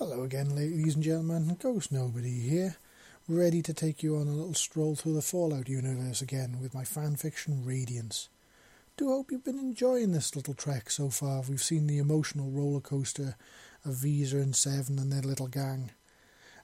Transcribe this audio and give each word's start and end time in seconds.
Hello 0.00 0.24
again, 0.24 0.56
ladies 0.56 0.96
and 0.96 1.04
gentlemen. 1.04 1.56
Ghost 1.62 1.92
Nobody 1.92 2.40
here, 2.40 2.74
ready 3.28 3.62
to 3.62 3.72
take 3.72 4.02
you 4.02 4.16
on 4.16 4.26
a 4.26 4.32
little 4.32 4.52
stroll 4.52 4.96
through 4.96 5.14
the 5.14 5.22
Fallout 5.22 5.68
universe 5.68 6.20
again 6.20 6.58
with 6.60 6.74
my 6.74 6.82
fanfiction 6.82 7.64
Radiance. 7.64 8.28
Do 8.96 9.10
hope 9.10 9.30
you've 9.30 9.44
been 9.44 9.60
enjoying 9.60 10.10
this 10.10 10.34
little 10.34 10.54
trek 10.54 10.90
so 10.90 11.10
far. 11.10 11.42
We've 11.48 11.62
seen 11.62 11.86
the 11.86 11.98
emotional 11.98 12.50
roller 12.50 12.80
coaster 12.80 13.36
of 13.84 13.94
Visa 13.94 14.38
and 14.38 14.56
Seven 14.56 14.98
and 14.98 15.12
their 15.12 15.22
little 15.22 15.46
gang. 15.46 15.92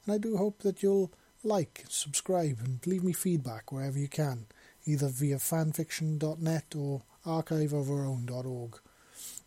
And 0.05 0.13
I 0.13 0.19
do 0.19 0.37
hope 0.37 0.63
that 0.63 0.83
you'll 0.83 1.13
like, 1.45 1.85
subscribe, 1.89 2.59
and 2.65 2.85
leave 2.85 3.05
me 3.05 3.13
feedback 3.13 3.71
wherever 3.71 3.97
you 3.97 4.09
can, 4.09 4.47
either 4.87 5.07
via 5.07 5.37
fanfiction.net 5.37 6.75
or 6.77 7.03
archiveofourOwn.org. 7.25 8.81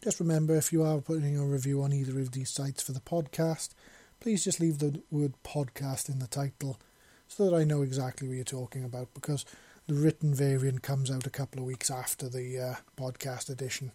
Just 0.04 0.20
remember, 0.20 0.54
if 0.58 0.74
you 0.74 0.84
are 0.84 1.00
putting 1.00 1.38
a 1.38 1.46
review 1.46 1.82
on 1.82 1.94
either 1.94 2.20
of 2.20 2.34
these 2.34 2.50
sites 2.50 2.84
for 2.84 2.92
the 2.92 3.00
podcast, 3.00 3.70
please 4.20 4.44
just 4.44 4.60
leave 4.60 4.80
the 4.80 5.02
word 5.10 5.32
podcast 5.46 6.10
in 6.10 6.20
the 6.20 6.28
title 6.28 6.78
so 7.30 7.50
that 7.50 7.56
I 7.56 7.64
know 7.64 7.84
exactly 7.84 8.28
what 8.28 8.36
you're 8.36 8.44
talking 8.44 8.84
about 8.84 9.14
because 9.14 9.46
the 9.88 9.94
written 9.94 10.34
variant 10.36 10.84
comes 10.84 11.10
out 11.10 11.26
a 11.26 11.30
couple 11.30 11.60
of 11.62 11.66
weeks 11.66 11.90
after 11.90 12.28
the 12.28 12.60
uh, 12.60 12.76
podcast 13.02 13.50
edition. 13.50 13.94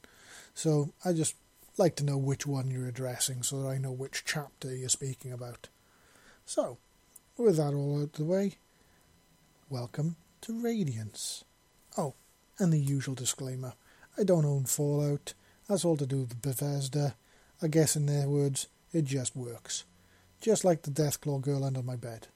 So 0.55 0.95
I 1.05 1.13
just 1.13 1.35
like 1.77 1.95
to 1.97 2.05
know 2.05 2.17
which 2.17 2.47
one 2.47 2.71
you're 2.71 2.89
addressing 2.89 3.43
so 3.43 3.61
that 3.61 3.69
I 3.69 3.77
know 3.77 3.93
which 3.93 4.25
chapter 4.25 4.75
you're 4.75 4.89
speaking 4.89 5.31
about. 5.31 5.69
So, 6.47 6.79
with 7.37 7.59
that 7.59 7.75
all 7.75 7.99
out 7.99 8.05
of 8.05 8.13
the 8.13 8.25
way, 8.25 8.55
welcome 9.69 10.17
to 10.41 10.59
Radiance. 10.59 11.45
Oh, 11.99 12.15
and 12.59 12.73
the 12.73 12.79
usual 12.79 13.15
disclaimer 13.15 13.75
I 14.17 14.25
don't 14.25 14.47
own 14.47 14.65
Fallout. 14.65 15.35
That's 15.69 15.85
all 15.85 15.97
to 15.99 16.07
do 16.07 16.21
with 16.21 16.41
Bethesda. 16.41 17.15
I 17.63 17.69
guess 17.69 17.95
in 17.95 18.07
their 18.07 18.29
words, 18.29 18.69
it 18.93 19.05
just 19.05 19.37
works. 19.37 19.85
Just 20.41 20.65
like 20.65 20.83
the 20.83 20.91
Deathclaw 20.91 21.41
girl 21.43 21.65
under 21.65 21.83
my 21.83 21.97
bed. 21.97 22.29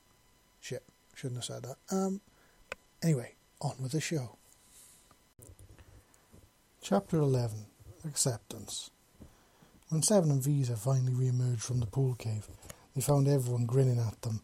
Shit, 0.60 0.82
shouldn't 1.14 1.38
have 1.38 1.45
said 1.45 1.62
that. 1.62 1.94
Um, 1.94 2.20
anyway, 3.02 3.34
on 3.61 3.77
with 3.80 3.92
the 3.92 4.00
show. 4.00 4.36
Chapter 6.83 7.19
11 7.19 7.66
Acceptance. 8.05 8.91
When 9.89 10.02
Seven 10.02 10.30
and 10.30 10.42
Visa 10.42 10.77
finally 10.77 11.12
re 11.14 11.28
emerged 11.28 11.62
from 11.62 11.80
the 11.80 11.86
pool 11.86 12.14
cave, 12.14 12.48
they 12.94 13.00
found 13.00 13.28
everyone 13.28 13.67
grinning 13.67 14.00
at 14.00 14.20
them 14.22 14.41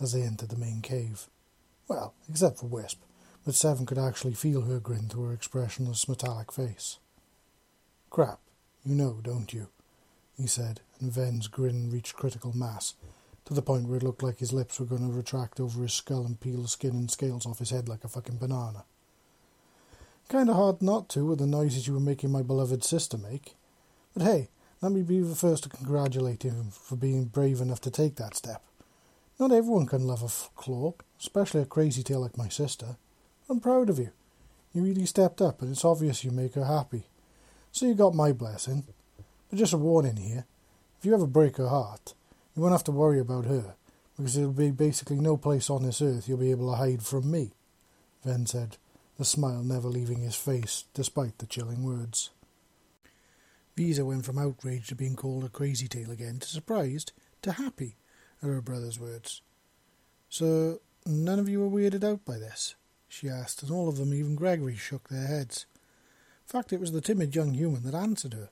as 0.00 0.12
they 0.12 0.22
entered 0.22 0.50
the 0.50 0.56
main 0.56 0.82
cave. 0.82 1.28
Well, 1.88 2.14
except 2.28 2.58
for 2.58 2.66
Wisp, 2.66 3.00
but 3.44 3.54
Seven 3.54 3.86
could 3.86 3.98
actually 3.98 4.34
feel 4.34 4.62
her 4.62 4.78
grin 4.78 5.08
through 5.08 5.28
her 5.28 5.32
expressionless 5.32 6.08
metallic 6.08 6.52
face. 6.52 6.98
Crap, 8.10 8.40
you 8.84 8.94
know, 8.94 9.20
don't 9.22 9.52
you? 9.52 9.68
he 10.36 10.46
said, 10.46 10.80
and 11.00 11.12
Ven's 11.12 11.48
grin 11.48 11.90
reached 11.90 12.14
critical 12.14 12.56
mass, 12.56 12.94
to 13.44 13.54
the 13.54 13.62
point 13.62 13.88
where 13.88 13.96
it 13.96 14.02
looked 14.02 14.22
like 14.22 14.38
his 14.38 14.52
lips 14.52 14.78
were 14.78 14.86
going 14.86 15.06
to 15.06 15.16
retract 15.16 15.58
over 15.58 15.82
his 15.82 15.92
skull 15.92 16.24
and 16.24 16.40
peel 16.40 16.62
the 16.62 16.68
skin 16.68 16.90
and 16.90 17.10
scales 17.10 17.44
off 17.44 17.58
his 17.58 17.70
head 17.70 17.88
like 17.88 18.04
a 18.04 18.08
fucking 18.08 18.36
banana. 18.36 18.84
Kinda 20.28 20.52
hard 20.52 20.82
not 20.82 21.08
to 21.10 21.24
with 21.24 21.38
the 21.38 21.46
noises 21.46 21.86
you 21.86 21.94
were 21.94 22.00
making 22.00 22.30
my 22.30 22.42
beloved 22.42 22.84
sister 22.84 23.16
make. 23.16 23.56
But 24.14 24.22
hey, 24.24 24.48
let 24.82 24.92
me 24.92 25.02
be 25.02 25.20
the 25.20 25.34
first 25.34 25.62
to 25.64 25.68
congratulate 25.70 26.42
him 26.42 26.70
for 26.70 26.96
being 26.96 27.24
brave 27.24 27.60
enough 27.60 27.80
to 27.82 27.90
take 27.90 28.16
that 28.16 28.36
step. 28.36 28.62
Not 29.38 29.52
everyone 29.52 29.86
can 29.86 30.06
love 30.06 30.22
a 30.22 30.26
f- 30.26 30.50
claw, 30.54 30.94
especially 31.18 31.62
a 31.62 31.66
crazy 31.66 32.02
tail 32.02 32.20
like 32.20 32.36
my 32.36 32.48
sister. 32.48 32.96
I'm 33.48 33.60
proud 33.60 33.88
of 33.88 33.98
you. 33.98 34.10
You 34.74 34.82
really 34.82 35.06
stepped 35.06 35.40
up, 35.40 35.62
and 35.62 35.70
it's 35.72 35.84
obvious 35.84 36.22
you 36.22 36.30
make 36.30 36.54
her 36.54 36.66
happy. 36.66 37.06
So 37.72 37.86
you 37.86 37.94
got 37.94 38.14
my 38.14 38.32
blessing. 38.32 38.84
But 39.48 39.58
just 39.58 39.72
a 39.72 39.78
warning 39.78 40.16
here 40.16 40.44
if 40.98 41.06
you 41.06 41.14
ever 41.14 41.26
break 41.26 41.56
her 41.56 41.68
heart, 41.68 42.14
you 42.54 42.62
won't 42.62 42.72
have 42.72 42.84
to 42.84 42.92
worry 42.92 43.20
about 43.20 43.44
her, 43.44 43.76
because 44.16 44.34
there'll 44.34 44.52
be 44.52 44.72
basically 44.72 45.20
no 45.20 45.36
place 45.36 45.70
on 45.70 45.84
this 45.84 46.02
earth 46.02 46.28
you'll 46.28 46.38
be 46.38 46.50
able 46.50 46.70
to 46.70 46.76
hide 46.76 47.02
from 47.02 47.30
me, 47.30 47.52
Ven 48.24 48.46
said, 48.46 48.76
the 49.16 49.24
smile 49.24 49.62
never 49.62 49.88
leaving 49.88 50.18
his 50.18 50.34
face 50.34 50.84
despite 50.94 51.38
the 51.38 51.46
chilling 51.46 51.84
words. 51.84 52.30
Visa 53.76 54.04
went 54.04 54.24
from 54.24 54.38
outraged 54.38 54.90
at 54.90 54.98
being 54.98 55.14
called 55.14 55.44
a 55.44 55.48
crazy 55.48 55.86
tale 55.86 56.10
again 56.10 56.40
to 56.40 56.48
surprised 56.48 57.12
to 57.42 57.52
happy 57.52 57.96
at 58.42 58.48
her 58.48 58.60
brother's 58.60 58.98
words. 58.98 59.40
So, 60.28 60.80
none 61.06 61.38
of 61.38 61.48
you 61.48 61.60
were 61.60 61.70
weirded 61.70 62.02
out 62.02 62.24
by 62.24 62.38
this? 62.38 62.74
she 63.08 63.28
asked, 63.28 63.62
and 63.62 63.70
all 63.70 63.88
of 63.88 63.96
them, 63.96 64.12
even 64.12 64.34
Gregory, 64.34 64.74
shook 64.74 65.08
their 65.08 65.26
heads. 65.26 65.66
Fact, 66.48 66.72
it 66.72 66.80
was 66.80 66.92
the 66.92 67.02
timid 67.02 67.36
young 67.36 67.52
human 67.52 67.82
that 67.82 67.94
answered 67.94 68.32
her. 68.32 68.48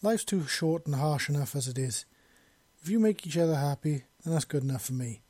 Life's 0.00 0.24
too 0.24 0.46
short 0.46 0.86
and 0.86 0.94
harsh 0.94 1.28
enough 1.28 1.54
as 1.54 1.68
it 1.68 1.76
is. 1.76 2.06
If 2.82 2.88
you 2.88 2.98
make 2.98 3.26
each 3.26 3.36
other 3.36 3.54
happy, 3.54 4.04
then 4.24 4.32
that's 4.32 4.46
good 4.46 4.62
enough 4.62 4.86
for 4.86 4.94
me. 4.94 5.20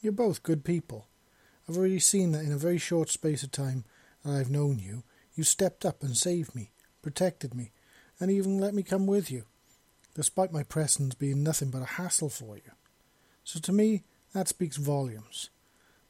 You're 0.00 0.12
both 0.12 0.44
good 0.44 0.64
people. 0.64 1.08
I've 1.68 1.76
already 1.76 1.98
seen 1.98 2.30
that 2.30 2.44
in 2.44 2.52
a 2.52 2.56
very 2.56 2.78
short 2.78 3.08
space 3.08 3.42
of 3.42 3.50
time 3.50 3.84
that 4.24 4.32
I've 4.32 4.52
known 4.52 4.78
you, 4.78 5.02
you 5.34 5.42
stepped 5.42 5.84
up 5.84 6.04
and 6.04 6.16
saved 6.16 6.54
me, 6.54 6.70
protected 7.02 7.56
me, 7.56 7.72
and 8.20 8.30
even 8.30 8.58
let 8.58 8.72
me 8.72 8.84
come 8.84 9.08
with 9.08 9.32
you, 9.32 9.46
despite 10.14 10.52
my 10.52 10.62
presence 10.62 11.14
being 11.14 11.42
nothing 11.42 11.70
but 11.70 11.82
a 11.82 11.86
hassle 11.86 12.28
for 12.28 12.54
you. 12.54 12.70
So 13.42 13.58
to 13.58 13.72
me, 13.72 14.04
that 14.32 14.46
speaks 14.46 14.76
volumes. 14.76 15.50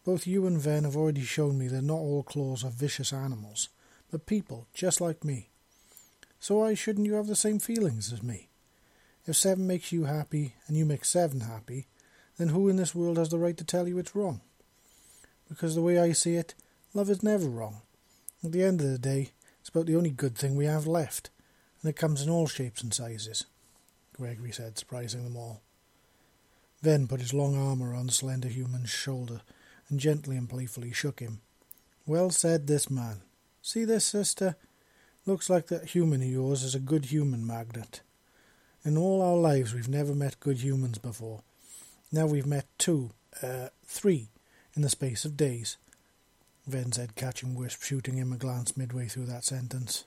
Both 0.05 0.27
you 0.27 0.47
and 0.47 0.61
Ven 0.61 0.85
have 0.85 0.97
already 0.97 1.23
shown 1.23 1.59
me 1.59 1.69
that 1.69 1.83
not 1.83 2.01
all 2.01 2.23
claws 2.23 2.65
are 2.65 2.71
vicious 2.71 3.15
animals, 3.15 3.71
but 4.11 4.27
people 4.27 4.67
just 4.75 5.01
like 5.01 5.25
me. 5.25 5.49
So 6.41 6.57
why 6.57 6.75
shouldn't 6.75 7.07
you 7.07 7.15
have 7.15 7.27
the 7.27 7.37
same 7.37 7.59
feelings 7.59 8.13
as 8.13 8.23
me? 8.23 8.49
If 9.27 9.37
Seven 9.37 9.67
makes 9.67 9.93
you 9.93 10.05
happy 10.05 10.55
and 10.67 10.77
you 10.77 10.87
make 10.87 11.05
Seven 11.05 11.41
happy, 11.41 11.87
then 12.39 12.49
who 12.49 12.69
in 12.69 12.77
this 12.77 12.95
world 12.95 13.19
has 13.19 13.29
the 13.29 13.39
right 13.39 13.57
to 13.57 13.65
tell 13.65 13.87
you 13.87 13.99
it's 13.99 14.15
wrong? 14.15 14.41
Because 15.49 15.75
the 15.75 15.83
way 15.83 15.99
I 15.99 16.13
see 16.13 16.35
it, 16.35 16.55
love 16.95 17.11
is 17.11 17.23
never 17.23 17.49
wrong. 17.49 17.83
At 18.45 18.53
the 18.53 18.63
end 18.63 18.81
of 18.81 18.91
the 18.91 18.99
day, 18.99 19.33
it's 19.61 19.69
about 19.69 19.87
the 19.87 19.97
only 19.97 20.11
good 20.11 20.37
thing 20.37 20.57
we 20.57 20.67
have 20.67 20.87
left, 20.87 21.31
and 21.83 21.91
it 21.91 21.97
comes 21.97 22.23
in 22.23 22.31
all 22.31 22.47
shapes 22.47 22.83
and 22.83 22.95
sizes, 22.95 23.45
Gregory 24.17 24.53
said, 24.53 24.79
surprising 24.79 25.25
them 25.25 25.37
all. 25.37 25.61
Ven 26.83 27.09
put 27.09 27.21
his 27.21 27.35
long 27.35 27.57
arm 27.57 27.83
around 27.83 28.07
the 28.07 28.15
slender 28.15 28.49
human's 28.49 28.91
shoulder 28.91 29.41
and 29.89 29.99
gently 29.99 30.37
and 30.37 30.49
playfully 30.49 30.93
shook 30.93 31.21
him. 31.21 31.41
Well 32.07 32.31
said, 32.31 32.67
this 32.67 32.89
man. 32.89 33.23
See 33.63 33.85
this, 33.85 34.05
sister? 34.05 34.57
Looks 35.27 35.51
like 35.51 35.67
that 35.67 35.91
human 35.91 36.23
of 36.23 36.29
yours 36.29 36.63
is 36.63 36.75
a 36.75 36.81
good 36.81 37.07
human 37.07 37.47
magnet. 37.47 38.01
In 38.85 38.97
all 38.97 39.21
our 39.21 39.37
lives, 39.37 39.75
we've 39.75 39.89
never 39.89 40.15
met 40.15 40.41
good 40.41 40.59
humans 40.59 40.99
before. 40.99 41.43
Now 42.11 42.27
we've 42.27 42.47
met 42.47 42.67
two, 42.79 43.11
uh, 43.43 43.69
three, 43.85 44.29
in 44.75 44.83
the 44.83 44.89
space 44.89 45.25
of 45.25 45.37
days. 45.37 45.77
Ven 46.67 46.93
said, 46.93 47.17
catching 47.17 47.55
Wisp, 47.55 47.83
shooting 47.83 48.17
him 48.17 48.33
a 48.33 48.37
glance 48.37 48.77
midway 48.77 49.07
through 49.07 49.27
that 49.27 49.45
sentence. 49.45 50.05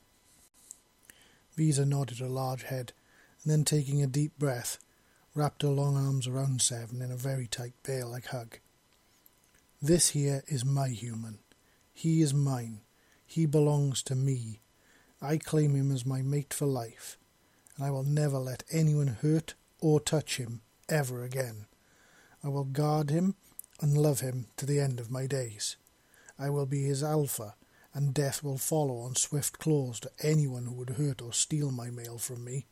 Visa 1.56 1.86
nodded 1.86 2.20
her 2.20 2.28
large 2.28 2.64
head, 2.64 2.94
and 3.44 3.52
then 3.52 3.66
taking 3.66 4.02
a 4.02 4.08
deep 4.08 4.38
breath, 4.40 4.78
wrapped 5.36 5.62
her 5.62 5.68
long 5.68 5.98
arms 5.98 6.28
around 6.28 6.62
Seven 6.62 7.02
in 7.02 7.12
a 7.12 7.18
very 7.18 7.48
tight 7.48 7.74
bear-like 7.84 8.28
hug. 8.28 8.60
This 9.82 10.10
here 10.10 10.44
is 10.48 10.64
my 10.64 10.90
human. 10.90 11.40
He 11.94 12.22
is 12.22 12.34
mine. 12.34 12.82
He 13.32 13.46
belongs 13.46 14.04
to 14.04 14.16
me. 14.16 14.60
I 15.22 15.38
claim 15.38 15.74
him 15.74 15.90
as 15.90 16.06
my 16.06 16.22
mate 16.22 16.54
for 16.54 16.66
life, 16.66 17.18
and 17.78 17.86
I 17.86 17.90
will 17.90 18.04
never 18.04 18.38
let 18.38 18.66
anyone 18.70 19.08
hurt 19.08 19.54
or 19.80 20.02
touch 20.02 20.36
him 20.36 20.60
ever 20.90 21.24
again. 21.24 21.66
I 22.44 22.50
will 22.50 22.66
guard 22.66 23.10
him 23.10 23.36
and 23.80 23.98
love 23.98 24.20
him 24.20 24.48
to 24.58 24.66
the 24.66 24.82
end 24.82 25.00
of 25.00 25.10
my 25.10 25.28
days. 25.28 25.78
I 26.38 26.50
will 26.50 26.66
be 26.66 26.84
his 26.84 27.04
alpha, 27.04 27.56
and 27.94 28.14
death 28.14 28.44
will 28.44 28.58
follow 28.58 28.98
on 28.98 29.16
swift 29.16 29.60
claws 29.60 30.02
to 30.02 30.12
anyone 30.22 30.66
who 30.66 30.74
would 30.74 30.98
hurt 30.98 31.22
or 31.22 31.32
steal 31.32 31.72
my 31.72 31.90
male 31.90 32.18
from 32.18 32.44
me. 32.44 32.66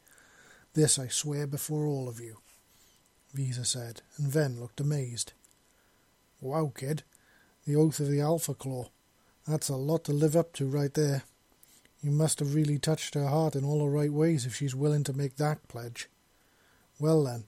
This 0.74 1.00
I 1.00 1.08
swear 1.08 1.48
before 1.48 1.86
all 1.86 2.10
of 2.10 2.20
you, 2.20 2.40
Visa 3.34 3.64
said, 3.64 4.02
and 4.18 4.30
Ven 4.30 4.60
looked 4.60 4.82
amazed. 4.82 5.32
Wow, 6.42 6.74
kid, 6.76 7.04
the 7.66 7.78
oath 7.78 8.02
of 8.02 8.10
the 8.10 8.20
Alpha 8.20 8.54
Claw. 8.54 8.90
That's 9.50 9.68
a 9.68 9.76
lot 9.76 10.04
to 10.04 10.14
live 10.14 10.36
up 10.36 10.54
to 10.54 10.68
right 10.68 10.94
there. 10.94 11.24
You 12.04 12.12
must 12.12 12.38
have 12.38 12.54
really 12.54 12.78
touched 12.78 13.16
her 13.16 13.26
heart 13.26 13.56
in 13.56 13.66
all 13.66 13.80
the 13.80 13.90
right 13.90 14.14
ways 14.14 14.46
if 14.46 14.56
she's 14.56 14.76
willing 14.76 15.04
to 15.06 15.12
make 15.12 15.38
that 15.38 15.68
pledge. 15.68 16.08
Well 17.00 17.24
then, 17.24 17.46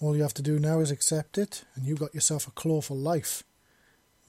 all 0.00 0.14
you 0.14 0.22
have 0.22 0.34
to 0.34 0.42
do 0.42 0.60
now 0.60 0.78
is 0.78 0.92
accept 0.92 1.36
it, 1.36 1.64
and 1.74 1.84
you 1.84 1.96
got 1.96 2.14
yourself 2.14 2.46
a 2.46 2.52
claw 2.52 2.80
for 2.80 2.94
life, 2.96 3.42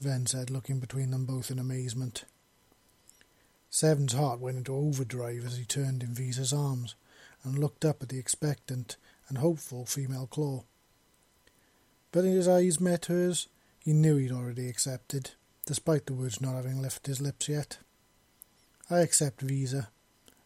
Ven 0.00 0.26
said, 0.26 0.50
looking 0.50 0.80
between 0.80 1.12
them 1.12 1.26
both 1.26 1.48
in 1.48 1.60
amazement. 1.60 2.24
Seven's 3.70 4.14
heart 4.14 4.40
went 4.40 4.56
into 4.56 4.74
overdrive 4.74 5.46
as 5.46 5.58
he 5.58 5.64
turned 5.64 6.02
in 6.02 6.12
Visa's 6.12 6.52
arms 6.52 6.96
and 7.44 7.56
looked 7.56 7.84
up 7.84 8.02
at 8.02 8.08
the 8.08 8.18
expectant 8.18 8.96
and 9.28 9.38
hopeful 9.38 9.86
female 9.86 10.26
claw. 10.26 10.64
But 12.10 12.24
as 12.24 12.34
his 12.34 12.48
eyes 12.48 12.80
met 12.80 13.06
hers, 13.06 13.46
he 13.78 13.92
knew 13.92 14.16
he'd 14.16 14.32
already 14.32 14.68
accepted 14.68 15.30
despite 15.66 16.06
the 16.06 16.14
words 16.14 16.40
not 16.40 16.54
having 16.54 16.80
left 16.80 17.06
his 17.06 17.20
lips 17.20 17.48
yet. 17.48 17.78
I 18.88 19.00
accept 19.00 19.40
Visa. 19.42 19.88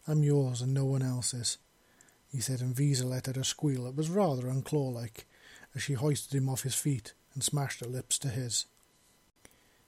I'm 0.07 0.23
yours 0.23 0.61
and 0.61 0.73
no 0.73 0.85
one 0.85 1.03
else's. 1.03 1.57
he 2.31 2.41
said, 2.41 2.59
and 2.59 2.75
Visa 2.75 3.05
let 3.05 3.29
out 3.29 3.37
a 3.37 3.43
squeal 3.43 3.85
that 3.85 3.95
was 3.95 4.09
rather 4.09 4.43
unclaw-like 4.47 5.25
as 5.75 5.83
she 5.83 5.93
hoisted 5.93 6.33
him 6.33 6.49
off 6.49 6.63
his 6.63 6.75
feet 6.75 7.13
and 7.33 7.43
smashed 7.43 7.81
her 7.81 7.87
lips 7.87 8.17
to 8.19 8.29
his. 8.29 8.65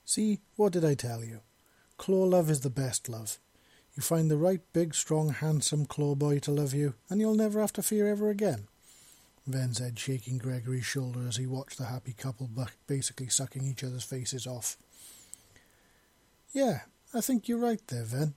See, 0.04 0.40
what 0.56 0.72
did 0.72 0.84
I 0.84 0.94
tell 0.94 1.24
you? 1.24 1.40
Claw 1.98 2.24
love 2.24 2.48
is 2.48 2.60
the 2.60 2.70
best 2.70 3.08
love. 3.08 3.38
You 3.94 4.02
find 4.02 4.30
the 4.30 4.36
right 4.36 4.60
big, 4.72 4.94
strong, 4.94 5.30
handsome 5.30 5.86
claw 5.86 6.14
boy 6.14 6.38
to 6.40 6.50
love 6.50 6.74
you, 6.74 6.94
and 7.08 7.20
you'll 7.20 7.34
never 7.34 7.60
have 7.60 7.72
to 7.74 7.82
fear 7.82 8.06
ever 8.08 8.28
again. 8.28 8.68
Ven 9.46 9.74
said, 9.74 9.98
shaking 9.98 10.38
Gregory's 10.38 10.86
shoulder 10.86 11.26
as 11.28 11.36
he 11.36 11.46
watched 11.46 11.78
the 11.78 11.86
happy 11.86 12.12
couple 12.12 12.48
basically 12.86 13.28
sucking 13.28 13.64
each 13.64 13.84
other's 13.84 14.04
faces 14.04 14.46
off. 14.46 14.76
Yeah, 16.54 16.82
I 17.12 17.20
think 17.20 17.48
you're 17.48 17.58
right 17.58 17.84
there, 17.88 18.04
Ven. 18.04 18.34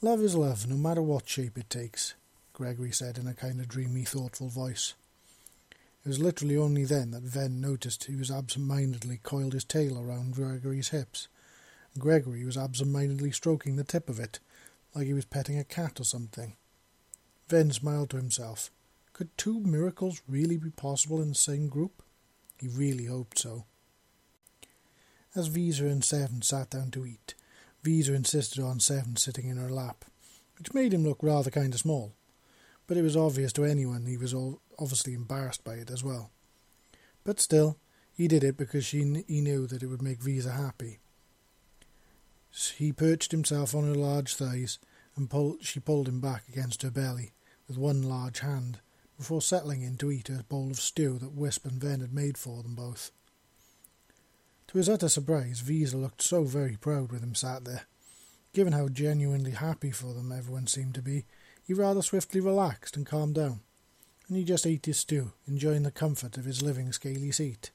Love 0.00 0.22
is 0.22 0.36
love, 0.36 0.68
no 0.68 0.76
matter 0.76 1.02
what 1.02 1.28
shape 1.28 1.58
it 1.58 1.68
takes, 1.68 2.14
Gregory 2.52 2.92
said 2.92 3.18
in 3.18 3.26
a 3.26 3.34
kind 3.34 3.58
of 3.58 3.66
dreamy, 3.66 4.04
thoughtful 4.04 4.46
voice. 4.46 4.94
It 6.04 6.08
was 6.08 6.20
literally 6.20 6.56
only 6.56 6.84
then 6.84 7.10
that 7.10 7.24
Ven 7.24 7.60
noticed 7.60 8.04
he 8.04 8.14
was 8.14 8.30
absent-mindedly 8.30 9.18
coiled 9.24 9.54
his 9.54 9.64
tail 9.64 9.98
around 9.98 10.36
Gregory's 10.36 10.90
hips. 10.90 11.26
Gregory 11.98 12.44
was 12.44 12.56
absent-mindedly 12.56 13.32
stroking 13.32 13.74
the 13.74 13.82
tip 13.82 14.08
of 14.08 14.20
it, 14.20 14.38
like 14.94 15.08
he 15.08 15.12
was 15.12 15.24
petting 15.24 15.58
a 15.58 15.64
cat 15.64 15.98
or 15.98 16.04
something. 16.04 16.54
Ven 17.48 17.72
smiled 17.72 18.10
to 18.10 18.18
himself. 18.18 18.70
Could 19.12 19.36
two 19.36 19.58
miracles 19.58 20.22
really 20.28 20.58
be 20.58 20.70
possible 20.70 21.20
in 21.20 21.30
the 21.30 21.34
same 21.34 21.66
group? 21.66 22.04
He 22.60 22.68
really 22.68 23.06
hoped 23.06 23.40
so. 23.40 23.64
As 25.34 25.48
Visa 25.48 25.86
and 25.86 26.04
Seven 26.04 26.42
sat 26.42 26.70
down 26.70 26.92
to 26.92 27.04
eat, 27.04 27.34
Visa 27.88 28.14
insisted 28.14 28.62
on 28.62 28.80
Seven 28.80 29.16
sitting 29.16 29.48
in 29.48 29.56
her 29.56 29.70
lap, 29.70 30.04
which 30.58 30.74
made 30.74 30.92
him 30.92 31.04
look 31.04 31.22
rather 31.22 31.50
kind 31.50 31.72
of 31.72 31.80
small 31.80 32.12
but 32.88 32.96
it 32.96 33.02
was 33.02 33.16
obvious 33.16 33.52
to 33.52 33.64
anyone 33.64 34.06
he 34.06 34.16
was 34.16 34.34
obviously 34.78 35.12
embarrassed 35.12 35.62
by 35.62 35.74
it 35.74 35.90
as 35.90 36.02
well. 36.02 36.30
But 37.22 37.38
still, 37.38 37.76
he 38.12 38.26
did 38.26 38.42
it 38.42 38.56
because 38.56 38.84
she, 38.84 39.24
he 39.28 39.40
knew 39.42 39.66
that 39.68 39.82
it 39.82 39.86
would 39.86 40.02
make 40.02 40.22
Visa 40.22 40.52
happy. 40.52 40.98
He 42.76 42.92
perched 42.92 43.30
himself 43.30 43.74
on 43.74 43.84
her 43.84 43.94
large 43.94 44.34
thighs, 44.34 44.78
and 45.14 45.28
pulled, 45.28 45.62
she 45.62 45.78
pulled 45.78 46.08
him 46.08 46.20
back 46.20 46.44
against 46.48 46.82
her 46.82 46.90
belly 46.90 47.32
with 47.68 47.76
one 47.76 48.02
large 48.02 48.40
hand, 48.40 48.80
before 49.18 49.42
settling 49.42 49.82
in 49.82 49.98
to 49.98 50.10
eat 50.10 50.30
a 50.30 50.44
bowl 50.48 50.70
of 50.70 50.80
stew 50.80 51.18
that 51.18 51.32
Wisp 51.32 51.66
and 51.66 51.80
Ven 51.80 52.00
had 52.00 52.14
made 52.14 52.38
for 52.38 52.62
them 52.62 52.74
both. 52.74 53.10
To 54.68 54.78
his 54.78 54.88
utter 54.88 55.08
surprise, 55.08 55.60
Visa 55.60 55.96
looked 55.96 56.22
so 56.22 56.44
very 56.44 56.76
proud 56.76 57.10
with 57.10 57.22
him 57.22 57.34
sat 57.34 57.64
there. 57.64 57.86
Given 58.52 58.74
how 58.74 58.88
genuinely 58.88 59.52
happy 59.52 59.90
for 59.90 60.12
them 60.12 60.30
everyone 60.30 60.66
seemed 60.66 60.94
to 60.94 61.02
be, 61.02 61.24
he 61.62 61.72
rather 61.72 62.02
swiftly 62.02 62.40
relaxed 62.40 62.96
and 62.96 63.06
calmed 63.06 63.34
down, 63.34 63.60
and 64.28 64.36
he 64.36 64.44
just 64.44 64.66
ate 64.66 64.84
his 64.84 64.98
stew, 64.98 65.32
enjoying 65.46 65.84
the 65.84 65.90
comfort 65.90 66.36
of 66.36 66.44
his 66.44 66.60
living 66.60 66.92
scaly 66.92 67.32
seat. 67.32 67.70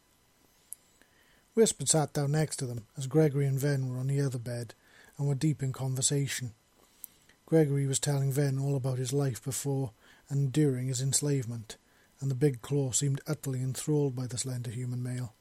Wisp 1.56 1.80
had 1.80 1.90
sat 1.90 2.14
down 2.14 2.32
next 2.32 2.58
to 2.58 2.68
them, 2.68 2.86
as 2.96 3.08
Gregory 3.08 3.48
and 3.48 3.60
Ven 3.60 3.88
were 3.88 3.98
on 3.98 4.08
the 4.08 4.22
other 4.22 4.40
bed, 4.40 4.76
and 5.18 5.28
were 5.28 5.36
deep 5.36 5.64
in 5.64 5.74
conversation. 5.74 6.54
Gregory 7.48 7.88
was 7.88 8.00
telling 8.00 8.32
Ven 8.32 8.60
all 8.60 8.76
about 8.76 9.00
his 9.00 9.14
life 9.14 9.44
before 9.44 9.92
and 10.30 10.52
during 10.52 10.88
his 10.88 11.02
enslavement, 11.02 11.78
and 12.20 12.30
the 12.30 12.36
big 12.36 12.62
claw 12.62 12.92
seemed 12.92 13.22
utterly 13.28 13.62
enthralled 13.62 14.16
by 14.16 14.28
the 14.28 14.38
slender 14.38 14.72
human 14.72 15.02
male. 15.02 15.34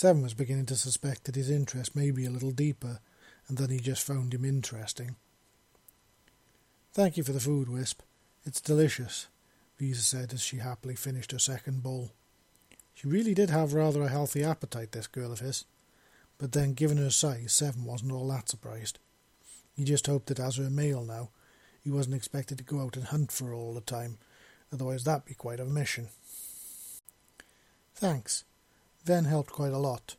Seven 0.00 0.22
was 0.22 0.32
beginning 0.32 0.64
to 0.64 0.76
suspect 0.76 1.24
that 1.24 1.34
his 1.34 1.50
interest 1.50 1.94
may 1.94 2.10
be 2.10 2.24
a 2.24 2.30
little 2.30 2.52
deeper, 2.52 3.00
and 3.46 3.58
that 3.58 3.68
he 3.68 3.78
just 3.78 4.02
found 4.02 4.32
him 4.32 4.46
interesting. 4.46 5.16
Thank 6.94 7.18
you 7.18 7.22
for 7.22 7.32
the 7.32 7.38
food, 7.38 7.68
Wisp. 7.68 8.00
It's 8.46 8.62
delicious, 8.62 9.26
Visa 9.76 10.00
said 10.00 10.32
as 10.32 10.40
she 10.40 10.56
happily 10.56 10.94
finished 10.94 11.32
her 11.32 11.38
second 11.38 11.82
bowl. 11.82 12.12
She 12.94 13.08
really 13.08 13.34
did 13.34 13.50
have 13.50 13.74
rather 13.74 14.00
a 14.00 14.08
healthy 14.08 14.42
appetite, 14.42 14.92
this 14.92 15.06
girl 15.06 15.32
of 15.32 15.40
his. 15.40 15.66
But 16.38 16.52
then, 16.52 16.72
given 16.72 16.96
her 16.96 17.10
size, 17.10 17.52
Seven 17.52 17.84
wasn't 17.84 18.12
all 18.12 18.28
that 18.28 18.48
surprised. 18.48 18.98
He 19.76 19.84
just 19.84 20.06
hoped 20.06 20.28
that 20.28 20.40
as 20.40 20.56
her 20.56 20.70
male 20.70 21.04
now, 21.04 21.28
he 21.84 21.90
wasn't 21.90 22.16
expected 22.16 22.56
to 22.56 22.64
go 22.64 22.80
out 22.80 22.96
and 22.96 23.04
hunt 23.04 23.32
for 23.32 23.48
her 23.48 23.54
all 23.54 23.74
the 23.74 23.82
time, 23.82 24.16
otherwise 24.72 25.04
that'd 25.04 25.26
be 25.26 25.34
quite 25.34 25.60
a 25.60 25.66
mission. 25.66 26.08
Thanks. 27.94 28.44
Ven 29.10 29.24
helped 29.24 29.50
quite 29.50 29.72
a 29.72 29.78
lot. 29.78 30.16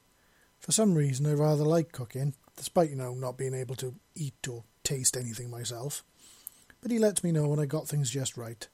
For 0.60 0.72
some 0.72 0.96
reason 0.96 1.26
I 1.26 1.34
rather 1.34 1.64
like 1.64 1.92
cooking, 1.92 2.34
despite, 2.56 2.90
you 2.90 2.96
know, 2.96 3.14
not 3.14 3.38
being 3.38 3.54
able 3.54 3.76
to 3.76 3.96
eat 4.16 4.48
or 4.48 4.64
taste 4.84 5.18
anything 5.18 5.50
myself 5.50 6.04
but 6.82 6.92
he 6.92 7.00
lets 7.00 7.24
me 7.24 7.32
know 7.32 7.48
when 7.48 7.60
I 7.60 7.66
got 7.66 7.88
things 7.88 8.10
just 8.10 8.36
right, 8.36 8.68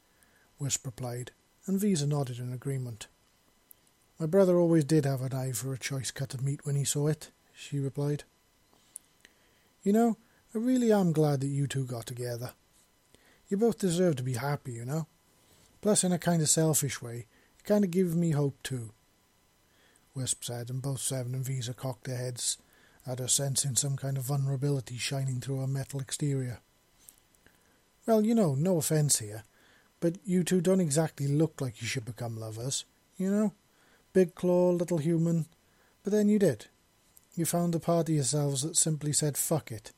Wisp 0.60 0.86
replied, 0.86 1.32
and 1.66 1.80
Visa 1.80 2.08
nodded 2.08 2.40
in 2.40 2.54
agreement. 2.54 3.08
My 4.18 4.26
brother 4.26 4.58
always 4.58 4.86
did 4.86 5.06
have 5.06 5.22
an 5.22 5.34
eye 5.34 5.52
for 5.52 5.74
a 5.74 5.78
choice 5.78 6.10
cut 6.10 6.34
of 6.34 6.42
meat 6.42 6.62
when 6.64 6.76
he 6.76 6.86
saw 6.86 7.08
it, 7.08 7.32
she 7.54 7.80
replied. 7.80 8.24
You 9.84 9.94
know, 9.94 10.18
I 10.56 10.58
really 10.58 10.92
am 10.92 11.12
glad 11.12 11.42
that 11.42 11.48
you 11.48 11.68
two 11.68 11.86
got 11.86 12.06
together. 12.06 12.52
You 13.50 13.58
both 13.58 13.78
deserve 13.78 14.16
to 14.18 14.24
be 14.24 14.34
happy, 14.34 14.74
you 14.74 14.86
know. 14.86 15.08
Plus, 15.82 16.04
in 16.04 16.12
a 16.12 16.18
kind 16.18 16.42
of 16.42 16.50
selfish 16.50 17.02
way, 17.02 17.28
it 17.60 17.64
kind 17.66 17.84
of 17.84 17.92
gives 17.92 18.16
me 18.16 18.32
hope 18.32 18.58
too. 18.64 18.92
Wisp 20.18 20.44
said, 20.44 20.70
and 20.70 20.82
both 20.82 21.00
Seven 21.00 21.36
and 21.36 21.46
Visa 21.46 21.74
cocked 21.74 22.06
their 22.06 22.18
heads 22.18 22.58
at 23.06 23.20
her, 23.20 23.28
sensing 23.28 23.76
some 23.76 23.96
kind 23.96 24.18
of 24.18 24.24
vulnerability 24.26 24.98
shining 24.98 25.40
through 25.40 25.62
her 25.62 25.68
metal 25.68 26.02
exterior. 26.02 26.60
Well, 28.06 28.26
you 28.26 28.36
know, 28.36 28.56
no 28.56 28.78
offence 28.78 29.20
here, 29.20 29.44
but 30.00 30.18
you 30.26 30.44
two 30.44 30.60
don't 30.60 30.82
exactly 30.82 31.28
look 31.28 31.62
like 31.62 31.82
you 31.82 31.88
should 31.88 32.06
become 32.06 32.38
lovers, 32.38 32.84
you 33.16 33.30
know? 33.30 33.54
Big 34.12 34.34
claw, 34.36 34.72
little 34.72 34.98
human. 34.98 35.46
But 36.04 36.12
then 36.12 36.28
you 36.28 36.40
did. 36.40 36.66
You 37.36 37.46
found 37.46 37.74
the 37.74 37.80
part 37.80 38.10
of 38.10 38.16
yourselves 38.16 38.64
that 38.64 38.76
simply 38.76 39.14
said, 39.14 39.38
fuck 39.38 39.72
it. 39.72 39.92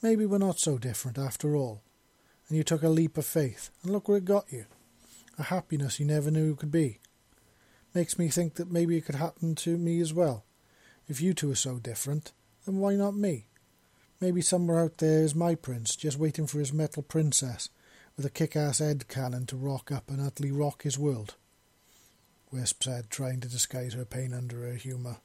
Maybe 0.00 0.24
we're 0.26 0.38
not 0.38 0.60
so 0.60 0.78
different 0.78 1.18
after 1.18 1.56
all. 1.56 1.82
And 2.48 2.56
you 2.56 2.62
took 2.62 2.82
a 2.82 2.88
leap 2.88 3.18
of 3.18 3.26
faith, 3.26 3.70
and 3.82 3.92
look 3.92 4.06
where 4.06 4.18
it 4.18 4.24
got 4.24 4.52
you. 4.52 4.66
A 5.38 5.44
happiness 5.44 5.98
you 5.98 6.06
never 6.06 6.30
knew 6.30 6.54
could 6.54 6.70
be. 6.70 7.00
Makes 7.94 8.18
me 8.18 8.28
think 8.28 8.54
that 8.54 8.72
maybe 8.72 8.96
it 8.96 9.06
could 9.06 9.14
happen 9.14 9.54
to 9.56 9.78
me 9.78 10.00
as 10.00 10.12
well. 10.12 10.44
If 11.08 11.20
you 11.20 11.32
two 11.32 11.52
are 11.52 11.56
so 11.56 11.76
different, 11.76 12.32
then 12.66 12.78
why 12.78 12.96
not 12.96 13.14
me? 13.14 13.46
Maybe 14.20 14.40
somewhere 14.40 14.80
out 14.80 14.98
there 14.98 15.22
is 15.22 15.34
my 15.34 15.54
prince, 15.54 15.94
just 15.94 16.18
waiting 16.18 16.46
for 16.46 16.58
his 16.58 16.72
metal 16.72 17.02
princess, 17.02 17.68
with 18.16 18.26
a 18.26 18.30
kick-ass 18.30 18.78
head 18.78 19.06
cannon 19.06 19.46
to 19.46 19.56
rock 19.56 19.92
up 19.92 20.08
and 20.08 20.20
utterly 20.20 20.50
rock 20.50 20.82
his 20.82 20.98
world. 20.98 21.34
Wisp 22.50 22.82
said, 22.82 23.10
trying 23.10 23.40
to 23.40 23.48
disguise 23.48 23.94
her 23.94 24.04
pain 24.04 24.32
under 24.32 24.66
her 24.66 24.74
humour. 24.74 25.18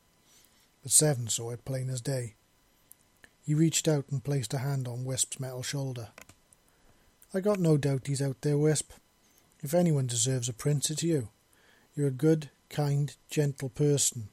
But 0.84 0.92
Seven 0.92 1.28
saw 1.28 1.52
it 1.52 1.66
plain 1.66 1.90
as 1.90 2.02
day. 2.02 2.36
He 3.46 3.54
reached 3.54 3.88
out 3.88 4.06
and 4.12 4.24
placed 4.24 4.54
a 4.54 4.60
hand 4.60 4.88
on 4.88 5.06
Wisp's 5.06 5.40
metal 5.40 5.64
shoulder. 5.64 6.10
I 7.34 7.40
got 7.40 7.60
no 7.60 7.78
doubt 7.78 8.08
he's 8.08 8.22
out 8.22 8.42
there, 8.42 8.58
Wisp. 8.58 8.92
If 9.62 9.74
anyone 9.74 10.08
deserves 10.08 10.50
a 10.50 10.54
prince, 10.54 10.90
it's 10.90 11.04
you. 11.04 11.30
You're 11.96 12.08
a 12.08 12.12
good, 12.12 12.50
kind, 12.70 13.16
gentle 13.30 13.70
person, 13.70 14.30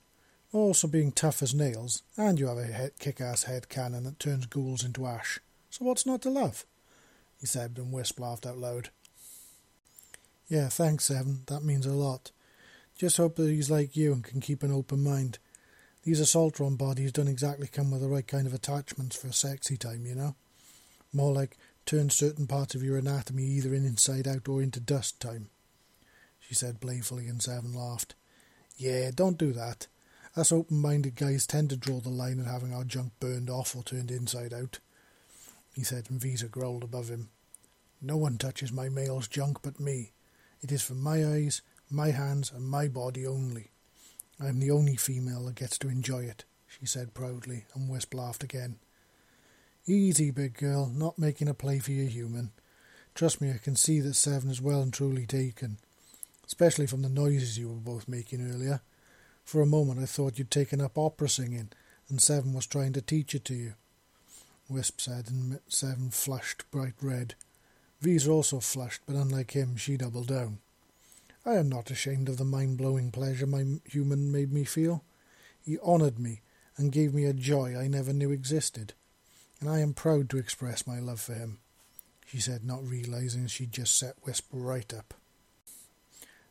also 0.52 0.86
being 0.86 1.12
tough 1.12 1.42
as 1.42 1.54
nails, 1.54 2.02
and 2.16 2.38
you 2.38 2.46
have 2.46 2.58
a 2.58 2.90
kick-ass 2.98 3.44
head 3.44 3.68
cannon 3.68 4.04
that 4.04 4.18
turns 4.18 4.46
ghouls 4.46 4.84
into 4.84 5.06
ash. 5.06 5.40
So 5.70 5.84
what's 5.84 6.06
not 6.06 6.22
to 6.22 6.30
love? 6.30 6.64
He 7.40 7.46
said, 7.46 7.74
and 7.76 7.92
Wisp 7.92 8.18
laughed 8.18 8.46
out 8.46 8.58
loud. 8.58 8.90
Yeah, 10.48 10.68
thanks, 10.68 11.04
Seven. 11.04 11.42
That 11.46 11.64
means 11.64 11.86
a 11.86 11.92
lot. 11.92 12.30
Just 12.96 13.16
hope 13.16 13.36
that 13.36 13.50
he's 13.50 13.70
like 13.70 13.96
you 13.96 14.12
and 14.12 14.24
can 14.24 14.40
keep 14.40 14.62
an 14.62 14.72
open 14.72 15.02
mind. 15.02 15.38
These 16.04 16.20
assaultron 16.20 16.78
bodies 16.78 17.12
don't 17.12 17.28
exactly 17.28 17.66
come 17.66 17.90
with 17.90 18.00
the 18.00 18.08
right 18.08 18.26
kind 18.26 18.46
of 18.46 18.54
attachments 18.54 19.16
for 19.16 19.26
a 19.26 19.32
sexy 19.32 19.76
time, 19.76 20.06
you 20.06 20.14
know? 20.14 20.36
More 21.12 21.32
like 21.32 21.58
turn 21.84 22.10
certain 22.10 22.46
parts 22.46 22.74
of 22.74 22.82
your 22.82 22.96
anatomy 22.96 23.42
either 23.42 23.74
in 23.74 23.84
inside 23.84 24.26
out 24.28 24.48
or 24.48 24.62
into 24.62 24.80
dust 24.80 25.20
time. 25.20 25.50
She 26.40 26.54
said 26.54 26.80
playfully, 26.80 27.26
and 27.26 27.42
Seven 27.42 27.74
laughed. 27.74 28.14
Yeah, 28.76 29.10
don't 29.14 29.38
do 29.38 29.52
that. 29.52 29.86
Us 30.36 30.52
open 30.52 30.78
minded 30.78 31.16
guys 31.16 31.46
tend 31.46 31.70
to 31.70 31.76
draw 31.76 31.98
the 32.00 32.10
line 32.10 32.38
at 32.40 32.46
having 32.46 32.74
our 32.74 32.84
junk 32.84 33.12
burned 33.20 33.48
off 33.48 33.74
or 33.74 33.82
turned 33.82 34.10
inside 34.10 34.52
out, 34.52 34.80
he 35.74 35.82
said, 35.82 36.06
and 36.10 36.20
Visa 36.20 36.46
growled 36.46 36.84
above 36.84 37.08
him. 37.08 37.30
No 38.02 38.18
one 38.18 38.36
touches 38.36 38.70
my 38.70 38.90
male's 38.90 39.28
junk 39.28 39.58
but 39.62 39.80
me. 39.80 40.12
It 40.60 40.70
is 40.70 40.82
for 40.82 40.94
my 40.94 41.24
eyes, 41.24 41.62
my 41.90 42.10
hands, 42.10 42.52
and 42.54 42.68
my 42.68 42.88
body 42.88 43.26
only. 43.26 43.70
I 44.38 44.48
am 44.48 44.60
the 44.60 44.70
only 44.70 44.96
female 44.96 45.46
that 45.46 45.54
gets 45.54 45.78
to 45.78 45.88
enjoy 45.88 46.24
it, 46.24 46.44
she 46.66 46.84
said 46.84 47.14
proudly, 47.14 47.64
and 47.74 47.88
Wisp 47.88 48.12
laughed 48.12 48.44
again. 48.44 48.76
Easy, 49.86 50.30
big 50.30 50.58
girl, 50.58 50.86
not 50.86 51.18
making 51.18 51.48
a 51.48 51.54
play 51.54 51.78
for 51.78 51.92
your 51.92 52.08
human. 52.08 52.50
Trust 53.14 53.40
me, 53.40 53.50
I 53.50 53.58
can 53.58 53.76
see 53.76 54.00
that 54.00 54.14
Seven 54.14 54.50
is 54.50 54.60
well 54.60 54.82
and 54.82 54.92
truly 54.92 55.24
taken, 55.24 55.78
especially 56.46 56.86
from 56.86 57.02
the 57.02 57.08
noises 57.08 57.58
you 57.58 57.68
were 57.68 57.74
both 57.74 58.08
making 58.08 58.40
earlier. 58.40 58.80
For 59.44 59.60
a 59.60 59.66
moment 59.66 60.00
I 60.00 60.06
thought 60.06 60.38
you'd 60.38 60.50
taken 60.50 60.80
up 60.80 60.98
opera 60.98 61.28
singing, 61.28 61.70
and 62.08 62.20
Seven 62.20 62.52
was 62.52 62.66
trying 62.66 62.92
to 62.94 63.02
teach 63.02 63.34
it 63.34 63.44
to 63.46 63.54
you. 63.54 63.74
Wisp 64.68 65.00
said, 65.00 65.28
and 65.28 65.60
Seven 65.68 66.10
flushed 66.10 66.68
bright 66.70 66.94
red. 67.00 67.34
Visa 68.00 68.30
also 68.30 68.60
flushed, 68.60 69.02
but 69.06 69.16
unlike 69.16 69.52
him, 69.52 69.76
she 69.76 69.96
doubled 69.96 70.28
down. 70.28 70.58
I 71.44 71.54
am 71.54 71.68
not 71.68 71.90
ashamed 71.90 72.28
of 72.28 72.38
the 72.38 72.44
mind-blowing 72.44 73.12
pleasure 73.12 73.46
my 73.46 73.64
human 73.84 74.32
made 74.32 74.52
me 74.52 74.64
feel. 74.64 75.04
He 75.62 75.78
honoured 75.78 76.18
me 76.18 76.40
and 76.76 76.92
gave 76.92 77.14
me 77.14 77.24
a 77.24 77.32
joy 77.32 77.76
I 77.76 77.86
never 77.86 78.12
knew 78.12 78.32
existed, 78.32 78.92
and 79.60 79.70
I 79.70 79.78
am 79.78 79.94
proud 79.94 80.28
to 80.30 80.38
express 80.38 80.86
my 80.86 80.98
love 80.98 81.20
for 81.20 81.34
him, 81.34 81.58
she 82.26 82.40
said, 82.40 82.64
not 82.64 82.86
realizing 82.86 83.46
she'd 83.46 83.72
just 83.72 83.96
set 83.96 84.16
Wisp 84.24 84.46
right 84.52 84.92
up. 84.92 85.14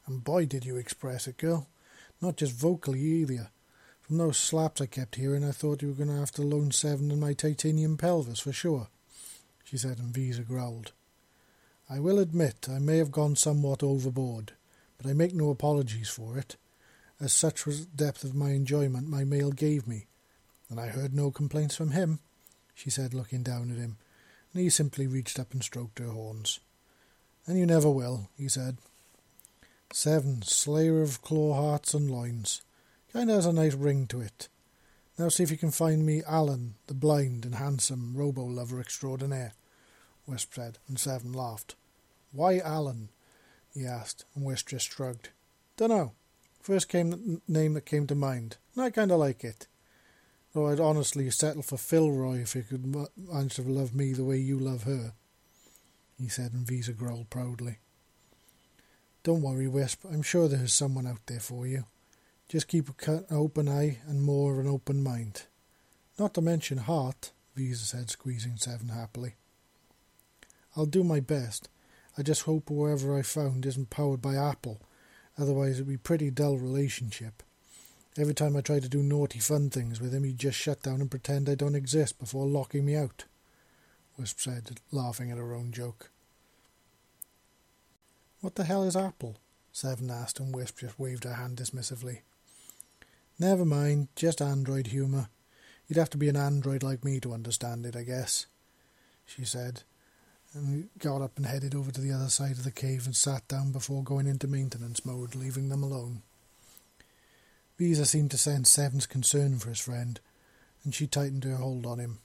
And 0.07 0.23
boy, 0.23 0.45
did 0.45 0.65
you 0.65 0.77
express 0.77 1.27
it, 1.27 1.37
girl. 1.37 1.67
Not 2.21 2.37
just 2.37 2.53
vocally 2.53 3.01
either. 3.01 3.49
From 4.01 4.17
those 4.19 4.37
slaps 4.37 4.81
I 4.81 4.85
kept 4.85 5.15
hearing, 5.15 5.43
I 5.43 5.51
thought 5.51 5.81
you 5.81 5.87
were 5.87 5.95
going 5.95 6.09
to 6.09 6.19
have 6.19 6.31
to 6.33 6.43
loan 6.43 6.71
Seven 6.71 7.09
and 7.09 7.19
my 7.19 7.33
titanium 7.33 7.97
pelvis 7.97 8.39
for 8.39 8.53
sure, 8.53 8.87
she 9.63 9.77
said, 9.77 9.97
and 9.97 10.13
Visa 10.13 10.43
growled. 10.43 10.91
I 11.89 11.99
will 11.99 12.19
admit 12.19 12.67
I 12.69 12.77
may 12.77 12.97
have 12.97 13.11
gone 13.11 13.35
somewhat 13.35 13.81
overboard, 13.81 14.53
but 14.97 15.09
I 15.09 15.13
make 15.13 15.33
no 15.33 15.49
apologies 15.49 16.09
for 16.09 16.37
it, 16.37 16.55
as 17.19 17.33
such 17.33 17.65
was 17.65 17.85
the 17.85 17.97
depth 18.05 18.23
of 18.23 18.35
my 18.35 18.51
enjoyment 18.51 19.09
my 19.09 19.23
male 19.23 19.51
gave 19.51 19.87
me, 19.87 20.05
and 20.69 20.79
I 20.79 20.87
heard 20.87 21.13
no 21.13 21.31
complaints 21.31 21.75
from 21.75 21.91
him, 21.91 22.19
she 22.75 22.91
said, 22.91 23.13
looking 23.13 23.41
down 23.41 23.71
at 23.71 23.77
him, 23.77 23.97
and 24.53 24.61
he 24.61 24.69
simply 24.69 25.07
reached 25.07 25.39
up 25.39 25.51
and 25.51 25.63
stroked 25.63 25.97
her 25.97 26.09
horns. 26.09 26.59
And 27.47 27.57
you 27.57 27.65
never 27.65 27.89
will, 27.89 28.29
he 28.37 28.49
said. 28.49 28.77
Seven, 29.97 30.41
slayer 30.41 31.01
of 31.01 31.21
claw 31.21 31.53
hearts 31.53 31.93
and 31.93 32.11
loins. 32.11 32.63
Kind 33.13 33.29
of 33.29 33.37
has 33.37 33.45
a 33.45 33.53
nice 33.53 33.75
ring 33.75 34.07
to 34.07 34.19
it. 34.19 34.49
Now 35.17 35.29
see 35.29 35.41
if 35.41 35.49
you 35.49 35.57
can 35.57 35.71
find 35.71 36.05
me 36.05 36.21
Alan, 36.27 36.75
the 36.87 36.93
blind 36.93 37.45
and 37.45 37.55
handsome 37.55 38.11
robo-lover 38.13 38.81
extraordinaire, 38.81 39.53
Wisp 40.27 40.53
said, 40.53 40.79
and 40.89 40.99
Seven 40.99 41.31
laughed. 41.31 41.75
Why 42.33 42.59
Alan? 42.59 43.07
he 43.73 43.85
asked, 43.85 44.25
and 44.35 44.43
Wisp 44.43 44.67
just 44.67 44.91
shrugged. 44.91 45.29
Dunno. 45.77 46.11
First 46.61 46.89
came 46.89 47.11
the 47.11 47.41
name 47.47 47.73
that 47.75 47.85
came 47.85 48.05
to 48.07 48.15
mind, 48.15 48.57
and 48.75 48.83
I 48.83 48.89
kind 48.89 49.13
of 49.13 49.19
like 49.19 49.45
it. 49.45 49.67
Though 50.53 50.67
I'd 50.67 50.81
honestly 50.81 51.29
settle 51.29 51.63
for 51.63 51.77
Philroy 51.77 52.41
if 52.41 52.53
you 52.53 52.63
could 52.63 52.93
manage 53.15 53.55
to 53.55 53.61
love 53.61 53.95
me 53.95 54.11
the 54.11 54.25
way 54.25 54.39
you 54.39 54.59
love 54.59 54.83
her, 54.83 55.13
he 56.19 56.27
said, 56.27 56.51
and 56.51 56.67
Visa 56.67 56.91
growled 56.91 57.29
proudly. 57.29 57.77
Don't 59.25 59.41
worry, 59.41 59.67
Wisp. 59.67 60.05
I'm 60.05 60.21
sure 60.21 60.47
there 60.47 60.63
is 60.63 60.71
someone 60.71 61.07
out 61.07 61.25
there 61.25 61.39
for 61.39 61.65
you. 61.65 61.85
Just 62.47 62.67
keep 62.67 62.89
an 63.07 63.25
open 63.31 63.67
eye 63.67 63.97
and 64.05 64.21
more 64.21 64.53
of 64.53 64.59
an 64.59 64.71
open 64.71 65.01
mind. 65.01 65.47
Not 66.19 66.35
to 66.35 66.41
mention 66.41 66.77
heart, 66.77 67.31
Visa 67.55 67.85
said, 67.85 68.11
squeezing 68.11 68.57
Seven 68.57 68.89
happily. 68.89 69.33
I'll 70.77 70.85
do 70.85 71.03
my 71.03 71.21
best. 71.21 71.69
I 72.15 72.21
just 72.21 72.43
hope 72.43 72.69
whoever 72.69 73.17
I 73.17 73.23
found 73.23 73.65
isn't 73.65 73.89
powered 73.89 74.21
by 74.21 74.35
Apple. 74.35 74.79
Otherwise, 75.39 75.77
it'd 75.77 75.87
be 75.87 75.97
pretty 75.97 76.29
dull 76.29 76.59
relationship. 76.59 77.41
Every 78.19 78.35
time 78.35 78.55
I 78.55 78.61
try 78.61 78.79
to 78.79 78.87
do 78.87 79.01
naughty 79.01 79.39
fun 79.39 79.71
things 79.71 79.99
with 79.99 80.13
him, 80.13 80.23
he'd 80.23 80.37
just 80.37 80.59
shut 80.59 80.83
down 80.83 81.01
and 81.01 81.09
pretend 81.09 81.49
I 81.49 81.55
don't 81.55 81.73
exist 81.73 82.19
before 82.19 82.45
locking 82.45 82.85
me 82.85 82.95
out, 82.95 83.25
Wisp 84.19 84.39
said, 84.39 84.81
laughing 84.91 85.31
at 85.31 85.39
her 85.39 85.55
own 85.55 85.71
joke. 85.71 86.11
What 88.45 88.53
the 88.53 88.65
hell 88.65 88.83
is 88.83 88.95
Apple? 88.95 89.37
Seven 89.71 90.11
asked, 90.11 90.39
and 90.39 90.53
Wisp 90.53 90.77
just 90.77 90.99
waved 90.99 91.23
her 91.23 91.33
hand 91.33 91.57
dismissively. 91.57 92.19
Never 93.39 93.65
mind, 93.65 94.09
just 94.15 94.39
android 94.39 94.85
humour. 94.85 95.29
You'd 95.87 95.97
have 95.97 96.11
to 96.11 96.17
be 96.19 96.29
an 96.29 96.35
android 96.35 96.83
like 96.83 97.03
me 97.03 97.19
to 97.21 97.33
understand 97.33 97.87
it, 97.87 97.95
I 97.95 98.03
guess, 98.03 98.45
she 99.25 99.45
said, 99.45 99.81
and 100.53 100.89
got 100.99 101.23
up 101.23 101.37
and 101.37 101.47
headed 101.47 101.73
over 101.73 101.91
to 101.91 101.99
the 101.99 102.11
other 102.11 102.29
side 102.29 102.51
of 102.51 102.63
the 102.63 102.69
cave 102.69 103.07
and 103.07 103.15
sat 103.15 103.47
down 103.47 103.71
before 103.71 104.03
going 104.03 104.27
into 104.27 104.47
maintenance 104.47 105.03
mode, 105.03 105.33
leaving 105.33 105.69
them 105.69 105.81
alone. 105.81 106.21
Visa 107.79 108.05
seemed 108.05 108.29
to 108.29 108.37
sense 108.37 108.69
Seven's 108.69 109.07
concern 109.07 109.57
for 109.57 109.69
his 109.69 109.79
friend, 109.79 110.19
and 110.83 110.93
she 110.93 111.07
tightened 111.07 111.45
her 111.45 111.55
hold 111.55 111.87
on 111.87 111.97
him. 111.97 112.19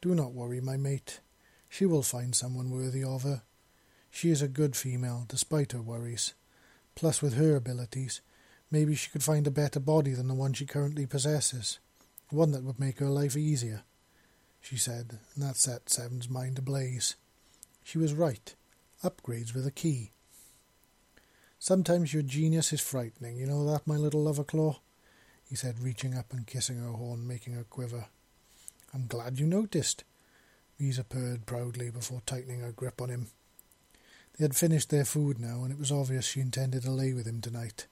Do 0.00 0.14
not 0.14 0.32
worry, 0.32 0.62
my 0.62 0.78
mate. 0.78 1.20
She 1.68 1.84
will 1.84 2.02
find 2.02 2.34
someone 2.34 2.70
worthy 2.70 3.04
of 3.04 3.24
her. 3.24 3.42
She 4.16 4.30
is 4.30 4.40
a 4.40 4.48
good 4.48 4.74
female, 4.74 5.26
despite 5.28 5.72
her 5.72 5.82
worries. 5.82 6.32
Plus, 6.94 7.20
with 7.20 7.34
her 7.34 7.54
abilities, 7.54 8.22
maybe 8.70 8.94
she 8.94 9.10
could 9.10 9.22
find 9.22 9.46
a 9.46 9.50
better 9.50 9.78
body 9.78 10.14
than 10.14 10.26
the 10.26 10.32
one 10.32 10.54
she 10.54 10.64
currently 10.64 11.04
possesses. 11.04 11.80
One 12.30 12.50
that 12.52 12.62
would 12.62 12.80
make 12.80 12.98
her 12.98 13.10
life 13.10 13.36
easier, 13.36 13.82
she 14.58 14.78
said, 14.78 15.18
and 15.34 15.44
that 15.44 15.58
set 15.58 15.90
Seven's 15.90 16.30
mind 16.30 16.58
ablaze. 16.58 17.16
She 17.84 17.98
was 17.98 18.14
right. 18.14 18.54
Upgrades 19.04 19.54
were 19.54 19.60
the 19.60 19.70
key. 19.70 20.12
Sometimes 21.58 22.14
your 22.14 22.22
genius 22.22 22.72
is 22.72 22.80
frightening, 22.80 23.36
you 23.36 23.44
know 23.44 23.70
that, 23.70 23.86
my 23.86 23.96
little 23.96 24.24
Loverclaw? 24.24 24.78
he 25.46 25.56
said, 25.56 25.78
reaching 25.78 26.16
up 26.16 26.32
and 26.32 26.46
kissing 26.46 26.78
her 26.78 26.92
horn, 26.92 27.28
making 27.28 27.52
her 27.52 27.64
quiver. 27.64 28.06
I'm 28.94 29.08
glad 29.08 29.38
you 29.38 29.44
noticed. 29.44 30.04
Visa 30.78 31.04
purred 31.04 31.44
proudly 31.44 31.90
before 31.90 32.22
tightening 32.24 32.60
her 32.60 32.72
grip 32.72 33.02
on 33.02 33.10
him. 33.10 33.26
They 34.38 34.44
had 34.44 34.56
finished 34.56 34.90
their 34.90 35.04
food 35.04 35.38
now, 35.38 35.62
and 35.62 35.72
it 35.72 35.78
was 35.78 35.90
obvious 35.90 36.26
she 36.26 36.40
intended 36.40 36.82
to 36.82 36.90
lay 36.90 37.12
with 37.12 37.26
him 37.26 37.40
tonight. 37.40 37.86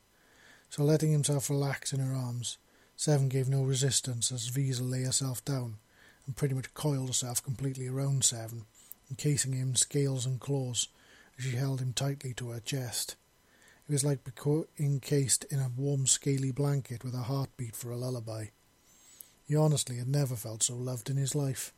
So 0.68 0.82
letting 0.82 1.12
himself 1.12 1.48
relax 1.48 1.92
in 1.92 2.00
her 2.00 2.14
arms, 2.14 2.58
Seven 2.96 3.28
gave 3.28 3.48
no 3.48 3.62
resistance 3.62 4.30
as 4.30 4.48
Visa 4.48 4.82
lay 4.82 5.04
herself 5.04 5.44
down 5.44 5.76
and 6.26 6.36
pretty 6.36 6.54
much 6.54 6.74
coiled 6.74 7.08
herself 7.08 7.42
completely 7.42 7.88
around 7.88 8.24
Seven, 8.24 8.66
encasing 9.10 9.52
him 9.52 9.70
in 9.70 9.76
scales 9.76 10.26
and 10.26 10.40
claws 10.40 10.88
as 11.38 11.44
she 11.44 11.56
held 11.56 11.80
him 11.80 11.92
tightly 11.92 12.32
to 12.34 12.50
her 12.50 12.60
chest. 12.60 13.16
It 13.88 13.92
was 13.92 14.04
like 14.04 14.20
being 14.24 14.64
encased 14.78 15.44
in 15.44 15.58
a 15.58 15.70
warm, 15.76 16.06
scaly 16.06 16.50
blanket 16.50 17.04
with 17.04 17.14
a 17.14 17.24
heartbeat 17.24 17.76
for 17.76 17.90
a 17.90 17.96
lullaby. 17.96 18.46
He 19.46 19.56
honestly 19.56 19.96
had 19.96 20.08
never 20.08 20.36
felt 20.36 20.62
so 20.62 20.74
loved 20.74 21.10
in 21.10 21.16
his 21.16 21.34
life. 21.34 21.72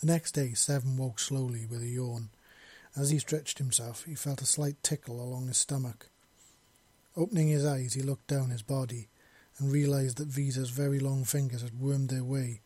The 0.00 0.06
next 0.06 0.32
day, 0.32 0.54
Seven 0.54 0.96
woke 0.96 1.20
slowly 1.20 1.66
with 1.66 1.82
a 1.82 1.86
yawn. 1.86 2.30
As 2.94 3.10
he 3.10 3.18
stretched 3.18 3.58
himself, 3.58 4.04
he 4.04 4.14
felt 4.14 4.42
a 4.42 4.46
slight 4.46 4.82
tickle 4.82 5.22
along 5.22 5.48
his 5.48 5.56
stomach. 5.56 6.08
Opening 7.16 7.48
his 7.48 7.64
eyes, 7.64 7.94
he 7.94 8.02
looked 8.02 8.26
down 8.26 8.50
his 8.50 8.62
body 8.62 9.08
and 9.58 9.72
realized 9.72 10.18
that 10.18 10.28
Visa's 10.28 10.70
very 10.70 10.98
long 10.98 11.24
fingers 11.24 11.62
had 11.62 11.80
wormed 11.80 12.10
their 12.10 12.24
way 12.24 12.60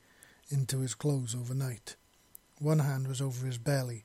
into 0.48 0.80
his 0.80 0.94
clothes 0.94 1.34
overnight. 1.34 1.96
One 2.58 2.80
hand 2.80 3.06
was 3.06 3.20
over 3.20 3.46
his 3.46 3.58
belly 3.58 4.04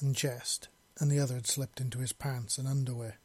and 0.00 0.16
chest, 0.16 0.68
and 0.98 1.10
the 1.10 1.20
other 1.20 1.34
had 1.34 1.46
slipped 1.46 1.80
into 1.80 1.98
his 1.98 2.12
pants 2.12 2.58
and 2.58 2.68
underwear, 2.68 3.18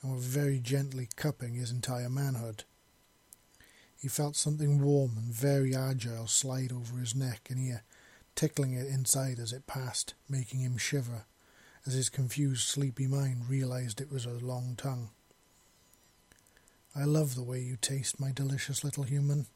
and 0.00 0.12
were 0.12 0.18
very 0.18 0.58
gently 0.58 1.08
cupping 1.16 1.54
his 1.54 1.70
entire 1.70 2.10
manhood. 2.10 2.64
He 3.98 4.08
felt 4.08 4.36
something 4.36 4.80
warm 4.80 5.16
and 5.16 5.32
very 5.32 5.74
agile 5.74 6.26
slide 6.26 6.72
over 6.72 6.98
his 6.98 7.14
neck 7.14 7.48
and 7.50 7.58
ear, 7.58 7.82
uh, 7.84 7.88
tickling 8.34 8.72
it 8.72 8.86
inside 8.86 9.38
as 9.38 9.52
it 9.52 9.66
passed, 9.66 10.14
making 10.28 10.60
him 10.60 10.76
shiver, 10.76 11.26
as 11.86 11.94
his 11.94 12.08
confused, 12.08 12.68
sleepy 12.68 13.06
mind 13.06 13.48
realized 13.48 14.00
it 14.00 14.12
was 14.12 14.26
a 14.26 14.30
long 14.30 14.74
tongue. 14.76 15.10
I 16.94 17.04
love 17.04 17.34
the 17.34 17.42
way 17.42 17.60
you 17.60 17.76
taste, 17.80 18.20
my 18.20 18.30
delicious 18.32 18.84
little 18.84 19.04
human, 19.04 19.46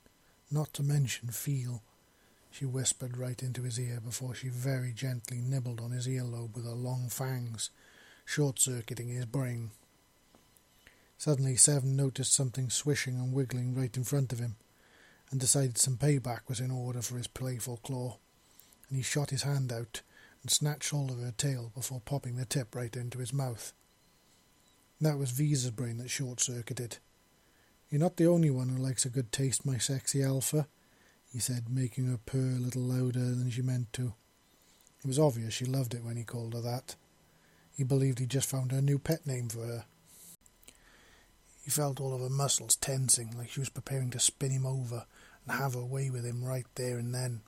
not 0.50 0.72
to 0.74 0.82
mention 0.82 1.28
feel, 1.28 1.82
she 2.50 2.64
whispered 2.64 3.18
right 3.18 3.42
into 3.42 3.62
his 3.62 3.78
ear 3.78 4.00
before 4.02 4.34
she 4.34 4.48
very 4.48 4.92
gently 4.92 5.42
nibbled 5.42 5.80
on 5.80 5.90
his 5.90 6.08
earlobe 6.08 6.54
with 6.54 6.64
her 6.64 6.70
long 6.70 7.08
fangs, 7.10 7.68
short 8.24 8.58
circuiting 8.58 9.08
his 9.08 9.26
brain. 9.26 9.70
Suddenly, 11.18 11.56
Seven 11.56 11.96
noticed 11.96 12.32
something 12.32 12.70
swishing 12.70 13.16
and 13.16 13.34
wiggling 13.34 13.74
right 13.74 13.94
in 13.94 14.04
front 14.04 14.32
of 14.32 14.38
him, 14.38 14.56
and 15.30 15.38
decided 15.38 15.76
some 15.76 15.98
payback 15.98 16.48
was 16.48 16.60
in 16.60 16.70
order 16.70 17.02
for 17.02 17.18
his 17.18 17.26
playful 17.26 17.78
claw, 17.78 18.16
and 18.88 18.96
he 18.96 19.02
shot 19.02 19.30
his 19.30 19.42
hand 19.42 19.70
out 19.70 20.00
and 20.46 20.50
snatched 20.52 20.90
hold 20.90 21.10
of 21.10 21.18
her 21.18 21.32
tail 21.36 21.72
before 21.74 22.00
popping 22.04 22.36
the 22.36 22.44
tip 22.44 22.76
right 22.76 22.94
into 22.94 23.18
his 23.18 23.32
mouth. 23.32 23.72
That 25.00 25.18
was 25.18 25.32
Visa's 25.32 25.72
brain 25.72 25.98
that 25.98 26.08
short 26.08 26.38
circuited. 26.38 26.98
You're 27.90 28.00
not 28.00 28.16
the 28.16 28.28
only 28.28 28.50
one 28.50 28.68
who 28.68 28.80
likes 28.80 29.04
a 29.04 29.08
good 29.08 29.32
taste, 29.32 29.66
my 29.66 29.78
sexy 29.78 30.22
alpha, 30.22 30.68
he 31.32 31.40
said, 31.40 31.68
making 31.68 32.06
her 32.06 32.20
purr 32.24 32.38
a 32.58 32.60
little 32.60 32.82
louder 32.82 33.34
than 33.34 33.50
she 33.50 33.60
meant 33.60 33.92
to. 33.94 34.14
It 35.00 35.08
was 35.08 35.18
obvious 35.18 35.52
she 35.52 35.64
loved 35.64 35.94
it 35.94 36.04
when 36.04 36.16
he 36.16 36.22
called 36.22 36.54
her 36.54 36.60
that. 36.60 36.94
He 37.76 37.82
believed 37.82 38.20
he'd 38.20 38.30
just 38.30 38.48
found 38.48 38.70
her 38.70 38.80
new 38.80 39.00
pet 39.00 39.26
name 39.26 39.48
for 39.48 39.66
her. 39.66 39.84
He 41.64 41.72
felt 41.72 42.00
all 42.00 42.14
of 42.14 42.20
her 42.20 42.30
muscles 42.30 42.76
tensing, 42.76 43.36
like 43.36 43.50
she 43.50 43.58
was 43.58 43.68
preparing 43.68 44.10
to 44.10 44.20
spin 44.20 44.52
him 44.52 44.64
over 44.64 45.06
and 45.44 45.58
have 45.58 45.74
her 45.74 45.84
way 45.84 46.08
with 46.08 46.24
him 46.24 46.44
right 46.44 46.66
there 46.76 46.98
and 46.98 47.12
then. 47.12 47.40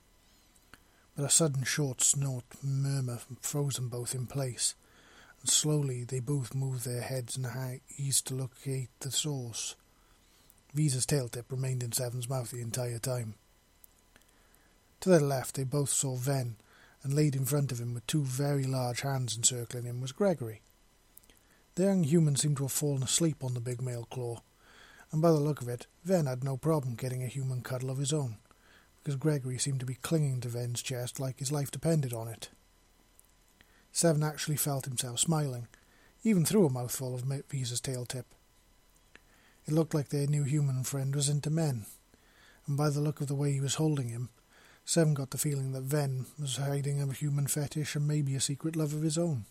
But 1.19 1.25
a 1.25 1.29
sudden 1.29 1.65
short 1.65 2.01
snort 2.01 2.45
murmur 2.63 3.19
froze 3.41 3.75
them 3.75 3.89
both 3.89 4.15
in 4.15 4.25
place, 4.25 4.73
and 5.41 5.49
slowly 5.49 6.05
they 6.05 6.21
both 6.21 6.55
moved 6.55 6.85
their 6.85 7.01
heads 7.01 7.35
and 7.35 7.81
eased 7.97 8.27
to 8.27 8.35
locate 8.35 8.87
the 9.01 9.11
source. 9.11 9.75
Visa's 10.73 11.05
tail 11.05 11.27
tip 11.27 11.51
remained 11.51 11.83
in 11.83 11.91
Seven's 11.91 12.29
mouth 12.29 12.51
the 12.51 12.61
entire 12.61 12.99
time. 12.99 13.33
To 15.01 15.09
their 15.09 15.19
left, 15.19 15.55
they 15.55 15.65
both 15.65 15.89
saw 15.89 16.15
Ven, 16.15 16.55
and 17.03 17.13
laid 17.13 17.35
in 17.35 17.43
front 17.43 17.73
of 17.73 17.81
him 17.81 17.93
with 17.93 18.07
two 18.07 18.23
very 18.23 18.63
large 18.63 19.01
hands 19.01 19.35
encircling 19.35 19.83
him 19.83 19.99
was 19.99 20.13
Gregory. 20.13 20.61
The 21.75 21.83
young 21.83 22.03
human 22.03 22.37
seemed 22.37 22.55
to 22.57 22.63
have 22.63 22.71
fallen 22.71 23.03
asleep 23.03 23.43
on 23.43 23.55
the 23.55 23.59
big 23.59 23.81
male 23.81 24.07
claw, 24.09 24.41
and 25.11 25.21
by 25.21 25.31
the 25.31 25.39
look 25.39 25.59
of 25.59 25.67
it, 25.67 25.85
Ven 26.05 26.27
had 26.27 26.45
no 26.45 26.55
problem 26.55 26.95
getting 26.95 27.23
a 27.23 27.27
human 27.27 27.61
cuddle 27.61 27.89
of 27.89 27.97
his 27.97 28.13
own, 28.13 28.37
because 29.09 29.19
Gregory 29.19 29.57
seemed 29.57 29.79
to 29.79 29.87
be 29.87 29.95
clinging 29.95 30.39
to 30.39 30.47
Ven's 30.49 30.83
chest 30.83 31.19
like 31.19 31.39
his 31.39 31.51
life 31.51 31.71
depended 31.71 32.13
on 32.13 32.27
it. 32.27 32.49
Seven 33.91 34.21
actually 34.21 34.55
felt 34.55 34.85
himself 34.85 35.17
smiling, 35.17 35.67
even 36.23 36.45
through 36.45 36.67
a 36.67 36.69
mouthful 36.69 37.15
of 37.15 37.23
Visa's 37.49 37.81
tail 37.81 38.05
tip. 38.05 38.27
It 39.65 39.73
looked 39.73 39.95
like 39.95 40.09
their 40.09 40.27
new 40.27 40.43
human 40.43 40.83
friend 40.83 41.15
was 41.15 41.27
into 41.27 41.49
men, 41.49 41.87
and 42.67 42.77
by 42.77 42.91
the 42.91 42.99
look 42.99 43.19
of 43.19 43.25
the 43.25 43.33
way 43.33 43.51
he 43.51 43.59
was 43.59 43.75
holding 43.75 44.09
him, 44.09 44.29
Seven 44.85 45.15
got 45.15 45.31
the 45.31 45.39
feeling 45.39 45.71
that 45.71 45.81
Ven 45.81 46.27
was 46.39 46.57
hiding 46.57 47.01
a 47.01 47.11
human 47.11 47.47
fetish 47.47 47.95
and 47.95 48.07
maybe 48.07 48.35
a 48.35 48.39
secret 48.39 48.75
love 48.75 48.93
of 48.93 49.01
his 49.01 49.17
own. 49.17 49.45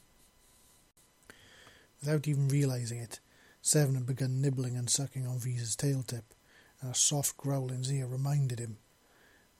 Without 2.01 2.29
even 2.29 2.47
realizing 2.47 3.01
it, 3.01 3.19
Seven 3.61 3.97
had 3.97 4.07
begun 4.07 4.41
nibbling 4.41 4.77
and 4.77 4.89
sucking 4.89 5.27
on 5.27 5.41
Visa's 5.41 5.75
tail 5.75 6.05
tip, 6.05 6.33
and 6.81 6.93
a 6.93 6.95
soft 6.95 7.37
growl 7.37 7.73
in 7.73 7.79
his 7.79 7.93
ear 7.93 8.07
reminded 8.07 8.61
him, 8.61 8.79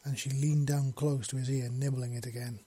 and 0.05 0.19
she 0.19 0.31
leaned 0.31 0.67
down 0.67 0.93
close 0.93 1.27
to 1.29 1.37
his 1.37 1.51
ear, 1.51 1.69
nibbling 1.71 2.15
it 2.15 2.27
again. 2.27 2.61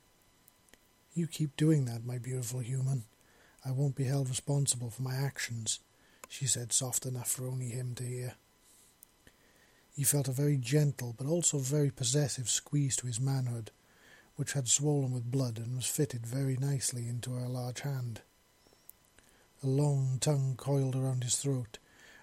You 1.14 1.28
keep 1.28 1.58
doing 1.58 1.86
that, 1.86 2.06
my 2.06 2.18
beautiful 2.18 2.60
human. 2.60 3.04
I 3.66 3.72
won't 3.72 3.96
be 3.96 4.06
held 4.06 4.30
responsible 4.30 4.90
for 4.90 5.02
my 5.02 5.16
actions, 5.16 5.80
she 6.30 6.48
said 6.48 6.72
soft 6.72 7.06
enough 7.06 7.30
for 7.30 7.48
only 7.48 7.70
him 7.70 7.96
to 7.96 8.04
hear. 8.04 8.34
He 9.96 10.04
felt 10.04 10.28
a 10.28 10.34
very 10.34 10.58
gentle 10.58 11.14
but 11.18 11.28
also 11.28 11.58
very 11.58 11.92
possessive 11.92 12.50
squeeze 12.50 12.96
to 12.98 13.08
his 13.08 13.20
manhood, 13.20 13.72
which 14.36 14.54
had 14.54 14.68
swollen 14.68 15.12
with 15.12 15.32
blood 15.32 15.58
and 15.58 15.76
was 15.76 15.86
fitted 15.86 16.26
very 16.26 16.58
nicely 16.58 17.08
into 17.08 17.34
her 17.34 17.48
large 17.48 17.82
hand. 17.82 18.22
A 19.64 19.68
long 19.68 20.18
tongue 20.20 20.56
coiled 20.58 20.96
around 20.96 21.24
his 21.24 21.36
throat 21.36 21.78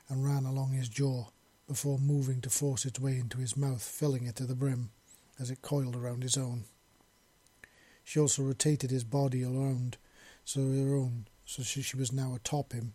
and 0.08 0.24
ran 0.24 0.44
along 0.44 0.72
his 0.72 0.88
jaw 0.88 1.26
before 1.68 1.98
moving 1.98 2.40
to 2.40 2.50
force 2.50 2.86
its 2.86 2.98
way 2.98 3.18
into 3.18 3.38
his 3.38 3.56
mouth, 3.56 3.82
filling 3.82 4.26
it 4.26 4.36
to 4.36 4.44
the 4.44 4.54
brim 4.54 4.90
as 5.38 5.50
it 5.50 5.62
coiled 5.62 5.96
around 5.96 6.22
his 6.22 6.36
own. 6.36 6.64
She 8.04 8.18
also 8.18 8.42
rotated 8.42 8.90
his 8.90 9.04
body 9.04 9.44
around 9.44 9.98
so 10.44 10.60
her 10.60 10.96
own, 10.96 11.26
so 11.44 11.62
she 11.62 11.96
was 11.96 12.10
now 12.10 12.34
atop 12.34 12.72
him, 12.72 12.94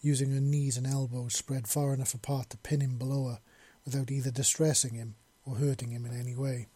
using 0.00 0.30
her 0.32 0.40
knees 0.40 0.78
and 0.78 0.86
elbows 0.86 1.34
spread 1.34 1.68
far 1.68 1.92
enough 1.92 2.14
apart 2.14 2.48
to 2.50 2.56
pin 2.56 2.80
him 2.80 2.96
below 2.96 3.28
her 3.28 3.40
without 3.84 4.10
either 4.10 4.30
distressing 4.30 4.94
him 4.94 5.14
or 5.44 5.56
hurting 5.56 5.90
him 5.90 6.06
in 6.06 6.18
any 6.18 6.34
way. 6.34 6.68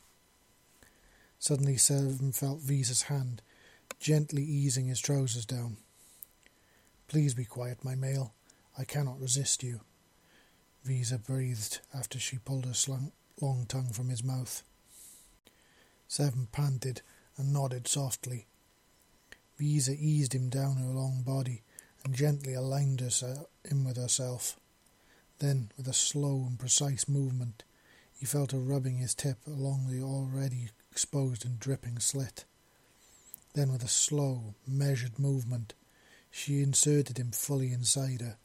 Suddenly 1.39 1.79
Seven 1.79 2.33
felt 2.33 2.61
Visa's 2.61 3.03
hand, 3.03 3.41
gently 3.99 4.43
easing 4.43 4.87
his 4.87 5.01
trousers 5.01 5.47
down. 5.47 5.79
Please 7.09 7.35
be 7.35 7.45
quiet, 7.45 7.85
my 7.85 7.95
male. 7.95 8.35
I 8.79 8.85
cannot 8.85 9.21
resist 9.21 9.63
you. 9.63 9.81
Visa 10.85 11.19
breathed 11.19 11.81
after 11.95 12.19
she 12.19 12.39
pulled 12.39 12.67
her 12.67 12.75
long 13.41 13.65
tongue 13.67 13.93
from 13.93 14.09
his 14.09 14.23
mouth. 14.23 14.63
Seven 16.09 16.49
panted 16.53 17.03
and 17.37 17.53
nodded 17.53 17.89
softly. 17.89 18.47
Visa 19.59 19.93
eased 19.93 20.35
him 20.35 20.49
down 20.49 20.77
her 20.77 20.93
long 20.93 21.23
body 21.23 21.63
and 22.05 22.15
gently 22.15 22.55
aligned 22.55 23.01
him 23.01 23.85
with 23.85 23.97
herself. 23.97 24.59
Then, 25.39 25.71
with 25.77 25.89
a 25.89 25.93
slow 25.93 26.45
and 26.47 26.59
precise 26.59 27.09
movement, 27.09 27.65
he 28.13 28.25
felt 28.25 28.53
her 28.53 28.59
rubbing 28.59 28.99
his 28.99 29.15
tip 29.15 29.39
along 29.47 29.89
the 29.89 30.03
already 30.03 30.69
exposed 30.91 31.45
and 31.45 31.59
dripping 31.59 31.99
slit. 31.99 32.45
Then, 33.55 33.73
with 33.73 33.83
a 33.83 33.89
slow, 33.89 34.55
measured 34.67 35.19
movement, 35.19 35.75
she 36.31 36.63
inserted 36.63 37.19
him 37.19 37.33
fully 37.33 37.73
inside 37.73 38.21
her, 38.21 38.37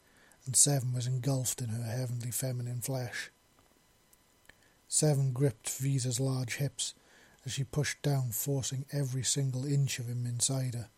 and 0.44 0.56
Seven 0.56 0.92
was 0.92 1.06
engulfed 1.06 1.60
in 1.60 1.68
her 1.68 1.84
heavenly 1.84 2.30
feminine 2.30 2.80
flesh. 2.80 3.30
Seven 4.88 5.32
gripped 5.32 5.70
Visa's 5.70 6.20
large 6.20 6.56
hips 6.56 6.94
as 7.44 7.52
she 7.52 7.64
pushed 7.64 8.00
down, 8.02 8.30
forcing 8.30 8.84
every 8.92 9.22
single 9.22 9.64
inch 9.64 9.98
of 9.98 10.06
him 10.06 10.26
inside 10.26 10.74
her. 10.74 10.88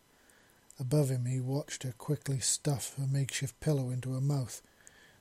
Above 0.79 1.09
him, 1.09 1.25
he 1.25 1.39
watched 1.39 1.83
her 1.83 1.93
quickly 1.93 2.39
stuff 2.39 2.95
her 2.97 3.07
makeshift 3.07 3.59
pillow 3.59 3.89
into 3.89 4.13
her 4.13 4.21
mouth 4.21 4.61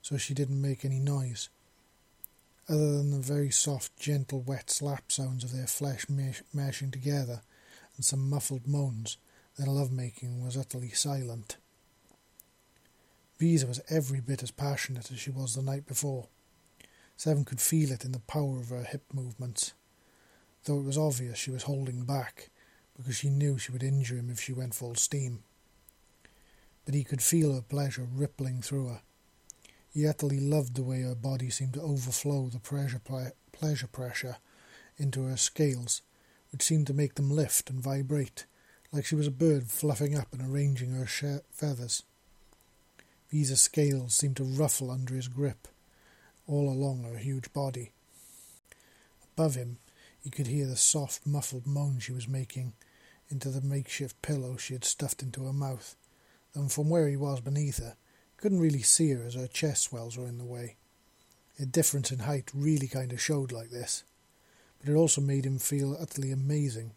so 0.05 0.19
she 0.19 0.35
didn't 0.35 0.61
make 0.61 0.85
any 0.85 1.01
noise. 1.01 1.49
Other 2.69 2.99
than 2.99 3.11
the 3.11 3.19
very 3.19 3.51
soft, 3.51 3.99
gentle, 3.99 4.43
wet 4.43 4.71
slap 4.71 5.11
sounds 5.11 5.45
of 5.45 5.53
their 5.53 5.67
flesh 5.67 6.07
meshing 6.07 6.93
together 6.93 7.41
and 7.97 8.05
some 8.05 8.29
muffled 8.29 8.67
moans, 8.67 9.17
their 9.57 9.67
love-making 9.67 10.45
was 10.45 10.59
utterly 10.59 10.91
silent. 10.91 11.57
Visa 13.39 13.67
was 13.67 13.81
every 13.89 14.21
bit 14.21 14.43
as 14.43 14.51
passionate 14.51 15.11
as 15.11 15.19
she 15.19 15.31
was 15.31 15.55
the 15.55 15.63
night 15.63 15.87
before. 15.87 16.29
Seven 17.17 17.47
could 17.47 17.61
feel 17.61 17.91
it 17.91 18.05
in 18.05 18.13
the 18.13 18.19
power 18.19 18.59
of 18.61 18.69
her 18.69 18.83
hip 18.83 19.05
movements, 19.13 19.73
though 20.65 20.79
it 20.79 20.85
was 20.85 20.99
obvious 20.99 21.39
she 21.39 21.51
was 21.51 21.65
holding 21.65 22.05
back 22.05 22.51
because 22.97 23.17
she 23.17 23.29
knew 23.29 23.59
she 23.59 23.73
would 23.73 23.83
injure 23.83 24.17
him 24.17 24.31
if 24.31 24.41
she 24.41 24.53
went 24.53 24.75
full 24.75 24.95
steam. 24.95 25.43
But 26.85 26.95
he 26.95 27.05
could 27.05 27.23
feel 27.23 27.55
her 27.55 27.63
pleasure 27.63 28.07
rippling 28.11 28.63
through 28.63 28.89
her 28.89 29.01
he 29.95 30.09
utterly 30.09 30.41
loved 30.41 30.75
the 30.75 30.83
way 30.83 31.03
her 31.03 31.15
body 31.15 31.49
seemed 31.49 31.75
to 31.75 31.81
overflow 31.81 32.49
the 32.49 32.59
pressure 32.59 33.01
pleasure 33.53 33.87
pressure 33.87 34.39
into 34.97 35.23
her 35.23 35.37
scales, 35.37 36.03
which 36.51 36.63
seemed 36.63 36.89
to 36.89 36.93
make 36.93 37.15
them 37.15 37.31
lift 37.31 37.71
and 37.71 37.81
vibrate, 37.81 38.45
like 38.91 39.07
she 39.07 39.15
was 39.15 39.29
a 39.29 39.33
bird 39.33 39.71
fluffing 39.71 40.19
up 40.19 40.33
and 40.33 40.43
arranging 40.43 40.91
her 40.91 41.07
feathers. 41.53 42.03
Visa's 43.31 43.61
scales 43.61 44.15
seemed 44.15 44.37
to 44.37 44.45
ruffle 44.45 44.91
under 44.91 45.15
his 45.15 45.29
grip, 45.29 45.69
all 46.49 46.69
along 46.69 47.05
her 47.05 47.19
huge 47.19 47.53
body. 47.53 47.93
Above 49.37 49.55
him, 49.55 49.79
he 50.25 50.31
could 50.31 50.47
hear 50.47 50.67
the 50.67 50.75
soft, 50.75 51.27
muffled 51.27 51.67
moan 51.67 51.99
she 51.99 52.11
was 52.13 52.27
making 52.27 52.73
into 53.29 53.51
the 53.51 53.61
makeshift 53.61 54.21
pillow 54.23 54.57
she 54.57 54.73
had 54.73 54.85
stuffed 54.85 55.23
into 55.23 55.45
her 55.45 55.53
mouth, 55.53 55.97
and 56.55 56.73
from 56.73 56.89
where 56.89 57.09
he 57.09 57.17
was 57.17 57.43
beneath 57.43 57.79
her, 57.79 57.95
couldn't 58.39 58.61
really 58.61 58.81
see 58.81 59.11
her 59.11 59.23
as 59.23 59.35
her 59.35 59.47
chest 59.47 59.83
swells 59.83 60.17
were 60.17 60.27
in 60.27 60.39
the 60.39 60.45
way. 60.45 60.77
A 61.61 61.67
difference 61.67 62.11
in 62.11 62.21
height 62.21 62.51
really 62.55 62.89
kind 62.89 63.13
of 63.13 63.21
showed 63.21 63.53
like 63.53 63.69
this, 63.71 64.03
but 64.81 64.89
it 64.89 64.97
also 64.97 65.21
made 65.21 65.45
him 65.45 65.59
feel 65.59 65.97
utterly 66.01 66.33
amazing 66.33 66.93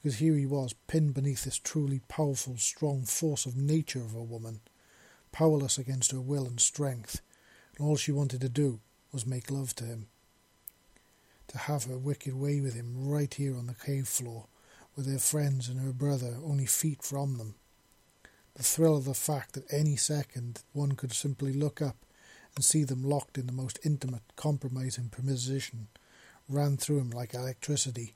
because 0.00 0.18
here 0.18 0.34
he 0.34 0.46
was 0.46 0.74
pinned 0.86 1.14
beneath 1.14 1.44
this 1.44 1.58
truly 1.58 2.00
powerful, 2.06 2.56
strong 2.58 3.02
force 3.02 3.44
of 3.44 3.56
nature 3.56 4.02
of 4.02 4.14
a 4.14 4.22
woman, 4.22 4.60
powerless 5.32 5.78
against 5.78 6.12
her 6.12 6.20
will 6.20 6.46
and 6.46 6.60
strength, 6.60 7.22
and 7.76 7.84
all 7.84 7.96
she 7.96 8.12
wanted 8.12 8.40
to 8.40 8.48
do 8.48 8.78
was 9.10 9.26
make 9.26 9.50
love 9.50 9.74
to 9.74 9.84
him. 9.84 10.06
To 11.48 11.58
have 11.58 11.84
her 11.84 11.98
wicked 11.98 12.34
way 12.34 12.60
with 12.60 12.74
him 12.74 13.08
right 13.08 13.32
here 13.32 13.56
on 13.56 13.66
the 13.66 13.74
cave 13.74 14.06
floor, 14.06 14.46
with 14.94 15.10
her 15.10 15.18
friends 15.18 15.68
and 15.68 15.80
her 15.80 15.92
brother 15.92 16.36
only 16.44 16.66
feet 16.66 17.02
from 17.02 17.38
them 17.38 17.54
the 18.58 18.64
thrill 18.64 18.96
of 18.96 19.04
the 19.04 19.14
fact 19.14 19.52
that 19.52 19.72
any 19.72 19.94
second 19.94 20.62
one 20.72 20.92
could 20.92 21.12
simply 21.12 21.52
look 21.52 21.80
up 21.80 21.96
and 22.56 22.64
see 22.64 22.82
them 22.82 23.04
locked 23.04 23.38
in 23.38 23.46
the 23.46 23.52
most 23.52 23.78
intimate, 23.84 24.22
compromising 24.34 25.08
position 25.08 25.86
ran 26.48 26.76
through 26.76 26.98
him 26.98 27.10
like 27.10 27.34
electricity. 27.34 28.14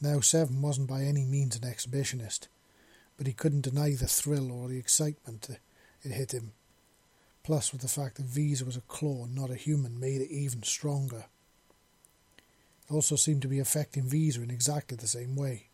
Now, 0.00 0.20
Seven 0.20 0.62
wasn't 0.62 0.88
by 0.88 1.02
any 1.02 1.24
means 1.24 1.54
an 1.54 1.70
exhibitionist, 1.70 2.48
but 3.18 3.26
he 3.26 3.34
couldn't 3.34 3.60
deny 3.60 3.90
the 3.90 4.06
thrill 4.06 4.50
or 4.50 4.68
the 4.68 4.78
excitement 4.78 5.50
it 6.02 6.12
hit 6.12 6.32
him. 6.32 6.52
Plus, 7.42 7.72
with 7.72 7.82
the 7.82 7.88
fact 7.88 8.16
that 8.16 8.26
Visa 8.26 8.64
was 8.64 8.76
a 8.76 8.82
claw, 8.82 9.26
not 9.26 9.50
a 9.50 9.54
human, 9.54 10.00
made 10.00 10.22
it 10.22 10.30
even 10.30 10.62
stronger. 10.62 11.26
Also 12.90 13.16
seemed 13.16 13.42
to 13.42 13.48
be 13.48 13.58
affecting 13.58 14.04
Visa 14.04 14.42
in 14.42 14.50
exactly 14.50 14.96
the 14.96 15.06
same 15.06 15.34
way. 15.34 15.66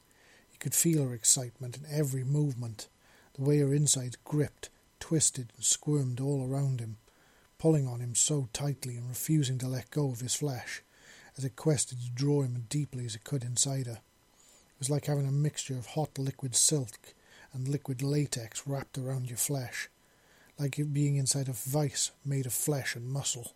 He 0.51 0.59
could 0.59 0.75
feel 0.75 1.05
her 1.05 1.15
excitement 1.15 1.77
in 1.77 1.85
every 1.91 2.25
movement 2.25 2.89
the 3.35 3.43
way 3.43 3.59
her 3.59 3.75
insides 3.75 4.17
gripped, 4.25 4.69
twisted, 5.01 5.53
and 5.57 5.65
squirmed 5.65 6.21
all 6.21 6.47
around 6.47 6.81
him, 6.81 6.97
pulling 7.59 7.87
on 7.87 8.01
him 8.01 8.15
so 8.15 8.49
tightly 8.53 8.97
and 8.97 9.09
refusing 9.09 9.59
to 9.59 9.69
let 9.69 9.91
go 9.91 10.11
of 10.11 10.21
his 10.21 10.35
flesh, 10.35 10.83
as 11.37 11.45
it 11.45 11.57
quested 11.57 11.99
to 12.01 12.11
draw 12.11 12.43
him 12.43 12.55
as 12.57 12.63
deeply 12.63 13.05
as 13.05 13.15
it 13.15 13.25
could 13.25 13.45
inside 13.45 13.87
her. 13.87 14.01
It 14.01 14.79
was 14.79 14.91
like 14.91 15.07
having 15.07 15.27
a 15.27 15.33
mixture 15.33 15.77
of 15.77 15.87
hot 15.87 16.19
liquid 16.19 16.55
silk 16.55 17.15
and 17.53 17.69
liquid 17.69 18.03
latex 18.03 18.67
wrapped 18.67 18.99
around 18.99 19.29
your 19.29 19.37
flesh, 19.37 19.89
like 20.59 20.79
being 20.93 21.17
inside 21.17 21.49
a 21.49 21.53
vice 21.53 22.11
made 22.25 22.47
of 22.47 22.53
flesh 22.53 22.97
and 22.97 23.09
muscle. 23.09 23.53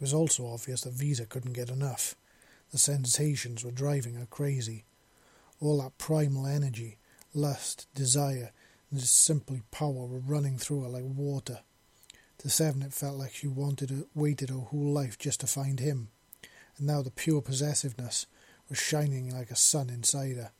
It 0.00 0.04
was 0.04 0.14
also 0.14 0.46
obvious 0.46 0.80
that 0.82 0.94
Visa 0.94 1.26
couldn't 1.26 1.52
get 1.52 1.68
enough. 1.68 2.16
The 2.70 2.78
sensations 2.78 3.62
were 3.62 3.70
driving 3.70 4.14
her 4.14 4.24
crazy. 4.24 4.84
All 5.60 5.82
that 5.82 5.98
primal 5.98 6.46
energy, 6.46 6.96
lust, 7.34 7.86
desire, 7.94 8.52
and 8.90 8.98
just 8.98 9.22
simply 9.22 9.60
power 9.70 10.06
were 10.06 10.18
running 10.18 10.56
through 10.56 10.84
her 10.84 10.88
like 10.88 11.04
water. 11.04 11.58
To 12.38 12.48
Seven, 12.48 12.80
it 12.80 12.94
felt 12.94 13.18
like 13.18 13.34
she 13.34 13.46
wanted 13.46 14.06
waited 14.14 14.48
her 14.48 14.56
whole 14.56 14.90
life 14.90 15.18
just 15.18 15.40
to 15.40 15.46
find 15.46 15.80
him, 15.80 16.08
and 16.78 16.86
now 16.86 17.02
the 17.02 17.10
pure 17.10 17.42
possessiveness 17.42 18.24
was 18.70 18.78
shining 18.78 19.34
like 19.36 19.50
a 19.50 19.56
sun 19.56 19.90
inside 19.90 20.36
her. 20.36 20.50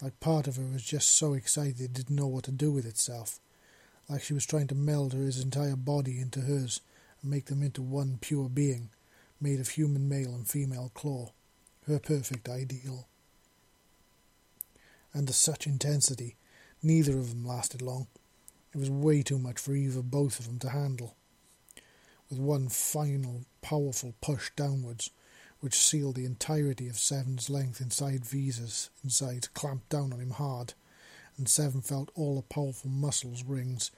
Like 0.00 0.18
part 0.20 0.46
of 0.46 0.56
her 0.56 0.64
was 0.64 0.82
just 0.82 1.10
so 1.10 1.34
excited 1.34 1.78
it 1.78 1.92
didn't 1.92 2.16
know 2.16 2.26
what 2.26 2.44
to 2.44 2.52
do 2.52 2.72
with 2.72 2.86
itself. 2.86 3.38
Like 4.08 4.22
she 4.22 4.32
was 4.32 4.46
trying 4.46 4.68
to 4.68 4.74
meld 4.74 5.12
his 5.12 5.42
entire 5.42 5.76
body 5.76 6.18
into 6.18 6.40
hers 6.40 6.80
and 7.22 7.30
make 7.30 7.46
them 7.46 7.62
into 7.62 7.82
one 7.82 8.18
pure 8.20 8.48
being, 8.48 8.90
made 9.40 9.60
of 9.60 9.70
human 9.70 10.08
male 10.08 10.34
and 10.34 10.46
female 10.48 10.90
claw. 10.94 11.32
Her 11.86 11.98
perfect 11.98 12.48
ideal. 12.48 13.06
To 15.14 15.32
such 15.32 15.66
intensity, 15.66 16.36
neither 16.82 17.18
of 17.18 17.30
them 17.30 17.44
lasted 17.44 17.82
long. 17.82 18.06
It 18.72 18.78
was 18.78 18.90
way 18.90 19.22
too 19.22 19.38
much 19.38 19.58
for 19.58 19.74
either 19.74 20.00
both 20.00 20.38
of 20.38 20.46
them 20.46 20.58
to 20.60 20.70
handle. 20.70 21.16
With 22.30 22.38
one 22.38 22.68
final, 22.68 23.42
powerful 23.60 24.14
push 24.20 24.50
downwards, 24.54 25.10
which 25.60 25.74
sealed 25.74 26.14
the 26.14 26.24
entirety 26.24 26.88
of 26.88 26.98
Seven's 26.98 27.50
length 27.50 27.80
inside 27.80 28.24
Visa's 28.24 28.90
inside, 29.02 29.52
clamped 29.54 29.88
down 29.88 30.12
on 30.12 30.20
him 30.20 30.30
hard, 30.30 30.74
and 31.36 31.48
Seven 31.48 31.80
felt 31.80 32.12
all 32.14 32.36
the 32.36 32.42
powerful 32.42 32.90
muscles 32.90 33.42
rings 33.42 33.90